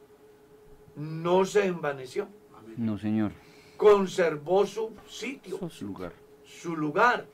no 0.97 1.45
se 1.47 1.65
envaneció, 1.67 2.29
No, 2.77 2.99
señor. 2.99 3.33
Conservó 3.81 4.67
su 4.67 4.91
sitio. 5.09 5.59
Su 5.71 5.87
lugar. 5.87 6.13
su 6.45 6.77
lugar, 6.77 7.27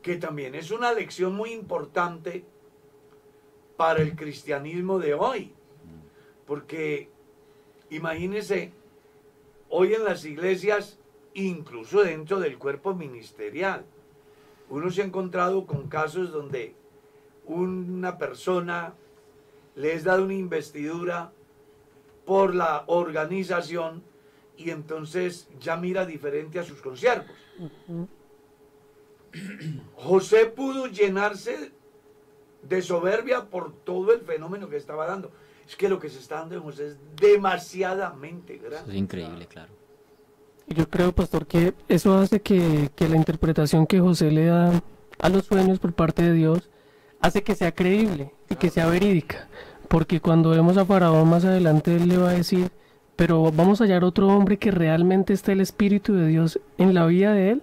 que 0.00 0.16
también 0.16 0.54
es 0.54 0.70
una 0.70 0.94
lección 0.94 1.34
muy 1.34 1.52
importante 1.52 2.42
para 3.76 4.00
el 4.00 4.16
cristianismo 4.16 4.98
de 4.98 5.12
hoy. 5.12 5.52
Porque 6.46 7.10
imagínense, 7.90 8.72
hoy 9.68 9.92
en 9.92 10.04
las 10.04 10.24
iglesias, 10.24 10.98
incluso 11.34 12.02
dentro 12.02 12.40
del 12.40 12.56
cuerpo 12.56 12.94
ministerial, 12.94 13.84
uno 14.70 14.90
se 14.90 15.02
ha 15.02 15.04
encontrado 15.04 15.66
con 15.66 15.86
casos 15.86 16.32
donde 16.32 16.74
una 17.44 18.16
persona 18.16 18.94
le 19.74 19.92
es 19.92 20.04
dada 20.04 20.22
una 20.22 20.32
investidura 20.32 21.30
por 22.24 22.54
la 22.54 22.84
organización 22.86 24.02
y 24.64 24.70
entonces 24.70 25.48
ya 25.60 25.76
mira 25.76 26.06
diferente 26.06 26.58
a 26.58 26.64
sus 26.64 26.80
consiervos. 26.80 27.30
José 29.94 30.46
pudo 30.46 30.86
llenarse 30.86 31.72
de 32.62 32.82
soberbia 32.82 33.46
por 33.46 33.72
todo 33.72 34.12
el 34.12 34.20
fenómeno 34.20 34.68
que 34.68 34.76
estaba 34.76 35.06
dando. 35.06 35.30
Es 35.66 35.76
que 35.76 35.88
lo 35.88 35.98
que 35.98 36.10
se 36.10 36.18
está 36.18 36.36
dando 36.40 36.56
en 36.56 36.62
José 36.62 36.88
es 36.88 36.96
demasiadamente 37.20 38.56
Eso 38.56 38.64
grande. 38.68 38.92
es 38.92 38.98
increíble, 38.98 39.46
claro. 39.46 39.72
Yo 40.68 40.88
creo, 40.88 41.12
pastor, 41.12 41.46
que 41.46 41.74
eso 41.88 42.14
hace 42.18 42.40
que, 42.40 42.90
que 42.94 43.08
la 43.08 43.16
interpretación 43.16 43.86
que 43.86 44.00
José 44.00 44.30
le 44.30 44.46
da 44.46 44.82
a 45.18 45.28
los 45.28 45.44
sueños 45.46 45.78
por 45.78 45.92
parte 45.92 46.22
de 46.22 46.32
Dios 46.32 46.70
hace 47.20 47.42
que 47.42 47.54
sea 47.54 47.72
creíble 47.72 48.32
y 48.48 48.56
que 48.56 48.70
sea 48.70 48.86
verídica. 48.86 49.48
Porque 49.88 50.20
cuando 50.20 50.50
vemos 50.50 50.76
a 50.76 50.84
Faraón 50.84 51.28
más 51.28 51.44
adelante, 51.44 51.94
él 51.96 52.08
le 52.08 52.16
va 52.16 52.30
a 52.30 52.34
decir, 52.34 52.70
pero 53.16 53.50
vamos 53.52 53.80
a 53.80 53.84
hallar 53.84 54.04
otro 54.04 54.28
hombre 54.28 54.58
que 54.58 54.70
realmente 54.70 55.32
está 55.32 55.52
el 55.52 55.60
Espíritu 55.60 56.14
de 56.14 56.26
Dios 56.26 56.60
en 56.78 56.94
la 56.94 57.06
vida 57.06 57.32
de 57.32 57.50
él. 57.50 57.62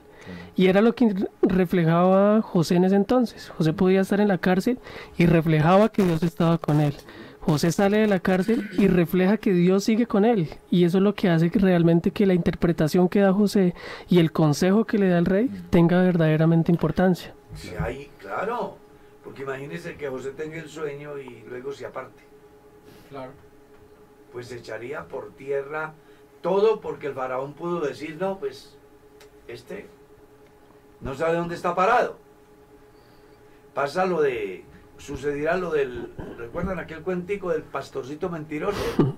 Y 0.56 0.68
era 0.68 0.82
lo 0.82 0.94
que 0.94 1.16
reflejaba 1.42 2.42
José 2.42 2.76
en 2.76 2.84
ese 2.84 2.96
entonces. 2.96 3.50
José 3.58 3.74
podía 3.74 4.02
estar 4.02 4.20
en 4.20 4.28
la 4.28 4.38
cárcel 4.38 4.78
y 5.18 5.26
reflejaba 5.26 5.90
que 5.90 6.04
Dios 6.04 6.22
estaba 6.22 6.58
con 6.58 6.82
él. 6.82 6.94
José 7.40 7.72
sale 7.72 8.00
de 8.00 8.08
la 8.08 8.20
cárcel 8.20 8.70
y 8.78 8.88
refleja 8.88 9.38
que 9.38 9.54
Dios 9.54 9.86
sigue 9.86 10.06
con 10.06 10.26
él. 10.26 10.50
Y 10.70 10.84
eso 10.84 10.98
es 10.98 11.04
lo 11.04 11.16
que 11.16 11.30
hace 11.30 11.50
que 11.50 11.60
realmente 11.60 12.12
que 12.12 12.26
la 12.26 12.34
interpretación 12.34 13.10
que 13.10 13.22
da 13.22 13.34
José 13.34 13.74
y 14.08 14.20
el 14.20 14.32
consejo 14.32 14.86
que 14.86 14.98
le 14.98 15.10
da 15.10 15.18
el 15.18 15.26
rey 15.26 15.50
tenga 15.70 16.02
verdaderamente 16.02 16.72
importancia. 16.72 17.34
Sí, 17.56 17.72
ahí, 17.80 18.12
claro. 18.20 18.78
Porque 19.24 19.44
imagínense 19.44 19.96
que 19.96 20.10
José 20.10 20.32
tenga 20.32 20.58
el 20.58 20.70
sueño 20.70 21.18
y 21.18 21.44
luego 21.50 21.72
se 21.72 21.86
aparte. 21.86 22.22
Claro. 23.10 23.32
Pues 24.32 24.52
echaría 24.52 25.06
por 25.08 25.32
tierra 25.32 25.94
todo 26.42 26.80
porque 26.80 27.08
el 27.08 27.14
faraón 27.14 27.54
pudo 27.54 27.82
decir, 27.82 28.18
no, 28.20 28.40
pues 28.40 28.78
este 29.48 29.88
no 31.02 31.14
sabe 31.16 31.38
dónde 31.38 31.56
está 31.56 31.76
parado. 31.76 32.18
Pasa 33.74 34.06
lo 34.06 34.22
de, 34.22 34.66
sucederá 34.98 35.58
lo 35.58 35.72
del, 35.72 36.12
¿recuerdan 36.38 36.80
aquel 36.80 37.02
cuentico 37.02 37.50
del 37.52 37.64
pastorcito 37.64 38.30
mentiroso? 38.30 38.80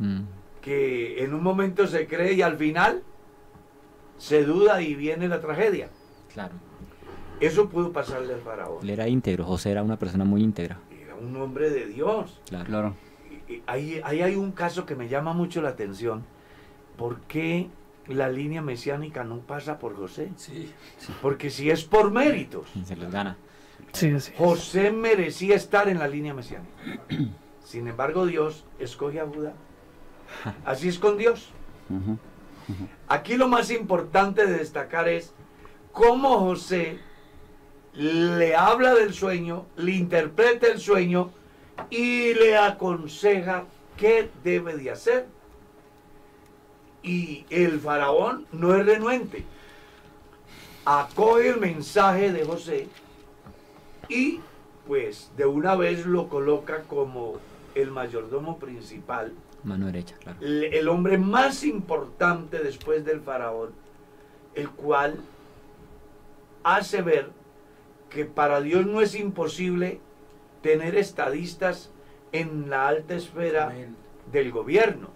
Mm, 0.00 0.20
que 0.62 1.24
en 1.24 1.34
un 1.34 1.42
momento 1.42 1.88
se 1.88 2.06
cree 2.06 2.34
y 2.34 2.42
al 2.42 2.56
final 2.56 3.02
se 4.16 4.44
duda 4.44 4.80
y 4.80 4.94
viene 4.94 5.26
la 5.26 5.40
tragedia. 5.40 5.90
claro. 6.32 6.54
Eso 7.40 7.68
pudo 7.68 7.92
pasarle 7.92 8.34
al 8.34 8.40
faraón. 8.40 8.78
Él 8.82 8.90
era 8.90 9.08
íntegro, 9.08 9.44
José 9.44 9.72
era 9.72 9.82
una 9.82 9.98
persona 9.98 10.24
muy 10.24 10.40
íntegra. 10.40 10.78
Era 10.90 11.16
un 11.16 11.34
hombre 11.36 11.70
de 11.70 11.86
Dios. 11.86 12.40
Claro. 12.48 12.64
Claro. 12.66 12.94
Ahí, 13.66 14.00
ahí 14.04 14.22
hay 14.22 14.34
un 14.34 14.52
caso 14.52 14.84
que 14.86 14.94
me 14.94 15.08
llama 15.08 15.32
mucho 15.32 15.62
la 15.62 15.70
atención. 15.70 16.24
¿Por 16.96 17.20
qué 17.22 17.68
la 18.06 18.28
línea 18.28 18.62
mesiánica 18.62 19.24
no 19.24 19.38
pasa 19.38 19.78
por 19.78 19.96
José? 19.96 20.30
Sí. 20.36 20.72
Porque 21.22 21.50
si 21.50 21.70
es 21.70 21.84
por 21.84 22.10
méritos, 22.10 22.68
se 22.84 22.96
les 22.96 23.10
gana. 23.10 23.36
Sí, 23.92 24.10
así. 24.10 24.32
José 24.36 24.90
merecía 24.90 25.56
estar 25.56 25.88
en 25.88 25.98
la 25.98 26.08
línea 26.08 26.34
mesiánica. 26.34 26.72
Sin 27.64 27.86
embargo, 27.86 28.26
Dios 28.26 28.64
escoge 28.78 29.20
a 29.20 29.26
Judá. 29.26 29.52
Así 30.64 30.88
es 30.88 30.98
con 30.98 31.16
Dios. 31.18 31.50
Aquí 33.08 33.36
lo 33.36 33.48
más 33.48 33.70
importante 33.70 34.46
de 34.46 34.58
destacar 34.58 35.08
es 35.08 35.34
cómo 35.92 36.38
José 36.40 36.98
le 37.94 38.54
habla 38.54 38.94
del 38.94 39.14
sueño, 39.14 39.66
le 39.76 39.92
interpreta 39.92 40.66
el 40.66 40.78
sueño 40.78 41.30
y 41.90 42.34
le 42.34 42.56
aconseja 42.56 43.64
qué 43.96 44.30
debe 44.42 44.76
de 44.76 44.90
hacer. 44.90 45.26
Y 47.02 47.46
el 47.50 47.80
faraón 47.80 48.46
no 48.52 48.74
es 48.74 48.84
renuente. 48.84 49.44
Acoge 50.84 51.50
el 51.50 51.60
mensaje 51.60 52.32
de 52.32 52.44
José 52.44 52.88
y 54.08 54.40
pues 54.86 55.30
de 55.36 55.44
una 55.44 55.76
vez 55.76 56.06
lo 56.06 56.28
coloca 56.28 56.82
como 56.84 57.36
el 57.74 57.90
mayordomo 57.90 58.58
principal, 58.58 59.32
Mano 59.64 59.86
derecha, 59.86 60.16
claro. 60.16 60.38
el 60.40 60.64
el 60.64 60.88
hombre 60.88 61.18
más 61.18 61.62
importante 61.64 62.58
después 62.60 63.04
del 63.04 63.20
faraón, 63.20 63.70
el 64.54 64.70
cual 64.70 65.20
hace 66.62 67.02
ver 67.02 67.30
que 68.08 68.24
para 68.24 68.60
Dios 68.60 68.86
no 68.86 69.00
es 69.02 69.14
imposible 69.14 70.00
tener 70.68 70.96
estadistas 70.96 71.90
en 72.30 72.68
la 72.68 72.88
alta 72.88 73.14
esfera 73.14 73.68
Amén. 73.68 73.96
del 74.30 74.52
gobierno. 74.52 75.08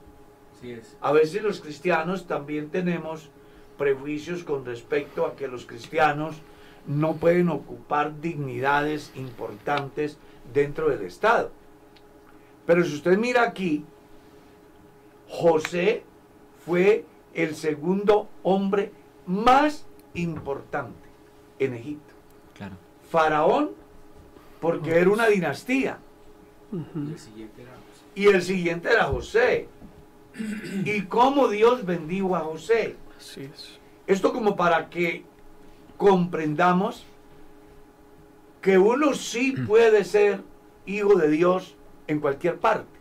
Así 0.57 0.72
es. 0.72 0.96
A 1.03 1.12
veces 1.12 1.42
los 1.42 1.61
cristianos 1.61 2.26
también 2.26 2.70
tenemos 2.70 3.28
prejuicios 3.76 4.44
con 4.44 4.64
respecto 4.64 5.26
a 5.26 5.36
que 5.36 5.48
los 5.48 5.66
cristianos 5.66 6.36
no 6.86 7.16
pueden 7.16 7.50
ocupar 7.50 8.18
dignidades 8.18 9.12
importantes 9.14 10.16
dentro 10.55 10.88
del 10.88 11.03
Estado. 11.03 11.50
Pero 12.64 12.82
si 12.82 12.94
usted 12.94 13.18
mira 13.18 13.42
aquí, 13.42 13.84
José 15.28 16.03
fue 16.64 17.05
el 17.34 17.55
segundo 17.57 18.30
hombre 18.42 18.90
más 19.26 19.84
importante 20.14 21.11
en 21.59 21.74
Egipto. 21.74 22.14
Claro. 22.55 22.76
Faraón, 23.11 23.82
porque 24.62 24.96
era 24.96 25.10
una 25.10 25.26
dinastía. 25.26 25.98
Y 28.14 28.26
el 28.28 28.40
siguiente 28.40 28.90
era 28.90 29.04
José. 29.04 29.68
Y 30.84 31.02
cómo 31.02 31.48
Dios 31.48 31.84
bendijo 31.84 32.36
a 32.36 32.40
José. 32.40 32.96
Así 33.18 33.42
es. 33.52 33.80
Esto 34.06 34.32
como 34.32 34.54
para 34.54 34.88
que 34.88 35.24
comprendamos 35.96 37.04
que 38.60 38.78
uno 38.78 39.14
sí 39.14 39.52
puede 39.66 40.04
ser 40.04 40.42
hijo 40.86 41.16
de 41.16 41.28
Dios 41.28 41.74
en 42.06 42.20
cualquier 42.20 42.60
parte. 42.60 43.00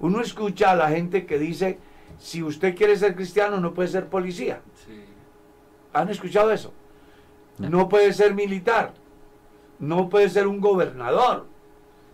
Uno 0.00 0.20
escucha 0.20 0.72
a 0.72 0.76
la 0.76 0.88
gente 0.88 1.24
que 1.24 1.38
dice, 1.38 1.78
si 2.18 2.42
usted 2.42 2.74
quiere 2.74 2.96
ser 2.96 3.14
cristiano 3.14 3.60
no 3.60 3.74
puede 3.74 3.88
ser 3.88 4.08
policía. 4.08 4.60
Sí. 4.84 5.04
¿Han 5.92 6.08
escuchado 6.08 6.50
eso? 6.50 6.72
No 7.58 7.88
puede 7.88 8.12
ser 8.12 8.34
militar, 8.34 8.92
no 9.78 10.08
puede 10.08 10.28
ser 10.28 10.46
un 10.46 10.60
gobernador, 10.60 11.46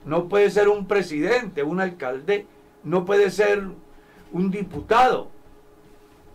no 0.05 0.29
puede 0.29 0.51
ser 0.51 0.69
un 0.69 0.87
presidente, 0.87 1.63
un 1.63 1.81
alcalde, 1.81 2.47
no 2.85 3.05
puede 3.05 3.31
ser 3.31 3.65
un 4.33 4.51
diputado, 4.51 5.29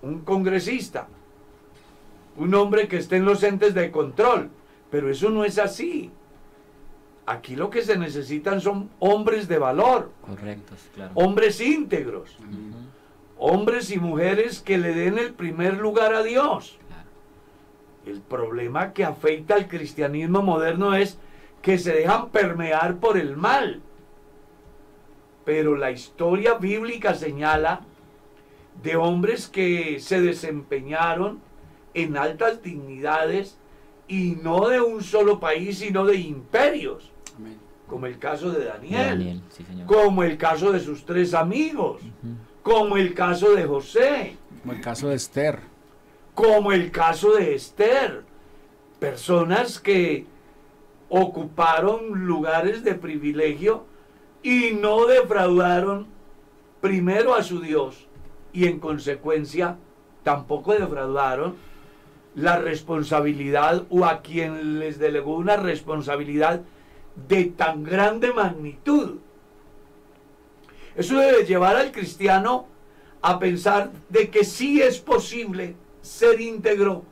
un 0.01 0.19
congresista, 0.19 1.07
un 2.38 2.53
hombre 2.53 2.88
que 2.88 2.97
esté 2.97 3.17
en 3.17 3.25
los 3.25 3.43
entes 3.43 3.73
de 3.73 3.91
control. 3.91 4.49
Pero 4.89 5.09
eso 5.09 5.30
no 5.30 5.43
es 5.43 5.59
así. 5.59 6.11
Aquí 7.25 7.57
lo 7.57 7.69
que 7.69 7.82
se 7.82 7.97
necesitan 7.97 8.61
son 8.61 8.89
hombres 8.99 9.49
de 9.49 9.57
valor, 9.57 10.11
Correctos, 10.25 10.80
claro. 10.95 11.11
hombres 11.15 11.59
íntegros, 11.59 12.38
hombres 13.38 13.91
y 13.91 13.99
mujeres 13.99 14.61
que 14.61 14.78
le 14.78 14.93
den 14.93 15.17
el 15.17 15.34
primer 15.34 15.78
lugar 15.78 16.13
a 16.13 16.23
Dios. 16.23 16.78
El 18.18 18.24
problema 18.24 18.93
que 18.93 19.05
afecta 19.05 19.53
al 19.53 19.68
cristianismo 19.68 20.41
moderno 20.41 20.95
es 20.95 21.20
que 21.61 21.78
se 21.78 21.93
dejan 21.93 22.30
permear 22.30 22.95
por 22.95 23.15
el 23.15 23.38
mal. 23.38 23.82
Pero 25.45 25.78
la 25.78 25.91
historia 25.91 26.55
bíblica 26.55 27.13
señala 27.13 27.82
de 28.82 28.95
hombres 28.95 29.47
que 29.47 29.99
se 29.99 30.20
desempeñaron 30.20 31.39
en 31.93 32.18
altas 32.18 32.63
dignidades 32.63 33.59
y 34.07 34.38
no 34.41 34.68
de 34.68 34.82
un 34.82 35.03
solo 35.03 35.39
país, 35.39 35.78
sino 35.78 36.03
de 36.03 36.15
imperios, 36.15 37.11
Amén. 37.38 37.57
como 37.88 38.07
el 38.07 38.18
caso 38.18 38.49
de 38.51 38.65
Daniel, 38.65 39.20
Daniel, 39.20 39.41
sí, 39.49 39.63
señor. 39.63 39.86
como 39.86 40.24
el 40.24 40.38
caso 40.38 40.72
de 40.72 40.80
sus 40.80 41.05
tres 41.05 41.36
amigos, 41.36 42.01
como 42.63 42.97
el 42.97 43.13
caso 43.13 43.53
de 43.53 43.63
José. 43.65 44.38
Como 44.61 44.74
el 44.74 44.82
caso 44.82 45.09
de 45.09 45.15
Esther. 45.15 45.59
Como 46.38 46.71
el 46.71 46.91
caso 46.91 47.33
de 47.33 47.55
Esther, 47.55 48.21
personas 48.99 49.79
que 49.79 50.27
ocuparon 51.09 52.27
lugares 52.27 52.83
de 52.83 52.93
privilegio 52.93 53.85
y 54.43 54.69
no 54.79 55.07
defraudaron 55.07 56.05
primero 56.79 57.33
a 57.33 57.41
su 57.41 57.59
Dios 57.59 58.07
y 58.53 58.67
en 58.67 58.79
consecuencia 58.79 59.77
tampoco 60.21 60.73
defraudaron 60.73 61.55
la 62.35 62.59
responsabilidad 62.59 63.85
o 63.89 64.05
a 64.05 64.21
quien 64.21 64.77
les 64.77 64.99
delegó 64.99 65.38
una 65.38 65.57
responsabilidad 65.57 66.61
de 67.27 67.45
tan 67.45 67.83
grande 67.83 68.31
magnitud. 68.31 69.17
Eso 70.95 71.17
debe 71.17 71.45
llevar 71.45 71.77
al 71.77 71.91
cristiano 71.91 72.67
a 73.23 73.39
pensar 73.39 73.91
de 74.09 74.29
que 74.29 74.43
sí 74.43 74.83
es 74.83 74.99
posible 74.99 75.75
ser 76.07 76.39
íntegro 76.41 77.03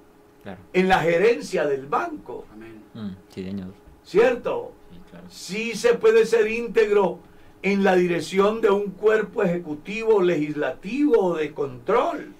Claro. 0.43 0.59
en 0.73 0.87
la 0.87 0.99
gerencia 0.99 1.65
del 1.65 1.87
banco, 1.87 2.45
Amén. 2.53 2.81
Mm, 2.93 3.09
sí, 3.29 3.43
señor. 3.43 3.73
¿cierto? 4.03 4.71
Sí, 4.91 4.99
claro. 5.09 5.25
Sí 5.29 5.75
se 5.75 5.95
puede 5.95 6.25
ser 6.25 6.47
íntegro 6.47 7.19
en 7.63 7.83
la 7.83 7.95
dirección 7.95 8.61
de 8.61 8.69
un 8.69 8.91
cuerpo 8.91 9.41
ejecutivo, 9.41 10.21
legislativo 10.21 11.19
o 11.19 11.35
de 11.35 11.51
control. 11.51 12.33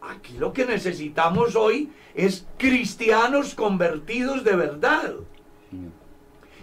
Aquí 0.00 0.36
lo 0.38 0.52
que 0.52 0.64
necesitamos 0.66 1.54
hoy 1.56 1.90
es 2.14 2.46
cristianos 2.58 3.54
convertidos 3.54 4.42
de 4.44 4.56
verdad. 4.56 5.14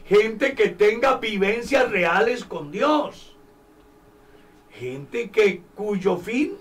Gente 0.05 0.55
que 0.55 0.69
tenga 0.69 1.17
vivencias 1.17 1.89
reales 1.89 2.43
con 2.43 2.71
Dios. 2.71 3.35
Gente 4.71 5.29
que 5.29 5.61
cuyo 5.75 6.17
fin 6.17 6.53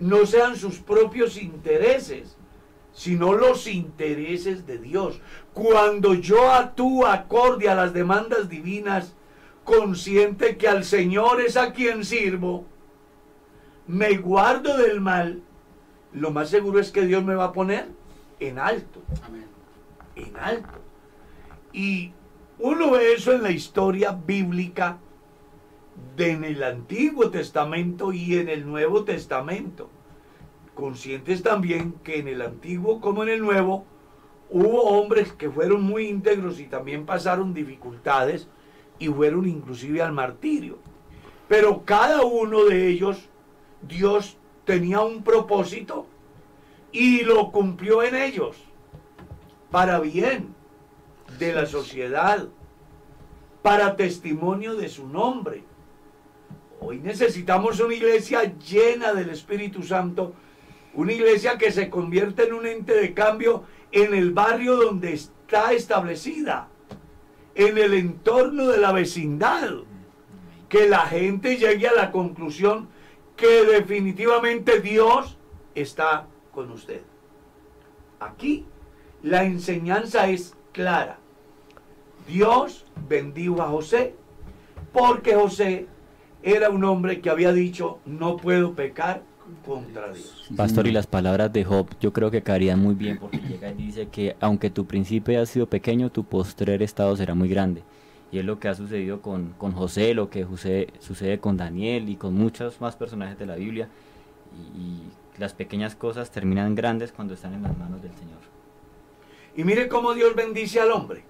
no 0.00 0.26
sean 0.26 0.56
sus 0.56 0.78
propios 0.78 1.40
intereses, 1.40 2.36
sino 2.92 3.34
los 3.34 3.66
intereses 3.66 4.66
de 4.66 4.78
Dios. 4.78 5.20
Cuando 5.52 6.14
yo 6.14 6.50
actúo 6.50 7.06
acorde 7.06 7.68
a 7.68 7.74
las 7.74 7.92
demandas 7.92 8.48
divinas, 8.48 9.14
consciente 9.64 10.56
que 10.56 10.66
al 10.66 10.84
Señor 10.84 11.40
es 11.40 11.56
a 11.56 11.72
quien 11.72 12.04
sirvo, 12.04 12.64
me 13.86 14.16
guardo 14.16 14.76
del 14.78 15.00
mal, 15.00 15.42
lo 16.12 16.30
más 16.30 16.48
seguro 16.48 16.80
es 16.80 16.90
que 16.90 17.06
Dios 17.06 17.22
me 17.22 17.34
va 17.34 17.44
a 17.44 17.52
poner 17.52 17.88
en 18.40 18.58
alto 18.58 19.02
Amén. 19.22 19.46
en 20.16 20.36
alto. 20.36 20.78
Y 21.72 22.12
uno 22.58 22.90
ve 22.90 23.12
eso 23.12 23.32
en 23.32 23.42
la 23.42 23.50
historia 23.50 24.12
bíblica 24.12 24.98
en 26.20 26.44
el 26.44 26.62
Antiguo 26.62 27.30
Testamento 27.30 28.12
y 28.12 28.36
en 28.36 28.48
el 28.48 28.66
Nuevo 28.66 29.04
Testamento. 29.04 29.88
Conscientes 30.74 31.42
también 31.42 31.94
que 32.04 32.18
en 32.18 32.28
el 32.28 32.42
Antiguo 32.42 33.00
como 33.00 33.22
en 33.22 33.30
el 33.30 33.40
Nuevo 33.40 33.84
hubo 34.50 34.82
hombres 34.82 35.32
que 35.32 35.50
fueron 35.50 35.82
muy 35.82 36.08
íntegros 36.08 36.60
y 36.60 36.66
también 36.66 37.06
pasaron 37.06 37.54
dificultades 37.54 38.48
y 38.98 39.08
fueron 39.08 39.48
inclusive 39.48 40.02
al 40.02 40.12
martirio. 40.12 40.78
Pero 41.48 41.84
cada 41.84 42.22
uno 42.22 42.64
de 42.64 42.88
ellos, 42.88 43.28
Dios 43.82 44.36
tenía 44.64 45.00
un 45.00 45.22
propósito 45.22 46.06
y 46.92 47.22
lo 47.22 47.50
cumplió 47.50 48.02
en 48.02 48.14
ellos 48.14 48.56
para 49.70 50.00
bien 50.00 50.54
de 51.38 51.52
la 51.52 51.66
sociedad, 51.66 52.48
para 53.62 53.96
testimonio 53.96 54.74
de 54.74 54.88
su 54.88 55.06
nombre. 55.06 55.64
Hoy 56.82 56.98
necesitamos 56.98 57.78
una 57.80 57.94
iglesia 57.94 58.54
llena 58.58 59.12
del 59.12 59.28
Espíritu 59.28 59.82
Santo, 59.82 60.32
una 60.94 61.12
iglesia 61.12 61.58
que 61.58 61.70
se 61.70 61.90
convierta 61.90 62.42
en 62.42 62.54
un 62.54 62.66
ente 62.66 62.94
de 62.94 63.12
cambio 63.12 63.64
en 63.92 64.14
el 64.14 64.32
barrio 64.32 64.76
donde 64.76 65.12
está 65.12 65.72
establecida, 65.74 66.68
en 67.54 67.76
el 67.76 67.92
entorno 67.92 68.68
de 68.68 68.78
la 68.78 68.92
vecindad, 68.92 69.70
que 70.70 70.88
la 70.88 71.00
gente 71.00 71.56
llegue 71.56 71.86
a 71.86 71.92
la 71.92 72.10
conclusión 72.10 72.88
que 73.36 73.64
definitivamente 73.64 74.80
Dios 74.80 75.36
está 75.74 76.28
con 76.50 76.70
usted. 76.70 77.02
Aquí 78.20 78.64
la 79.22 79.44
enseñanza 79.44 80.28
es 80.30 80.56
clara. 80.72 81.18
Dios 82.26 82.86
bendijo 83.06 83.60
a 83.60 83.68
José 83.68 84.14
porque 84.92 85.34
José 85.34 85.86
era 86.42 86.70
un 86.70 86.84
hombre 86.84 87.20
que 87.20 87.30
había 87.30 87.52
dicho, 87.52 87.98
no 88.06 88.36
puedo 88.36 88.74
pecar 88.74 89.22
contra 89.66 90.12
Dios. 90.12 90.48
Pastor, 90.56 90.86
y 90.86 90.92
las 90.92 91.06
palabras 91.06 91.52
de 91.52 91.64
Job 91.64 91.88
yo 92.00 92.12
creo 92.12 92.30
que 92.30 92.42
caerían 92.42 92.80
muy 92.80 92.94
bien 92.94 93.18
porque 93.18 93.38
llega 93.48 93.70
y 93.70 93.74
dice 93.74 94.08
que 94.08 94.36
aunque 94.40 94.70
tu 94.70 94.86
principio 94.86 95.36
haya 95.36 95.46
sido 95.46 95.66
pequeño, 95.66 96.10
tu 96.10 96.24
postrer 96.24 96.82
estado 96.82 97.16
será 97.16 97.34
muy 97.34 97.48
grande. 97.48 97.82
Y 98.32 98.38
es 98.38 98.44
lo 98.44 98.60
que 98.60 98.68
ha 98.68 98.74
sucedido 98.74 99.20
con, 99.20 99.54
con 99.58 99.72
José, 99.72 100.14
lo 100.14 100.30
que 100.30 100.44
sucede, 100.44 100.88
sucede 101.00 101.40
con 101.40 101.56
Daniel 101.56 102.08
y 102.08 102.16
con 102.16 102.34
muchos 102.34 102.80
más 102.80 102.94
personajes 102.94 103.38
de 103.38 103.46
la 103.46 103.56
Biblia. 103.56 103.88
Y, 104.56 104.78
y 104.78 105.02
las 105.36 105.52
pequeñas 105.52 105.96
cosas 105.96 106.30
terminan 106.30 106.76
grandes 106.76 107.10
cuando 107.12 107.34
están 107.34 107.54
en 107.54 107.62
las 107.62 107.76
manos 107.76 108.02
del 108.02 108.14
Señor. 108.14 108.38
Y 109.56 109.64
mire 109.64 109.88
cómo 109.88 110.14
Dios 110.14 110.36
bendice 110.36 110.80
al 110.80 110.92
hombre. 110.92 111.24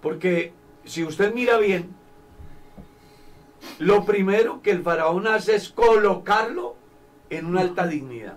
Porque 0.00 0.52
si 0.84 1.02
usted 1.02 1.34
mira 1.34 1.58
bien, 1.58 1.95
lo 3.78 4.04
primero 4.04 4.62
que 4.62 4.70
el 4.70 4.82
faraón 4.82 5.26
hace 5.26 5.56
es 5.56 5.68
colocarlo 5.68 6.76
en 7.30 7.46
una 7.46 7.60
alta 7.60 7.86
dignidad. 7.86 8.36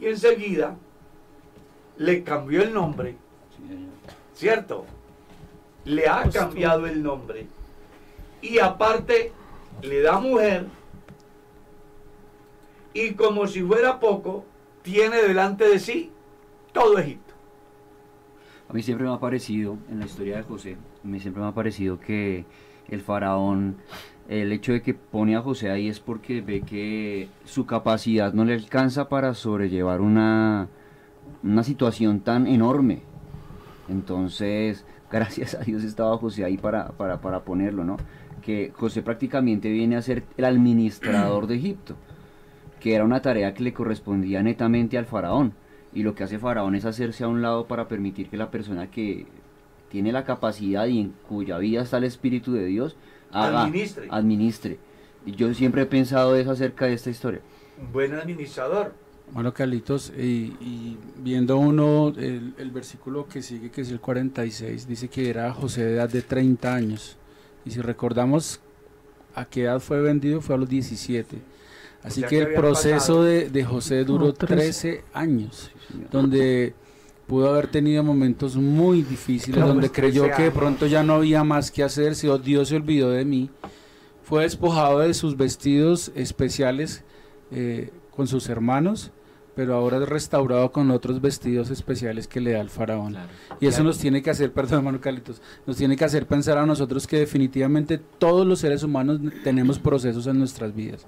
Y 0.00 0.06
enseguida 0.06 0.76
le 1.96 2.22
cambió 2.22 2.62
el 2.62 2.72
nombre, 2.72 3.16
¿cierto? 4.34 4.86
Le 5.84 6.08
ha 6.08 6.28
cambiado 6.30 6.86
el 6.86 7.02
nombre. 7.02 7.46
Y 8.40 8.58
aparte 8.58 9.32
le 9.82 10.02
da 10.02 10.18
mujer. 10.18 10.66
Y 12.94 13.14
como 13.14 13.46
si 13.46 13.62
fuera 13.62 13.98
poco, 13.98 14.44
tiene 14.82 15.22
delante 15.22 15.68
de 15.68 15.78
sí 15.78 16.12
todo 16.72 16.98
Egipto. 16.98 17.34
A 18.68 18.72
mí 18.72 18.82
siempre 18.82 19.06
me 19.06 19.14
ha 19.14 19.18
parecido, 19.18 19.78
en 19.90 19.98
la 19.98 20.06
historia 20.06 20.36
de 20.36 20.42
José, 20.42 20.76
a 21.02 21.06
mí 21.06 21.18
siempre 21.20 21.42
me 21.42 21.48
ha 21.48 21.52
parecido 21.52 21.98
que 21.98 22.44
el 22.88 23.00
faraón, 23.00 23.76
el 24.28 24.52
hecho 24.52 24.72
de 24.72 24.82
que 24.82 24.94
pone 24.94 25.36
a 25.36 25.42
José 25.42 25.70
ahí 25.70 25.88
es 25.88 26.00
porque 26.00 26.40
ve 26.40 26.60
que 26.60 27.28
su 27.44 27.66
capacidad 27.66 28.32
no 28.34 28.44
le 28.44 28.54
alcanza 28.54 29.08
para 29.08 29.34
sobrellevar 29.34 30.00
una, 30.00 30.68
una 31.42 31.62
situación 31.62 32.20
tan 32.20 32.46
enorme. 32.46 33.02
Entonces, 33.88 34.84
gracias 35.10 35.54
a 35.54 35.60
Dios 35.60 35.84
estaba 35.84 36.18
José 36.18 36.44
ahí 36.44 36.58
para, 36.58 36.88
para, 36.88 37.20
para 37.20 37.40
ponerlo, 37.40 37.84
¿no? 37.84 37.96
Que 38.42 38.72
José 38.74 39.02
prácticamente 39.02 39.70
viene 39.70 39.96
a 39.96 40.02
ser 40.02 40.24
el 40.36 40.44
administrador 40.44 41.46
de 41.46 41.56
Egipto, 41.56 41.96
que 42.80 42.94
era 42.94 43.04
una 43.04 43.22
tarea 43.22 43.54
que 43.54 43.64
le 43.64 43.72
correspondía 43.72 44.42
netamente 44.42 44.98
al 44.98 45.06
faraón. 45.06 45.54
Y 45.92 46.02
lo 46.02 46.14
que 46.14 46.22
hace 46.22 46.38
Faraón 46.38 46.74
es 46.74 46.84
hacerse 46.84 47.24
a 47.24 47.28
un 47.28 47.40
lado 47.40 47.66
para 47.66 47.88
permitir 47.88 48.28
que 48.28 48.36
la 48.36 48.50
persona 48.50 48.90
que 48.90 49.26
tiene 49.90 50.12
la 50.12 50.24
capacidad 50.24 50.86
y 50.86 51.00
en 51.00 51.14
cuya 51.28 51.58
vida 51.58 51.82
está 51.82 51.98
el 51.98 52.04
Espíritu 52.04 52.52
de 52.52 52.66
Dios 52.66 52.96
haga, 53.32 53.62
Administre. 53.62 54.08
administre. 54.10 54.78
Y 55.26 55.32
yo 55.32 55.52
siempre 55.54 55.82
he 55.82 55.86
pensado 55.86 56.36
eso 56.36 56.50
acerca 56.52 56.86
de 56.86 56.94
esta 56.94 57.10
historia. 57.10 57.40
Un 57.80 57.92
buen 57.92 58.14
administrador. 58.14 58.94
Bueno, 59.32 59.52
Carlitos, 59.52 60.10
y, 60.16 60.56
y 60.60 60.96
viendo 61.18 61.58
uno 61.58 62.14
el, 62.16 62.54
el 62.56 62.70
versículo 62.70 63.28
que 63.28 63.42
sigue, 63.42 63.70
que 63.70 63.82
es 63.82 63.90
el 63.90 64.00
46, 64.00 64.88
dice 64.88 65.08
que 65.08 65.28
era 65.28 65.52
José 65.52 65.84
de 65.84 65.94
edad 65.96 66.08
de 66.08 66.22
30 66.22 66.74
años. 66.74 67.16
Y 67.66 67.70
si 67.70 67.80
recordamos 67.82 68.60
a 69.34 69.44
qué 69.44 69.64
edad 69.64 69.80
fue 69.80 70.00
vendido, 70.00 70.40
fue 70.40 70.54
a 70.54 70.58
los 70.58 70.68
17. 70.68 71.36
Así 72.02 72.20
sea 72.20 72.28
que 72.28 72.36
que 72.36 72.42
el 72.42 72.54
proceso 72.54 73.22
de, 73.22 73.50
de 73.50 73.64
José 73.64 74.04
duró 74.04 74.26
Como 74.26 74.32
13. 74.32 74.56
13 74.56 75.04
años, 75.12 75.70
donde 76.10 76.72
pudo 77.28 77.50
haber 77.50 77.68
tenido 77.68 78.02
momentos 78.02 78.56
muy 78.56 79.02
difíciles, 79.02 79.54
Claro, 79.56 79.68
donde 79.68 79.90
creyó 79.90 80.22
13 80.22 80.36
que 80.36 80.42
de 80.44 80.50
pronto 80.50 80.86
ya 80.86 81.02
no 81.04 81.14
había 81.14 81.44
más 81.44 81.70
que 81.70 81.84
hacer, 81.84 82.14
si 82.16 82.26
Dios 82.42 82.68
se 82.70 82.76
olvidó 82.76 83.10
de 83.10 83.24
mí. 83.24 83.50
Fue 84.22 84.42
despojado 84.42 84.98
de 85.00 85.14
sus 85.14 85.36
vestidos 85.36 86.10
especiales 86.14 87.04
eh, 87.50 87.90
con 88.10 88.26
sus 88.26 88.48
hermanos, 88.48 89.12
pero 89.54 89.74
ahora 89.74 89.98
es 89.98 90.08
restaurado 90.08 90.72
con 90.72 90.90
otros 90.90 91.20
vestidos 91.20 91.70
especiales 91.70 92.28
que 92.28 92.40
le 92.40 92.52
da 92.52 92.60
el 92.60 92.70
faraón. 92.70 93.12
Claro. 93.12 93.28
Y 93.60 93.66
eso 93.66 93.76
Claro. 93.76 93.84
nos 93.90 93.98
tiene 93.98 94.22
que 94.22 94.30
hacer, 94.30 94.52
perdón 94.54 94.78
hermano 94.78 95.00
Carlitos, 95.00 95.42
nos 95.66 95.76
tiene 95.76 95.96
que 95.96 96.04
hacer 96.06 96.26
pensar 96.26 96.56
a 96.58 96.64
nosotros 96.64 97.06
que 97.06 97.18
definitivamente 97.18 97.98
todos 97.98 98.46
los 98.46 98.58
seres 98.60 98.82
humanos 98.82 99.20
tenemos 99.44 99.78
procesos 99.78 100.26
en 100.26 100.38
nuestras 100.38 100.74
vidas. 100.74 101.06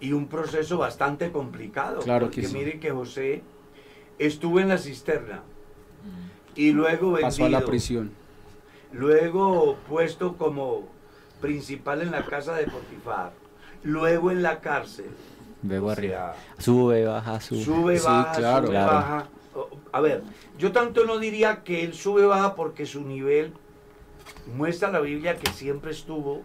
Y 0.00 0.12
un 0.12 0.26
proceso 0.26 0.76
bastante 0.76 1.30
complicado. 1.32 2.00
Claro 2.00 2.26
porque 2.26 2.42
que 2.42 2.48
sí. 2.48 2.54
mire 2.54 2.78
que 2.80 2.90
José 2.90 3.42
estuvo 4.18 4.60
en 4.60 4.68
la 4.68 4.76
cisterna 4.78 5.42
y 6.54 6.72
luego 6.72 7.08
vendido, 7.12 7.28
Pasó 7.28 7.44
a 7.44 7.48
la 7.48 7.60
prisión. 7.64 8.10
luego 8.92 9.76
puesto 9.88 10.36
como 10.36 10.82
principal 11.40 12.02
en 12.02 12.10
la 12.10 12.24
casa 12.24 12.54
de 12.54 12.64
Potifar, 12.66 13.32
luego 13.82 14.30
en 14.30 14.42
la 14.42 14.60
cárcel. 14.60 15.10
Luego 15.62 15.88
O 15.88 15.90
arriba. 15.90 16.34
sea, 16.34 16.62
Sube, 16.62 17.04
baja, 17.04 17.40
sube. 17.40 17.64
Sube, 17.64 17.98
Sí, 17.98 18.04
baja, 18.06 18.32
claro. 18.32 18.66
sube, 18.66 18.70
Claro. 18.76 18.92
baja. 18.92 19.28
A 19.92 20.00
ver, 20.00 20.22
yo 20.58 20.72
tanto 20.72 21.04
no 21.04 21.18
diría 21.18 21.62
que 21.62 21.84
él 21.84 21.94
sube, 21.94 22.26
baja 22.26 22.54
porque 22.54 22.86
su 22.86 23.02
nivel 23.02 23.52
muestra 24.56 24.90
la 24.90 25.00
Biblia 25.00 25.36
que 25.36 25.50
siempre 25.52 25.92
estuvo, 25.92 26.42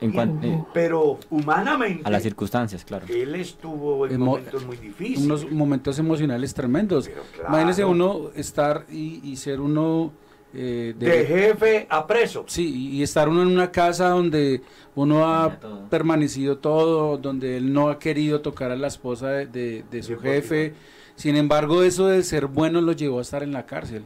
En 0.00 0.12
cuan- 0.12 0.40
eh, 0.42 0.62
pero 0.74 1.18
humanamente 1.30 2.02
a 2.04 2.10
las 2.10 2.22
circunstancias, 2.22 2.84
claro. 2.84 3.06
él 3.08 3.34
estuvo 3.36 4.06
en 4.06 4.12
Emo- 4.14 4.24
momentos 4.32 4.66
muy 4.66 4.76
difíciles. 4.76 5.24
Unos 5.24 5.50
momentos 5.50 5.98
emocionales 5.98 6.52
tremendos. 6.52 7.08
Claro. 7.08 7.48
Imagínese 7.48 7.84
uno 7.84 8.30
estar 8.34 8.84
y, 8.90 9.20
y 9.22 9.36
ser 9.36 9.60
uno 9.60 10.12
eh, 10.52 10.94
de- 10.98 11.06
de 11.08 11.24
jefe 11.26 11.86
a 11.90 12.06
preso. 12.06 12.44
Sí, 12.48 12.90
y 12.92 13.02
estar 13.02 13.28
uno 13.28 13.42
en 13.42 13.48
una 13.48 13.70
casa 13.72 14.10
donde 14.10 14.62
uno 14.94 15.26
ha 15.26 15.56
todo. 15.58 15.88
permanecido 15.88 16.58
todo, 16.58 17.16
donde 17.18 17.56
él 17.56 17.72
no 17.72 17.88
ha 17.88 17.98
querido 17.98 18.40
tocar 18.40 18.70
a 18.70 18.76
la 18.76 18.86
esposa 18.88 19.28
de, 19.30 19.46
de- 19.46 19.84
de 19.90 20.02
su 20.02 20.16
jefe. 20.18 20.74
Sin 21.16 21.36
embargo, 21.36 21.82
eso 21.84 22.06
de 22.08 22.22
ser 22.24 22.46
bueno 22.46 22.80
lo 22.80 22.92
llevó 22.92 23.20
a 23.20 23.22
estar 23.22 23.42
en 23.44 23.52
la 23.52 23.64
cárcel. 23.66 24.04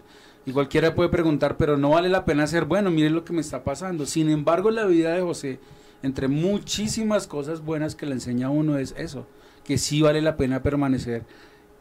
Y 0.48 0.52
cualquiera 0.52 0.94
puede 0.94 1.10
preguntar, 1.10 1.58
pero 1.58 1.76
no 1.76 1.90
vale 1.90 2.08
la 2.08 2.24
pena 2.24 2.46
ser 2.46 2.64
bueno, 2.64 2.90
miren 2.90 3.12
lo 3.12 3.22
que 3.22 3.34
me 3.34 3.42
está 3.42 3.64
pasando. 3.64 4.06
Sin 4.06 4.30
embargo, 4.30 4.70
la 4.70 4.86
vida 4.86 5.12
de 5.12 5.20
José, 5.20 5.60
entre 6.02 6.26
muchísimas 6.26 7.26
cosas 7.26 7.62
buenas 7.62 7.94
que 7.94 8.06
le 8.06 8.12
enseña 8.12 8.48
uno, 8.48 8.78
es 8.78 8.94
eso, 8.96 9.26
que 9.62 9.76
sí 9.76 10.00
vale 10.00 10.22
la 10.22 10.38
pena 10.38 10.62
permanecer 10.62 11.26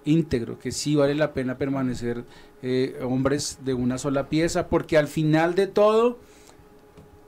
íntegro, 0.03 0.59
que 0.59 0.74
sí 0.74 0.97
vale 0.97 1.15
la 1.15 1.32
pena 1.32 1.57
permanecer 1.57 2.26
eh, 2.61 2.99
hombres 3.01 3.59
de 3.63 3.74
una 3.74 3.97
sola 3.97 4.28
pieza, 4.28 4.68
porque 4.68 4.97
al 4.97 5.07
final 5.07 5.55
de 5.55 5.68
todo 5.68 6.20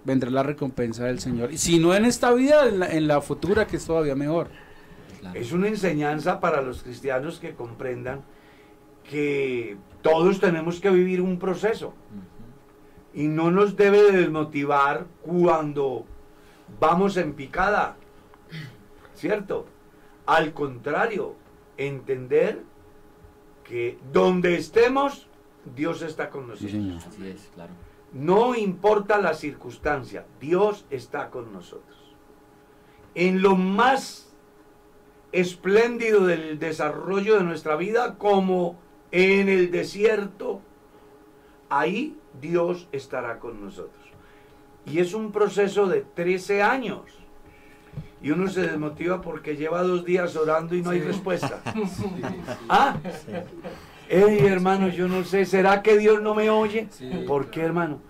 vendrá 0.04 0.30
la 0.32 0.44
recompensa 0.44 1.06
del 1.06 1.22
Señor. 1.22 1.54
Y 1.54 1.58
si 1.58 1.80
no 1.80 1.96
en 1.96 2.04
esta 2.04 2.34
vida, 2.34 2.68
en 2.68 3.08
la, 3.08 3.22
futura, 3.22 3.66
que 3.66 3.78
es 3.78 3.86
todavía 3.86 4.14
mejor. 4.14 4.50
Es 5.34 5.54
una 5.54 5.70
enseñanza 5.70 6.42
para 6.42 6.62
los 6.62 6.84
cristianos 6.84 7.40
que 7.40 7.54
comprendan 7.54 8.24
que 9.10 9.78
todos 10.02 10.39
tenemos 10.39 10.80
que 10.80 10.89
vivir 10.89 11.22
un 11.22 11.39
proceso 11.39 11.93
y 13.14 13.28
no 13.28 13.52
nos 13.52 13.76
debe 13.76 14.02
de 14.04 14.12
desmotivar 14.20 15.06
cuando 15.22 16.06
vamos 16.80 17.18
en 17.18 17.34
picada, 17.34 17.95
¿cierto? 19.16 19.66
Al 20.26 20.54
contrario, 20.54 21.36
entender 21.78 22.64
que 23.64 23.97
donde 24.14 24.56
estemos, 24.56 25.28
Dios 25.76 26.02
está 26.02 26.30
con 26.30 26.43
Sí, 26.43 26.47
nosotros. 26.50 26.72
señor. 26.72 26.97
Así 27.08 27.28
es, 27.28 27.52
claro. 27.54 27.74
No 28.14 28.56
importa 28.56 29.20
la 29.20 29.34
circunstancia, 29.34 30.26
Dios 30.39 30.86
está 30.89 31.30
con 31.30 31.52
nosotros. 31.54 31.97
En 33.16 33.41
lo 33.41 33.56
más 33.56 34.34
espléndido 35.32 36.26
del 36.26 36.58
desarrollo 36.58 37.38
de 37.38 37.43
nuestra 37.43 37.76
vida, 37.76 38.18
como 38.18 38.78
en 39.12 39.49
el 39.49 39.72
desierto, 39.72 40.62
ahí 41.70 42.18
Dios 42.39 42.88
estará 42.91 43.39
con 43.39 43.64
nosotros. 43.64 43.93
Y 44.86 44.99
es 44.99 45.14
un 45.14 45.32
proceso 45.32 45.88
de 45.88 46.01
13 46.01 46.62
años. 46.62 47.01
Y 48.22 48.32
uno 48.32 48.49
se 48.49 48.62
desmotiva 48.62 49.22
porque 49.22 49.55
lleva 49.55 49.82
dos 49.84 50.03
días 50.03 50.36
orando 50.36 50.76
y 50.76 50.82
no 50.82 50.91
hay 50.91 51.01
respuesta. 51.01 51.62
Ah, 52.70 52.97
Ey, 54.10 54.39
hermano, 54.39 54.89
yo 54.89 55.07
no 55.07 55.24
sé, 55.24 55.45
¿será 55.45 55.84
que 55.84 55.95
Dios 55.97 56.20
no 56.22 56.34
me 56.34 56.49
oye? 56.49 56.88
¿Por 57.28 57.51
qué, 57.51 57.62
hermano? 57.62 58.01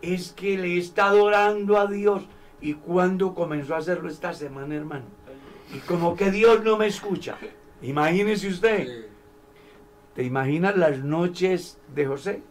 Es 0.00 0.30
que 0.30 0.56
le 0.56 0.74
he 0.74 0.78
estado 0.78 1.24
orando 1.24 1.76
a 1.76 1.88
Dios. 1.88 2.22
¿Y 2.60 2.74
cuando 2.74 3.34
comenzó 3.34 3.74
a 3.74 3.78
hacerlo 3.78 4.08
esta 4.08 4.32
semana, 4.32 4.76
hermano? 4.76 5.06
Y 5.74 5.78
como 5.80 6.14
que 6.14 6.30
Dios 6.30 6.62
no 6.62 6.76
me 6.76 6.86
escucha. 6.86 7.36
Imagínese 7.82 8.48
usted. 8.48 9.06
¿Te 10.20 10.26
imaginas 10.26 10.76
las 10.76 10.98
noches 10.98 11.78
de 11.94 12.04
José? 12.04 12.42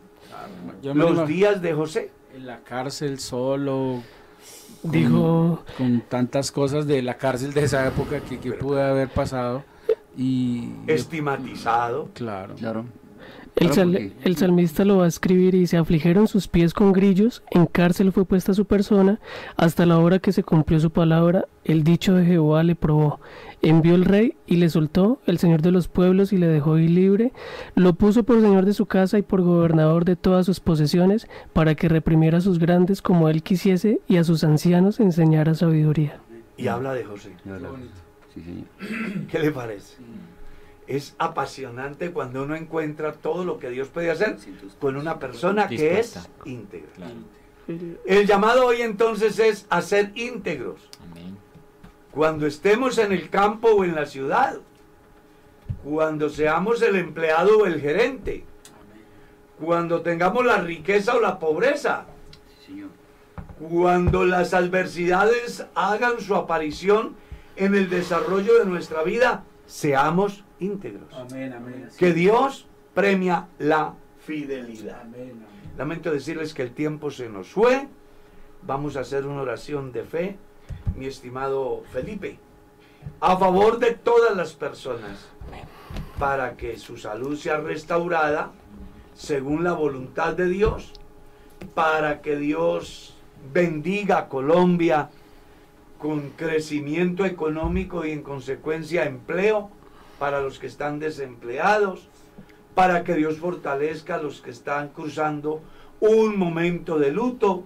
Yo 0.81 0.95
me 0.95 1.03
lo 1.03 1.11
Los 1.11 1.27
días 1.27 1.61
de 1.61 1.73
José. 1.73 2.09
en 2.35 2.47
la 2.47 2.63
cárcel 2.63 3.19
solo, 3.19 4.01
Dijo, 4.81 5.63
con 5.77 6.01
tantas 6.01 6.51
cosas 6.51 6.87
de 6.87 7.03
la 7.03 7.17
cárcel 7.17 7.53
de 7.53 7.65
esa 7.65 7.85
época 7.87 8.21
que, 8.21 8.39
que 8.39 8.53
pude 8.53 8.81
haber 8.81 9.09
pasado. 9.09 9.63
Y 10.17 10.71
Estigmatizado. 10.87 12.09
claro. 12.15 12.55
Claro. 12.55 12.85
El, 13.59 13.73
sal- 13.73 14.13
salmista 14.37 14.85
lo 14.85 14.97
va 14.97 15.05
a 15.05 15.07
escribir 15.09 15.53
y 15.53 15.67
se 15.67 15.75
afligieron 15.77 16.27
sus 16.27 16.47
pies 16.47 16.73
con 16.73 16.93
grillos, 16.93 17.43
en 17.51 17.65
cárcel 17.65 18.11
fue 18.13 18.23
puesta 18.23 18.53
su 18.53 18.65
persona, 18.65 19.19
hasta 19.57 19.85
la 19.85 19.97
hora 19.99 20.19
que 20.19 20.31
se 20.31 20.43
cumplió 20.43 20.79
su 20.79 20.91
palabra, 20.91 21.45
el 21.65 21.83
dicho 21.83 22.13
de 22.15 22.25
Jehová 22.25 22.63
le 22.63 22.75
probó. 22.75 23.19
Envió 23.61 23.95
el 23.95 24.05
rey 24.05 24.35
y 24.47 24.55
le 24.55 24.69
soltó, 24.69 25.19
el 25.25 25.37
señor 25.39 25.61
de 25.61 25.71
los 25.71 25.89
pueblos 25.89 26.31
y 26.31 26.37
le 26.37 26.47
dejó 26.47 26.77
ir 26.77 26.89
libre, 26.91 27.33
lo 27.75 27.93
puso 27.95 28.23
por 28.23 28.39
señor 28.39 28.65
de 28.65 28.73
su 28.73 28.85
casa 28.85 29.17
y 29.17 29.23
por 29.23 29.41
gobernador 29.41 30.05
de 30.05 30.15
todas 30.15 30.45
sus 30.45 30.61
posesiones, 30.61 31.27
para 31.51 31.75
que 31.75 31.89
reprimiera 31.89 32.37
a 32.37 32.41
sus 32.41 32.59
grandes 32.59 33.01
como 33.01 33.27
él 33.27 33.43
quisiese 33.43 33.99
y 34.07 34.15
a 34.17 34.23
sus 34.23 34.45
ancianos 34.45 35.01
enseñara 35.01 35.53
sabiduría. 35.53 36.19
Y 36.55 36.67
habla 36.67 36.93
de 36.93 37.03
José. 37.03 37.31
Sí, 38.33 38.41
señor. 38.41 39.27
¿Qué 39.27 39.39
le 39.39 39.51
parece? 39.51 39.97
Es 40.89 41.13
apasionante 41.19 42.09
cuando 42.09 42.41
uno 42.41 42.55
encuentra 42.55 43.13
todo 43.13 43.45
lo 43.45 43.59
que 43.59 43.69
Dios 43.69 43.89
puede 43.89 44.09
hacer 44.09 44.37
con 44.79 44.97
una 44.97 45.19
persona 45.19 45.67
que 45.67 45.99
es 45.99 46.17
íntegra. 46.45 46.89
El 48.07 48.25
llamado 48.25 48.65
hoy 48.65 48.81
entonces 48.81 49.37
es 49.37 49.67
a 49.69 49.83
ser 49.83 50.11
íntegros. 50.15 50.89
Cuando 52.09 52.47
estemos 52.47 52.97
en 52.97 53.11
el 53.11 53.29
campo 53.29 53.67
o 53.69 53.83
en 53.83 53.93
la 53.93 54.07
ciudad, 54.07 54.57
cuando 55.83 56.27
seamos 56.27 56.81
el 56.81 56.95
empleado 56.95 57.59
o 57.59 57.65
el 57.67 57.79
gerente, 57.79 58.43
cuando 59.59 60.01
tengamos 60.01 60.43
la 60.43 60.57
riqueza 60.57 61.15
o 61.15 61.19
la 61.19 61.37
pobreza, 61.37 62.05
cuando 63.59 64.25
las 64.25 64.55
adversidades 64.55 65.67
hagan 65.75 66.19
su 66.19 66.33
aparición 66.33 67.15
en 67.57 67.75
el 67.75 67.91
desarrollo 67.91 68.57
de 68.57 68.65
nuestra 68.65 69.03
vida, 69.03 69.43
seamos 69.69 70.43
íntegros. 70.59 71.13
Amén, 71.13 71.53
amén. 71.53 71.87
Que 71.97 72.11
Dios 72.11 72.65
premia 72.93 73.47
la 73.59 73.93
fidelidad. 74.19 75.01
Amén, 75.01 75.31
amén. 75.31 75.75
Lamento 75.77 76.11
decirles 76.11 76.53
que 76.53 76.63
el 76.63 76.71
tiempo 76.71 77.11
se 77.11 77.29
nos 77.29 77.49
fue. 77.49 77.87
Vamos 78.63 78.97
a 78.97 79.01
hacer 79.01 79.25
una 79.25 79.43
oración 79.43 79.91
de 79.91 80.03
fe, 80.03 80.37
mi 80.95 81.05
estimado 81.05 81.83
Felipe, 81.93 82.39
a 83.21 83.37
favor 83.37 83.79
de 83.79 83.93
todas 83.93 84.35
las 84.35 84.53
personas, 84.53 85.29
para 86.17 86.57
que 86.57 86.77
su 86.77 86.97
salud 86.97 87.37
sea 87.37 87.57
restaurada 87.57 88.51
según 89.13 89.63
la 89.63 89.73
voluntad 89.73 90.33
de 90.33 90.47
Dios, 90.47 90.91
para 91.73 92.21
que 92.21 92.35
Dios 92.35 93.15
bendiga 93.53 94.17
a 94.17 94.27
Colombia 94.27 95.09
con 95.99 96.29
crecimiento 96.31 97.25
económico 97.25 98.05
y 98.05 98.11
en 98.11 98.23
consecuencia 98.23 99.05
empleo 99.05 99.69
para 100.17 100.41
los 100.41 100.57
que 100.57 100.67
están 100.67 100.97
desempleados, 100.99 102.07
para 102.73 103.03
que 103.03 103.15
Dios 103.15 103.37
fortalezca 103.37 104.15
a 104.15 104.21
los 104.21 104.41
que 104.41 104.49
están 104.49 104.89
cruzando 104.89 105.61
un 105.99 106.39
momento 106.39 106.97
de 106.97 107.11
luto. 107.11 107.65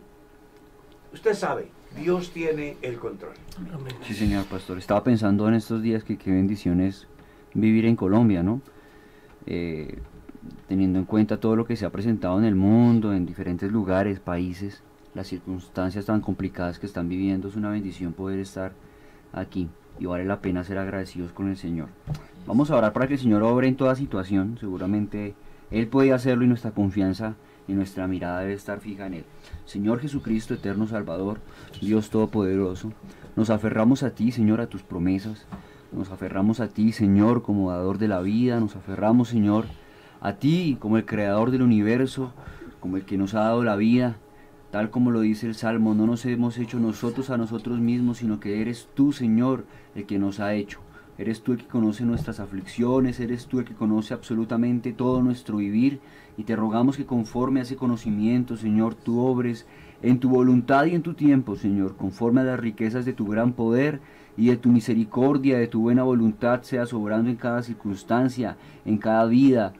Usted 1.13 1.35
sabe, 1.35 1.69
Dios 1.95 2.31
tiene 2.31 2.75
el 2.81 2.97
control. 2.97 3.33
Sí, 4.05 4.15
señor 4.15 4.45
pastor. 4.45 4.79
Estaba 4.79 5.03
pensando 5.03 5.47
en 5.47 5.53
estos 5.53 5.83
días 5.83 6.03
que 6.03 6.17
qué 6.17 6.31
bendición 6.31 6.81
es 6.81 7.07
vivir 7.53 7.85
en 7.85 7.95
Colombia, 7.95 8.41
¿no? 8.41 8.61
Eh, 9.45 9.99
teniendo 10.67 10.97
en 10.97 11.05
cuenta 11.05 11.39
todo 11.39 11.55
lo 11.55 11.65
que 11.65 11.75
se 11.75 11.85
ha 11.85 11.91
presentado 11.91 12.39
en 12.39 12.45
el 12.45 12.55
mundo, 12.55 13.13
en 13.13 13.27
diferentes 13.27 13.71
lugares, 13.71 14.19
países, 14.19 14.81
las 15.13 15.27
circunstancias 15.27 16.05
tan 16.05 16.21
complicadas 16.21 16.79
que 16.79 16.85
están 16.85 17.09
viviendo, 17.09 17.47
es 17.47 17.55
una 17.55 17.69
bendición 17.69 18.13
poder 18.13 18.39
estar 18.39 18.73
aquí 19.31 19.69
y 19.99 20.05
vale 20.05 20.25
la 20.25 20.41
pena 20.41 20.63
ser 20.63 20.77
agradecidos 20.77 21.31
con 21.31 21.49
el 21.49 21.57
Señor. 21.57 21.89
Vamos 22.47 22.71
a 22.71 22.75
orar 22.75 22.93
para 22.93 23.07
que 23.07 23.13
el 23.13 23.19
Señor 23.19 23.43
obre 23.43 23.67
en 23.67 23.75
toda 23.75 23.95
situación, 23.95 24.57
seguramente 24.59 25.35
Él 25.71 25.87
puede 25.87 26.13
hacerlo 26.13 26.43
y 26.43 26.47
nuestra 26.47 26.71
confianza 26.71 27.35
y 27.67 27.73
nuestra 27.73 28.07
mirada 28.07 28.41
debe 28.41 28.53
estar 28.53 28.79
fija 28.79 29.05
en 29.07 29.13
Él. 29.13 29.25
Señor 29.65 29.99
Jesucristo, 29.99 30.53
eterno 30.53 30.87
Salvador, 30.87 31.39
Dios 31.79 32.09
Todopoderoso, 32.09 32.91
nos 33.35 33.49
aferramos 33.49 34.03
a 34.03 34.11
ti, 34.11 34.31
Señor, 34.31 34.61
a 34.61 34.67
tus 34.67 34.83
promesas, 34.83 35.45
nos 35.91 36.11
aferramos 36.11 36.59
a 36.59 36.67
ti, 36.67 36.91
Señor, 36.91 37.43
como 37.43 37.71
dador 37.71 37.97
de 37.97 38.07
la 38.07 38.21
vida, 38.21 38.59
nos 38.59 38.75
aferramos, 38.75 39.29
Señor, 39.29 39.65
a 40.21 40.33
ti 40.33 40.77
como 40.79 40.97
el 40.97 41.05
creador 41.05 41.51
del 41.51 41.61
universo, 41.61 42.33
como 42.79 42.97
el 42.97 43.05
que 43.05 43.17
nos 43.17 43.33
ha 43.33 43.41
dado 43.41 43.63
la 43.63 43.75
vida, 43.75 44.17
tal 44.73 44.89
como 44.89 45.11
lo 45.11 45.21
dice 45.21 45.45
el 45.45 45.53
Salmo, 45.53 45.93
no 45.93 46.07
nos 46.07 46.25
hemos 46.25 46.57
hecho 46.57 46.79
nosotros 46.79 47.29
a 47.29 47.37
nosotros 47.37 47.79
mismos, 47.79 48.17
sino 48.17 48.39
que 48.39 48.59
eres 48.59 48.89
tú, 48.95 49.13
Señor, 49.13 49.65
el 49.93 50.07
que 50.07 50.17
nos 50.17 50.39
ha 50.39 50.55
hecho. 50.55 50.79
Eres 51.19 51.43
tú 51.43 51.51
el 51.51 51.59
que 51.59 51.67
conoce 51.67 52.05
nuestras 52.05 52.39
aflicciones, 52.39 53.19
eres 53.19 53.45
tú 53.45 53.59
el 53.59 53.65
que 53.65 53.75
conoce 53.75 54.15
absolutamente 54.15 54.91
todo 54.91 55.21
nuestro 55.21 55.57
vivir 55.57 55.99
y 56.39 56.43
te 56.45 56.55
rogamos 56.55 56.97
que 56.97 57.05
conforme 57.05 57.59
a 57.59 57.63
ese 57.63 57.75
conocimiento, 57.75 58.57
Señor, 58.57 58.95
tú 58.95 59.19
obres 59.19 59.67
en 60.01 60.19
tu 60.19 60.27
voluntad 60.27 60.85
y 60.85 60.95
en 60.95 61.03
tu 61.03 61.13
tiempo, 61.13 61.55
Señor, 61.55 61.95
conforme 61.95 62.41
a 62.41 62.45
las 62.45 62.59
riquezas 62.59 63.05
de 63.05 63.13
tu 63.13 63.27
gran 63.27 63.53
poder 63.53 63.99
y 64.37 64.47
de 64.47 64.57
tu 64.57 64.69
misericordia, 64.69 65.59
de 65.59 65.67
tu 65.67 65.81
buena 65.81 66.01
voluntad, 66.01 66.63
seas 66.63 66.93
obrando 66.93 67.29
en 67.29 67.35
cada 67.35 67.61
circunstancia, 67.61 68.57
en 68.85 68.97
cada 68.97 69.25
vida. 69.27 69.73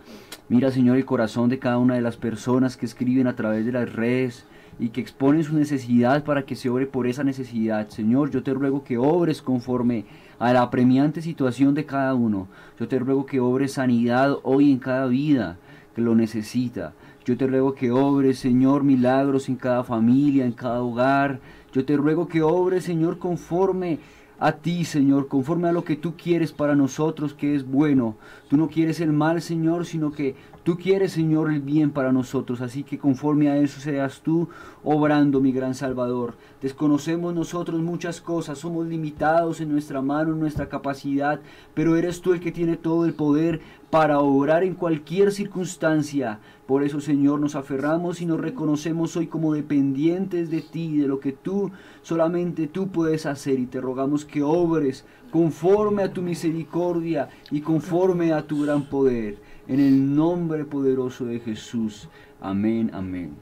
Mira, 0.50 0.70
Señor, 0.70 0.98
el 0.98 1.06
corazón 1.06 1.50
de 1.50 1.58
cada 1.58 1.80
una 1.80 1.96
de 1.96 2.02
las 2.02 2.18
personas 2.18 2.78
que 2.78 2.86
escriben 2.86 3.26
a 3.26 3.36
través 3.36 3.66
de 3.66 3.72
las 3.72 3.92
redes 3.92 4.46
y 4.80 4.90
que 4.90 5.02
exponen 5.02 5.44
su 5.44 5.56
necesidad 5.56 6.24
para 6.24 6.44
que 6.44 6.56
se 6.56 6.70
obre 6.70 6.86
por 6.86 7.08
esa 7.08 7.24
necesidad. 7.24 7.90
Señor, 7.90 8.32
yo 8.32 8.44
te 8.44 8.54
ruego 8.54 8.84
que 8.84 8.98
obres 8.98 9.42
conforme 9.42 10.06
a 10.40 10.54
la 10.54 10.62
apremiante 10.62 11.22
situación 11.22 11.74
de 11.74 11.86
cada 11.86 12.14
uno. 12.14 12.48
Yo 12.80 12.88
te 12.88 13.00
ruego 13.00 13.26
que 13.26 13.40
obres 13.40 13.74
sanidad 13.74 14.38
hoy 14.44 14.72
en 14.72 14.80
cada 14.80 15.08
vida 15.08 15.58
que 15.96 16.02
lo 16.02 16.16
necesita. 16.16 16.94
Yo 17.26 17.38
te 17.38 17.48
ruego 17.48 17.74
que 17.74 17.92
obres, 17.92 18.40
Señor, 18.40 18.84
milagros 18.84 19.48
en 19.48 19.56
cada 19.56 19.84
familia, 19.84 20.46
en 20.46 20.52
cada 20.52 20.82
hogar. 20.82 21.40
Yo 21.72 21.86
te 21.86 21.96
ruego 21.96 22.28
que 22.28 22.42
obres, 22.42 22.84
Señor, 22.84 23.18
conforme 23.18 24.00
a 24.40 24.52
ti, 24.52 24.84
Señor, 24.84 25.30
conforme 25.30 25.70
a 25.70 25.72
lo 25.72 25.86
que 25.86 25.96
tú 25.96 26.16
quieres 26.18 26.52
para 26.52 26.76
nosotros, 26.76 27.34
que 27.34 27.56
es 27.56 27.66
bueno. 27.66 28.18
Tú 28.50 28.58
no 28.58 28.68
quieres 28.68 29.00
el 29.00 29.14
mal, 29.14 29.42
Señor, 29.42 29.86
sino 29.86 30.12
que 30.12 30.36
tú 30.64 30.78
quieres, 30.78 31.12
Señor, 31.12 31.52
el 31.52 31.62
bien 31.62 31.92
para 31.92 32.12
nosotros. 32.12 32.62
Así 32.62 32.84
que 32.84 32.98
conforme 32.98 33.50
a 33.50 33.58
eso 33.58 33.80
seas 33.80 34.22
tú 34.22 34.50
obrando, 34.84 35.40
mi 35.40 35.52
gran 35.52 35.76
Salvador. 35.76 36.36
Desconocemos 36.62 37.34
nosotros 37.34 37.82
muchas 37.82 38.22
cosas, 38.22 38.60
somos 38.60 38.88
limitados 38.88 39.62
en 39.62 39.70
nuestra 39.70 40.02
mano, 40.02 40.34
en 40.34 40.40
nuestra 40.40 40.70
capacidad, 40.70 41.40
pero 41.74 41.96
eres 41.96 42.22
tú 42.22 42.34
el 42.34 42.40
que 42.40 42.52
tiene 42.52 42.78
todo 42.78 43.06
el 43.06 43.14
poder 43.14 43.62
para 43.90 44.20
obrar 44.20 44.64
en 44.64 44.74
cualquier 44.74 45.32
circunstancia. 45.32 46.40
Por 46.66 46.84
eso, 46.84 47.02
Señor, 47.02 47.40
nos 47.40 47.56
aferramos 47.56 48.22
y 48.22 48.26
nos 48.26 48.40
reconocemos 48.40 49.16
hoy 49.18 49.28
como 49.28 49.54
dependientes 49.54 50.50
de 50.50 50.62
ti, 50.62 50.98
de 50.98 51.08
lo 51.08 51.20
que 51.20 51.34
tú, 51.34 51.72
solamente 52.02 52.68
tú 52.68 52.88
puedes 52.88 53.26
hacer. 53.26 53.60
Y 53.60 53.66
te 53.66 53.82
rogamos 53.82 54.26
que 54.26 54.42
obres 54.42 55.06
conforme 55.32 56.04
a 56.04 56.14
tu 56.14 56.22
misericordia 56.22 57.30
y 57.52 57.62
conforme 57.62 58.32
a 58.32 58.48
tu 58.48 58.64
gran 58.64 58.86
poder. 58.86 59.38
En 59.68 59.80
el 59.80 60.14
nombre 60.14 60.66
poderoso 60.66 61.26
de 61.26 61.40
Jesús. 61.40 62.10
Amén, 62.42 62.92
amén. 62.94 63.34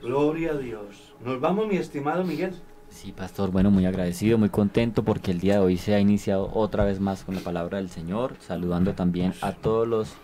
Gloria 0.00 0.52
a 0.52 0.56
Dios. 0.56 1.12
Nos 1.24 1.40
vamos, 1.40 1.68
mi 1.68 1.76
estimado 1.76 2.24
Miguel. 2.24 2.54
Sí, 2.88 3.12
pastor, 3.12 3.50
bueno, 3.50 3.70
muy 3.70 3.84
agradecido, 3.84 4.38
muy 4.38 4.48
contento 4.48 5.04
porque 5.04 5.30
el 5.30 5.40
día 5.40 5.54
de 5.54 5.60
hoy 5.60 5.76
se 5.76 5.94
ha 5.94 6.00
iniciado 6.00 6.50
otra 6.54 6.84
vez 6.84 6.98
más 7.00 7.24
con 7.24 7.34
la 7.34 7.42
palabra 7.42 7.76
del 7.76 7.90
Señor, 7.90 8.36
saludando 8.40 8.94
también 8.94 9.34
a 9.42 9.52
todos 9.52 9.86
los 9.86 10.14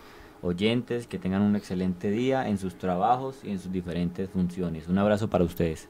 oyentes 0.41 1.07
que 1.07 1.19
tengan 1.19 1.43
un 1.43 1.57
excelente 1.57 2.11
día 2.11 2.49
en 2.49 2.57
sus 2.57 2.77
trabajos 2.77 3.41
y 3.45 3.51
en 3.51 3.59
sus 3.59 3.71
diferentes 3.71 4.31
funciones. 4.31 4.89
Un 4.89 4.97
abrazo 4.97 5.29
para 5.29 5.45
ustedes. 5.45 5.89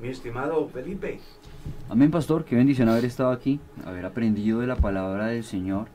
Mi 0.00 0.08
estimado 0.08 0.66
Felipe. 0.68 1.20
Amén, 1.90 2.10
pastor. 2.10 2.44
Qué 2.44 2.56
bendición 2.56 2.88
haber 2.88 3.04
estado 3.04 3.30
aquí, 3.30 3.60
haber 3.84 4.06
aprendido 4.06 4.60
de 4.60 4.66
la 4.66 4.76
palabra 4.76 5.26
del 5.26 5.44
Señor, 5.44 5.88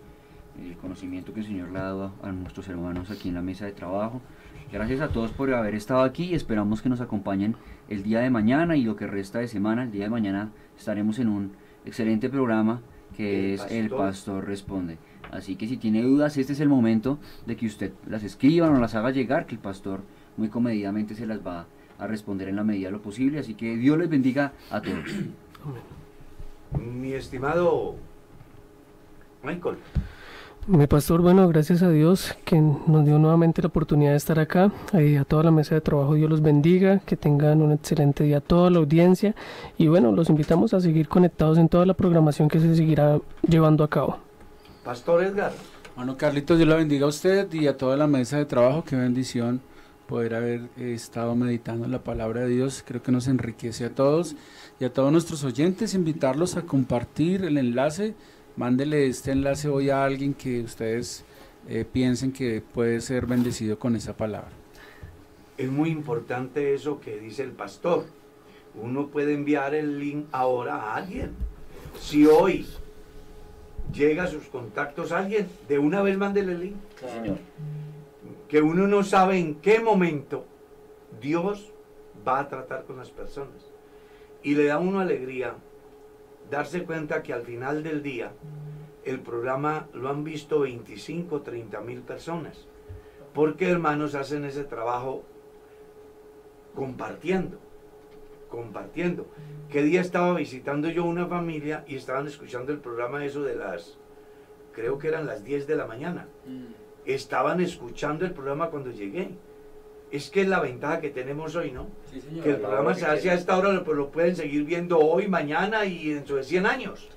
el 0.59 0.75
conocimiento 0.77 1.33
que 1.33 1.41
el 1.41 1.45
Señor 1.45 1.71
le 1.71 1.79
ha 1.79 1.83
dado 1.83 2.13
a, 2.21 2.29
a 2.29 2.31
nuestros 2.31 2.67
hermanos 2.67 3.09
aquí 3.09 3.29
en 3.29 3.35
la 3.35 3.41
mesa 3.41 3.65
de 3.65 3.71
trabajo. 3.71 4.21
Gracias 4.71 5.01
a 5.01 5.09
todos 5.09 5.31
por 5.31 5.53
haber 5.53 5.75
estado 5.75 6.01
aquí 6.01 6.25
y 6.25 6.35
esperamos 6.35 6.81
que 6.81 6.89
nos 6.89 7.01
acompañen 7.01 7.55
el 7.89 8.03
día 8.03 8.19
de 8.19 8.29
mañana 8.29 8.77
y 8.77 8.83
lo 8.83 8.95
que 8.95 9.05
resta 9.05 9.39
de 9.39 9.47
semana. 9.47 9.83
El 9.83 9.91
día 9.91 10.05
de 10.05 10.09
mañana 10.09 10.51
estaremos 10.77 11.19
en 11.19 11.27
un 11.27 11.51
excelente 11.85 12.29
programa 12.29 12.81
que 13.17 13.53
El 13.53 13.59
es 13.59 13.71
El 13.71 13.89
Pastor. 13.89 13.99
Pastor 13.99 14.45
Responde. 14.45 14.97
Así 15.31 15.55
que 15.55 15.67
si 15.67 15.77
tiene 15.77 16.01
dudas, 16.01 16.37
este 16.37 16.53
es 16.53 16.59
el 16.59 16.69
momento 16.69 17.17
de 17.45 17.55
que 17.55 17.65
usted 17.65 17.93
las 18.07 18.23
escriba 18.23 18.69
o 18.69 18.79
las 18.79 18.95
haga 18.95 19.11
llegar, 19.11 19.45
que 19.45 19.55
el 19.55 19.61
pastor 19.61 20.01
muy 20.37 20.49
comedidamente 20.49 21.15
se 21.15 21.25
las 21.25 21.45
va 21.45 21.67
a 21.99 22.07
responder 22.07 22.49
en 22.49 22.57
la 22.57 22.63
medida 22.63 22.87
de 22.87 22.91
lo 22.91 23.01
posible. 23.01 23.39
Así 23.39 23.53
que 23.53 23.77
Dios 23.77 23.97
les 23.97 24.09
bendiga 24.09 24.53
a 24.69 24.81
todos. 24.81 25.05
Mi 26.77 27.13
estimado 27.13 27.95
Michael. 29.43 29.77
Mi 30.67 30.85
pastor, 30.85 31.21
bueno, 31.21 31.47
gracias 31.47 31.81
a 31.81 31.89
Dios 31.89 32.35
que 32.45 32.61
nos 32.61 33.03
dio 33.03 33.17
nuevamente 33.17 33.63
la 33.63 33.69
oportunidad 33.69 34.11
de 34.11 34.17
estar 34.17 34.37
acá. 34.37 34.71
Eh, 34.93 35.17
a 35.17 35.25
toda 35.25 35.43
la 35.43 35.49
mesa 35.49 35.73
de 35.73 35.81
trabajo 35.81 36.13
Dios 36.13 36.29
los 36.29 36.43
bendiga, 36.43 36.99
que 36.99 37.17
tengan 37.17 37.63
un 37.63 37.71
excelente 37.71 38.23
día 38.23 38.37
a 38.37 38.41
toda 38.41 38.69
la 38.69 38.77
audiencia 38.77 39.33
y 39.79 39.87
bueno, 39.87 40.11
los 40.11 40.29
invitamos 40.29 40.75
a 40.75 40.79
seguir 40.79 41.07
conectados 41.07 41.57
en 41.57 41.67
toda 41.67 41.87
la 41.87 41.95
programación 41.95 42.47
que 42.47 42.59
se 42.59 42.75
seguirá 42.75 43.19
llevando 43.41 43.83
a 43.83 43.89
cabo. 43.89 44.19
Pastor 44.85 45.23
Edgar. 45.23 45.51
Bueno, 45.95 46.15
Carlitos, 46.15 46.57
Dios 46.57 46.69
la 46.69 46.75
bendiga 46.75 47.07
a 47.07 47.09
usted 47.09 47.51
y 47.53 47.65
a 47.65 47.75
toda 47.75 47.97
la 47.97 48.05
mesa 48.05 48.37
de 48.37 48.45
trabajo. 48.45 48.83
Qué 48.83 48.95
bendición 48.95 49.61
poder 50.07 50.35
haber 50.35 50.69
eh, 50.77 50.93
estado 50.93 51.35
meditando 51.35 51.87
la 51.87 52.03
palabra 52.03 52.41
de 52.41 52.49
Dios. 52.49 52.83
Creo 52.85 53.01
que 53.01 53.11
nos 53.11 53.27
enriquece 53.27 53.85
a 53.85 53.95
todos 53.95 54.35
y 54.79 54.85
a 54.85 54.93
todos 54.93 55.11
nuestros 55.11 55.43
oyentes. 55.43 55.95
Invitarlos 55.95 56.55
a 56.55 56.61
compartir 56.61 57.45
el 57.45 57.57
enlace. 57.57 58.13
Mándele 58.57 59.07
este 59.07 59.31
enlace 59.31 59.69
hoy 59.69 59.89
a 59.89 60.03
alguien 60.03 60.33
que 60.33 60.61
ustedes 60.61 61.23
eh, 61.67 61.85
piensen 61.89 62.33
que 62.33 62.61
puede 62.61 62.99
ser 63.01 63.25
bendecido 63.25 63.79
con 63.79 63.95
esa 63.95 64.15
palabra. 64.15 64.51
Es 65.57 65.69
muy 65.69 65.89
importante 65.89 66.73
eso 66.73 66.99
que 66.99 67.19
dice 67.19 67.43
el 67.43 67.51
pastor. 67.51 68.05
Uno 68.75 69.07
puede 69.07 69.33
enviar 69.33 69.73
el 69.73 69.99
link 69.99 70.25
ahora 70.31 70.75
a 70.75 70.95
alguien. 70.95 71.31
Si 71.99 72.25
hoy 72.25 72.65
llega 73.93 74.23
a 74.23 74.27
sus 74.27 74.45
contactos 74.45 75.11
alguien, 75.11 75.47
de 75.67 75.79
una 75.79 76.01
vez 76.01 76.17
mándele 76.17 76.53
el 76.53 76.59
link. 76.61 76.75
Señor. 76.99 77.37
Que 78.47 78.61
uno 78.61 78.87
no 78.87 79.03
sabe 79.03 79.37
en 79.37 79.55
qué 79.55 79.79
momento 79.79 80.45
Dios 81.21 81.71
va 82.27 82.39
a 82.39 82.49
tratar 82.49 82.83
con 82.83 82.97
las 82.97 83.09
personas. 83.09 83.71
Y 84.43 84.55
le 84.55 84.65
da 84.65 84.75
a 84.75 84.79
uno 84.79 84.99
alegría 84.99 85.55
darse 86.51 86.83
cuenta 86.83 87.23
que 87.23 87.33
al 87.33 87.43
final 87.43 87.81
del 87.81 88.03
día 88.03 88.33
el 89.05 89.21
programa 89.21 89.87
lo 89.93 90.09
han 90.09 90.23
visto 90.23 90.59
25, 90.59 91.41
30 91.41 91.81
mil 91.81 92.01
personas. 92.01 92.67
Porque 93.33 93.69
hermanos 93.69 94.13
hacen 94.13 94.43
ese 94.43 94.65
trabajo 94.65 95.23
compartiendo, 96.75 97.57
compartiendo. 98.49 99.25
¿Qué 99.69 99.81
día 99.81 100.01
estaba 100.01 100.35
visitando 100.35 100.89
yo 100.89 101.05
una 101.05 101.25
familia 101.25 101.85
y 101.87 101.95
estaban 101.95 102.27
escuchando 102.27 102.73
el 102.73 102.79
programa 102.79 103.25
eso 103.25 103.41
de 103.43 103.55
las, 103.55 103.97
creo 104.73 104.99
que 104.99 105.07
eran 105.07 105.25
las 105.25 105.45
10 105.45 105.65
de 105.65 105.75
la 105.77 105.87
mañana? 105.87 106.27
Estaban 107.05 107.61
escuchando 107.61 108.25
el 108.25 108.33
programa 108.33 108.69
cuando 108.69 108.91
llegué. 108.91 109.29
Es 110.11 110.29
que 110.29 110.41
es 110.41 110.47
la 110.47 110.59
ventaja 110.59 110.99
que 110.99 111.09
tenemos 111.09 111.55
hoy, 111.55 111.71
¿no? 111.71 111.87
que 112.43 112.49
el 112.49 112.57
programa 112.57 112.93
se 112.93 113.05
hace 113.05 113.29
a 113.29 113.33
esta 113.33 113.57
hora, 113.57 113.81
pero 113.85 113.95
lo 113.95 114.09
pueden 114.11 114.35
seguir 114.35 114.65
viendo 114.65 114.99
hoy, 114.99 115.27
mañana 115.27 115.85
y 115.85 116.13
dentro 116.13 116.35
de 116.35 116.43
100 116.43 116.65
años. 116.65 117.07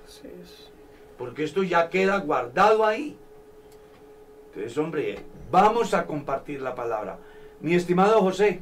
Porque 1.19 1.43
esto 1.43 1.65
ya 1.65 1.91
queda 1.91 2.19
guardado 2.19 2.87
ahí. 2.87 3.17
Entonces, 4.49 4.79
hombre, 4.79 5.19
vamos 5.51 5.93
a 5.93 6.07
compartir 6.07 6.63
la 6.63 6.77
palabra. 6.77 7.19
Mi 7.61 7.75
estimado 7.75 8.21
José, 8.21 8.61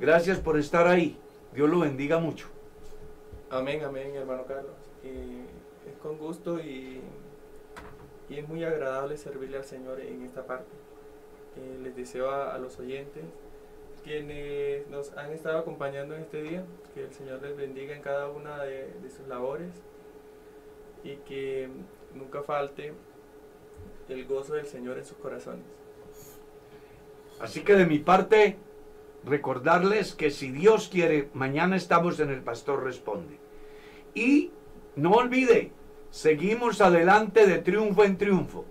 gracias 0.00 0.38
por 0.38 0.58
estar 0.58 0.88
ahí. 0.88 1.16
Dios 1.54 1.70
lo 1.70 1.80
bendiga 1.80 2.18
mucho. 2.18 2.48
Amén, 3.50 3.84
amén, 3.84 4.14
hermano 4.16 4.44
Carlos. 4.46 4.74
Y 5.04 5.88
es 5.88 5.96
con 6.02 6.18
gusto 6.18 6.58
y, 6.58 7.00
y 8.28 8.34
es 8.34 8.48
muy 8.48 8.64
agradable 8.64 9.16
servirle 9.16 9.58
al 9.58 9.64
Señor 9.64 10.00
en 10.00 10.24
esta 10.24 10.44
parte. 10.44 10.70
Les 11.82 11.96
deseo 11.96 12.30
a, 12.30 12.54
a 12.54 12.58
los 12.58 12.78
oyentes, 12.78 13.24
quienes 14.04 14.86
nos 14.88 15.16
han 15.16 15.32
estado 15.32 15.58
acompañando 15.58 16.14
en 16.14 16.22
este 16.22 16.42
día, 16.42 16.64
que 16.94 17.04
el 17.04 17.12
Señor 17.12 17.42
les 17.42 17.56
bendiga 17.56 17.94
en 17.94 18.02
cada 18.02 18.28
una 18.28 18.62
de, 18.62 18.92
de 19.02 19.10
sus 19.10 19.26
labores 19.26 19.70
y 21.02 21.16
que 21.28 21.68
nunca 22.14 22.42
falte 22.42 22.92
el 24.08 24.26
gozo 24.26 24.54
del 24.54 24.66
Señor 24.66 24.98
en 24.98 25.04
sus 25.04 25.16
corazones. 25.18 25.64
Así 27.40 27.62
que 27.62 27.74
de 27.74 27.86
mi 27.86 27.98
parte, 27.98 28.56
recordarles 29.24 30.14
que 30.14 30.30
si 30.30 30.50
Dios 30.50 30.88
quiere, 30.88 31.28
mañana 31.34 31.76
estamos 31.76 32.18
en 32.20 32.30
el 32.30 32.42
Pastor 32.42 32.84
Responde. 32.84 33.38
Y 34.14 34.52
no 34.94 35.12
olvide, 35.12 35.72
seguimos 36.10 36.80
adelante 36.80 37.46
de 37.46 37.58
triunfo 37.58 38.04
en 38.04 38.16
triunfo. 38.16 38.64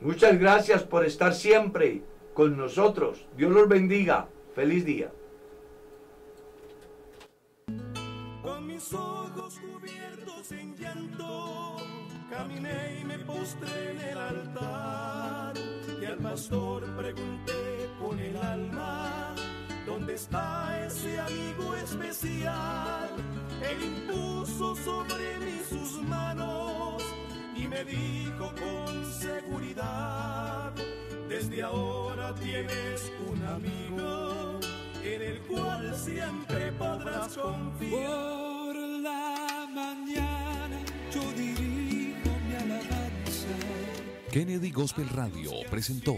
Muchas 0.00 0.38
gracias 0.38 0.82
por 0.82 1.04
estar 1.04 1.34
siempre 1.34 2.02
con 2.32 2.56
nosotros. 2.56 3.26
Dios 3.36 3.52
los 3.52 3.68
bendiga. 3.68 4.28
Feliz 4.54 4.84
día. 4.84 5.12
Con 8.42 8.66
mis 8.66 8.92
ojos 8.94 9.58
cubiertos 9.58 10.52
en 10.52 10.74
llanto, 10.74 11.76
caminé 12.30 13.00
y 13.00 13.04
me 13.04 13.18
postré 13.18 13.90
en 13.90 14.00
el 14.00 14.18
altar. 14.18 15.54
Y 16.00 16.04
al 16.06 16.16
pastor 16.16 16.82
pregunté 16.96 17.90
con 18.00 18.18
el 18.18 18.36
alma, 18.38 19.34
¿dónde 19.84 20.14
está 20.14 20.86
ese 20.86 21.20
amigo 21.20 21.76
especial? 21.76 23.10
Él 23.62 23.82
impuso 23.82 24.74
sobre 24.76 25.38
mí 25.40 25.60
sus 25.68 26.02
manos 26.02 27.02
me 27.70 27.84
dijo 27.84 28.52
con 28.56 29.12
seguridad, 29.12 30.72
desde 31.28 31.62
ahora 31.62 32.34
tienes 32.34 33.12
un 33.30 33.42
amigo 33.44 34.58
en 35.04 35.22
el 35.22 35.38
cual 35.42 35.94
siempre 35.96 36.72
podrás 36.72 37.36
confiar. 37.36 38.10
Por 38.10 38.76
la 38.76 39.68
mañana 39.72 40.80
yo 41.14 41.22
dirijo 41.32 42.30
mi 42.48 42.56
alabanza. 42.56 43.48
Kennedy 44.32 44.72
Gospel 44.72 45.08
Radio 45.08 45.52
presentó 45.70 46.14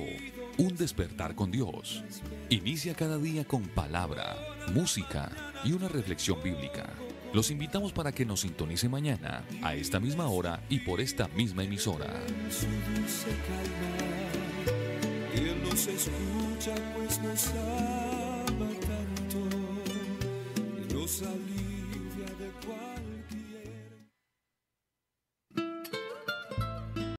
Un 0.56 0.76
despertar 0.76 1.34
con 1.34 1.50
Dios. 1.50 2.02
Inicia 2.48 2.94
cada 2.94 3.18
día 3.18 3.44
con 3.44 3.68
palabra, 3.68 4.36
música 4.72 5.30
y 5.64 5.72
una 5.72 5.88
reflexión 5.88 6.42
bíblica. 6.42 6.88
Los 7.32 7.50
invitamos 7.50 7.92
para 7.92 8.12
que 8.12 8.26
nos 8.26 8.40
sintonice 8.40 8.88
mañana 8.88 9.44
a 9.62 9.74
esta 9.74 9.98
misma 9.98 10.28
hora 10.28 10.62
y 10.68 10.80
por 10.80 11.00
esta 11.00 11.28
misma 11.28 11.64
emisora. 11.64 12.06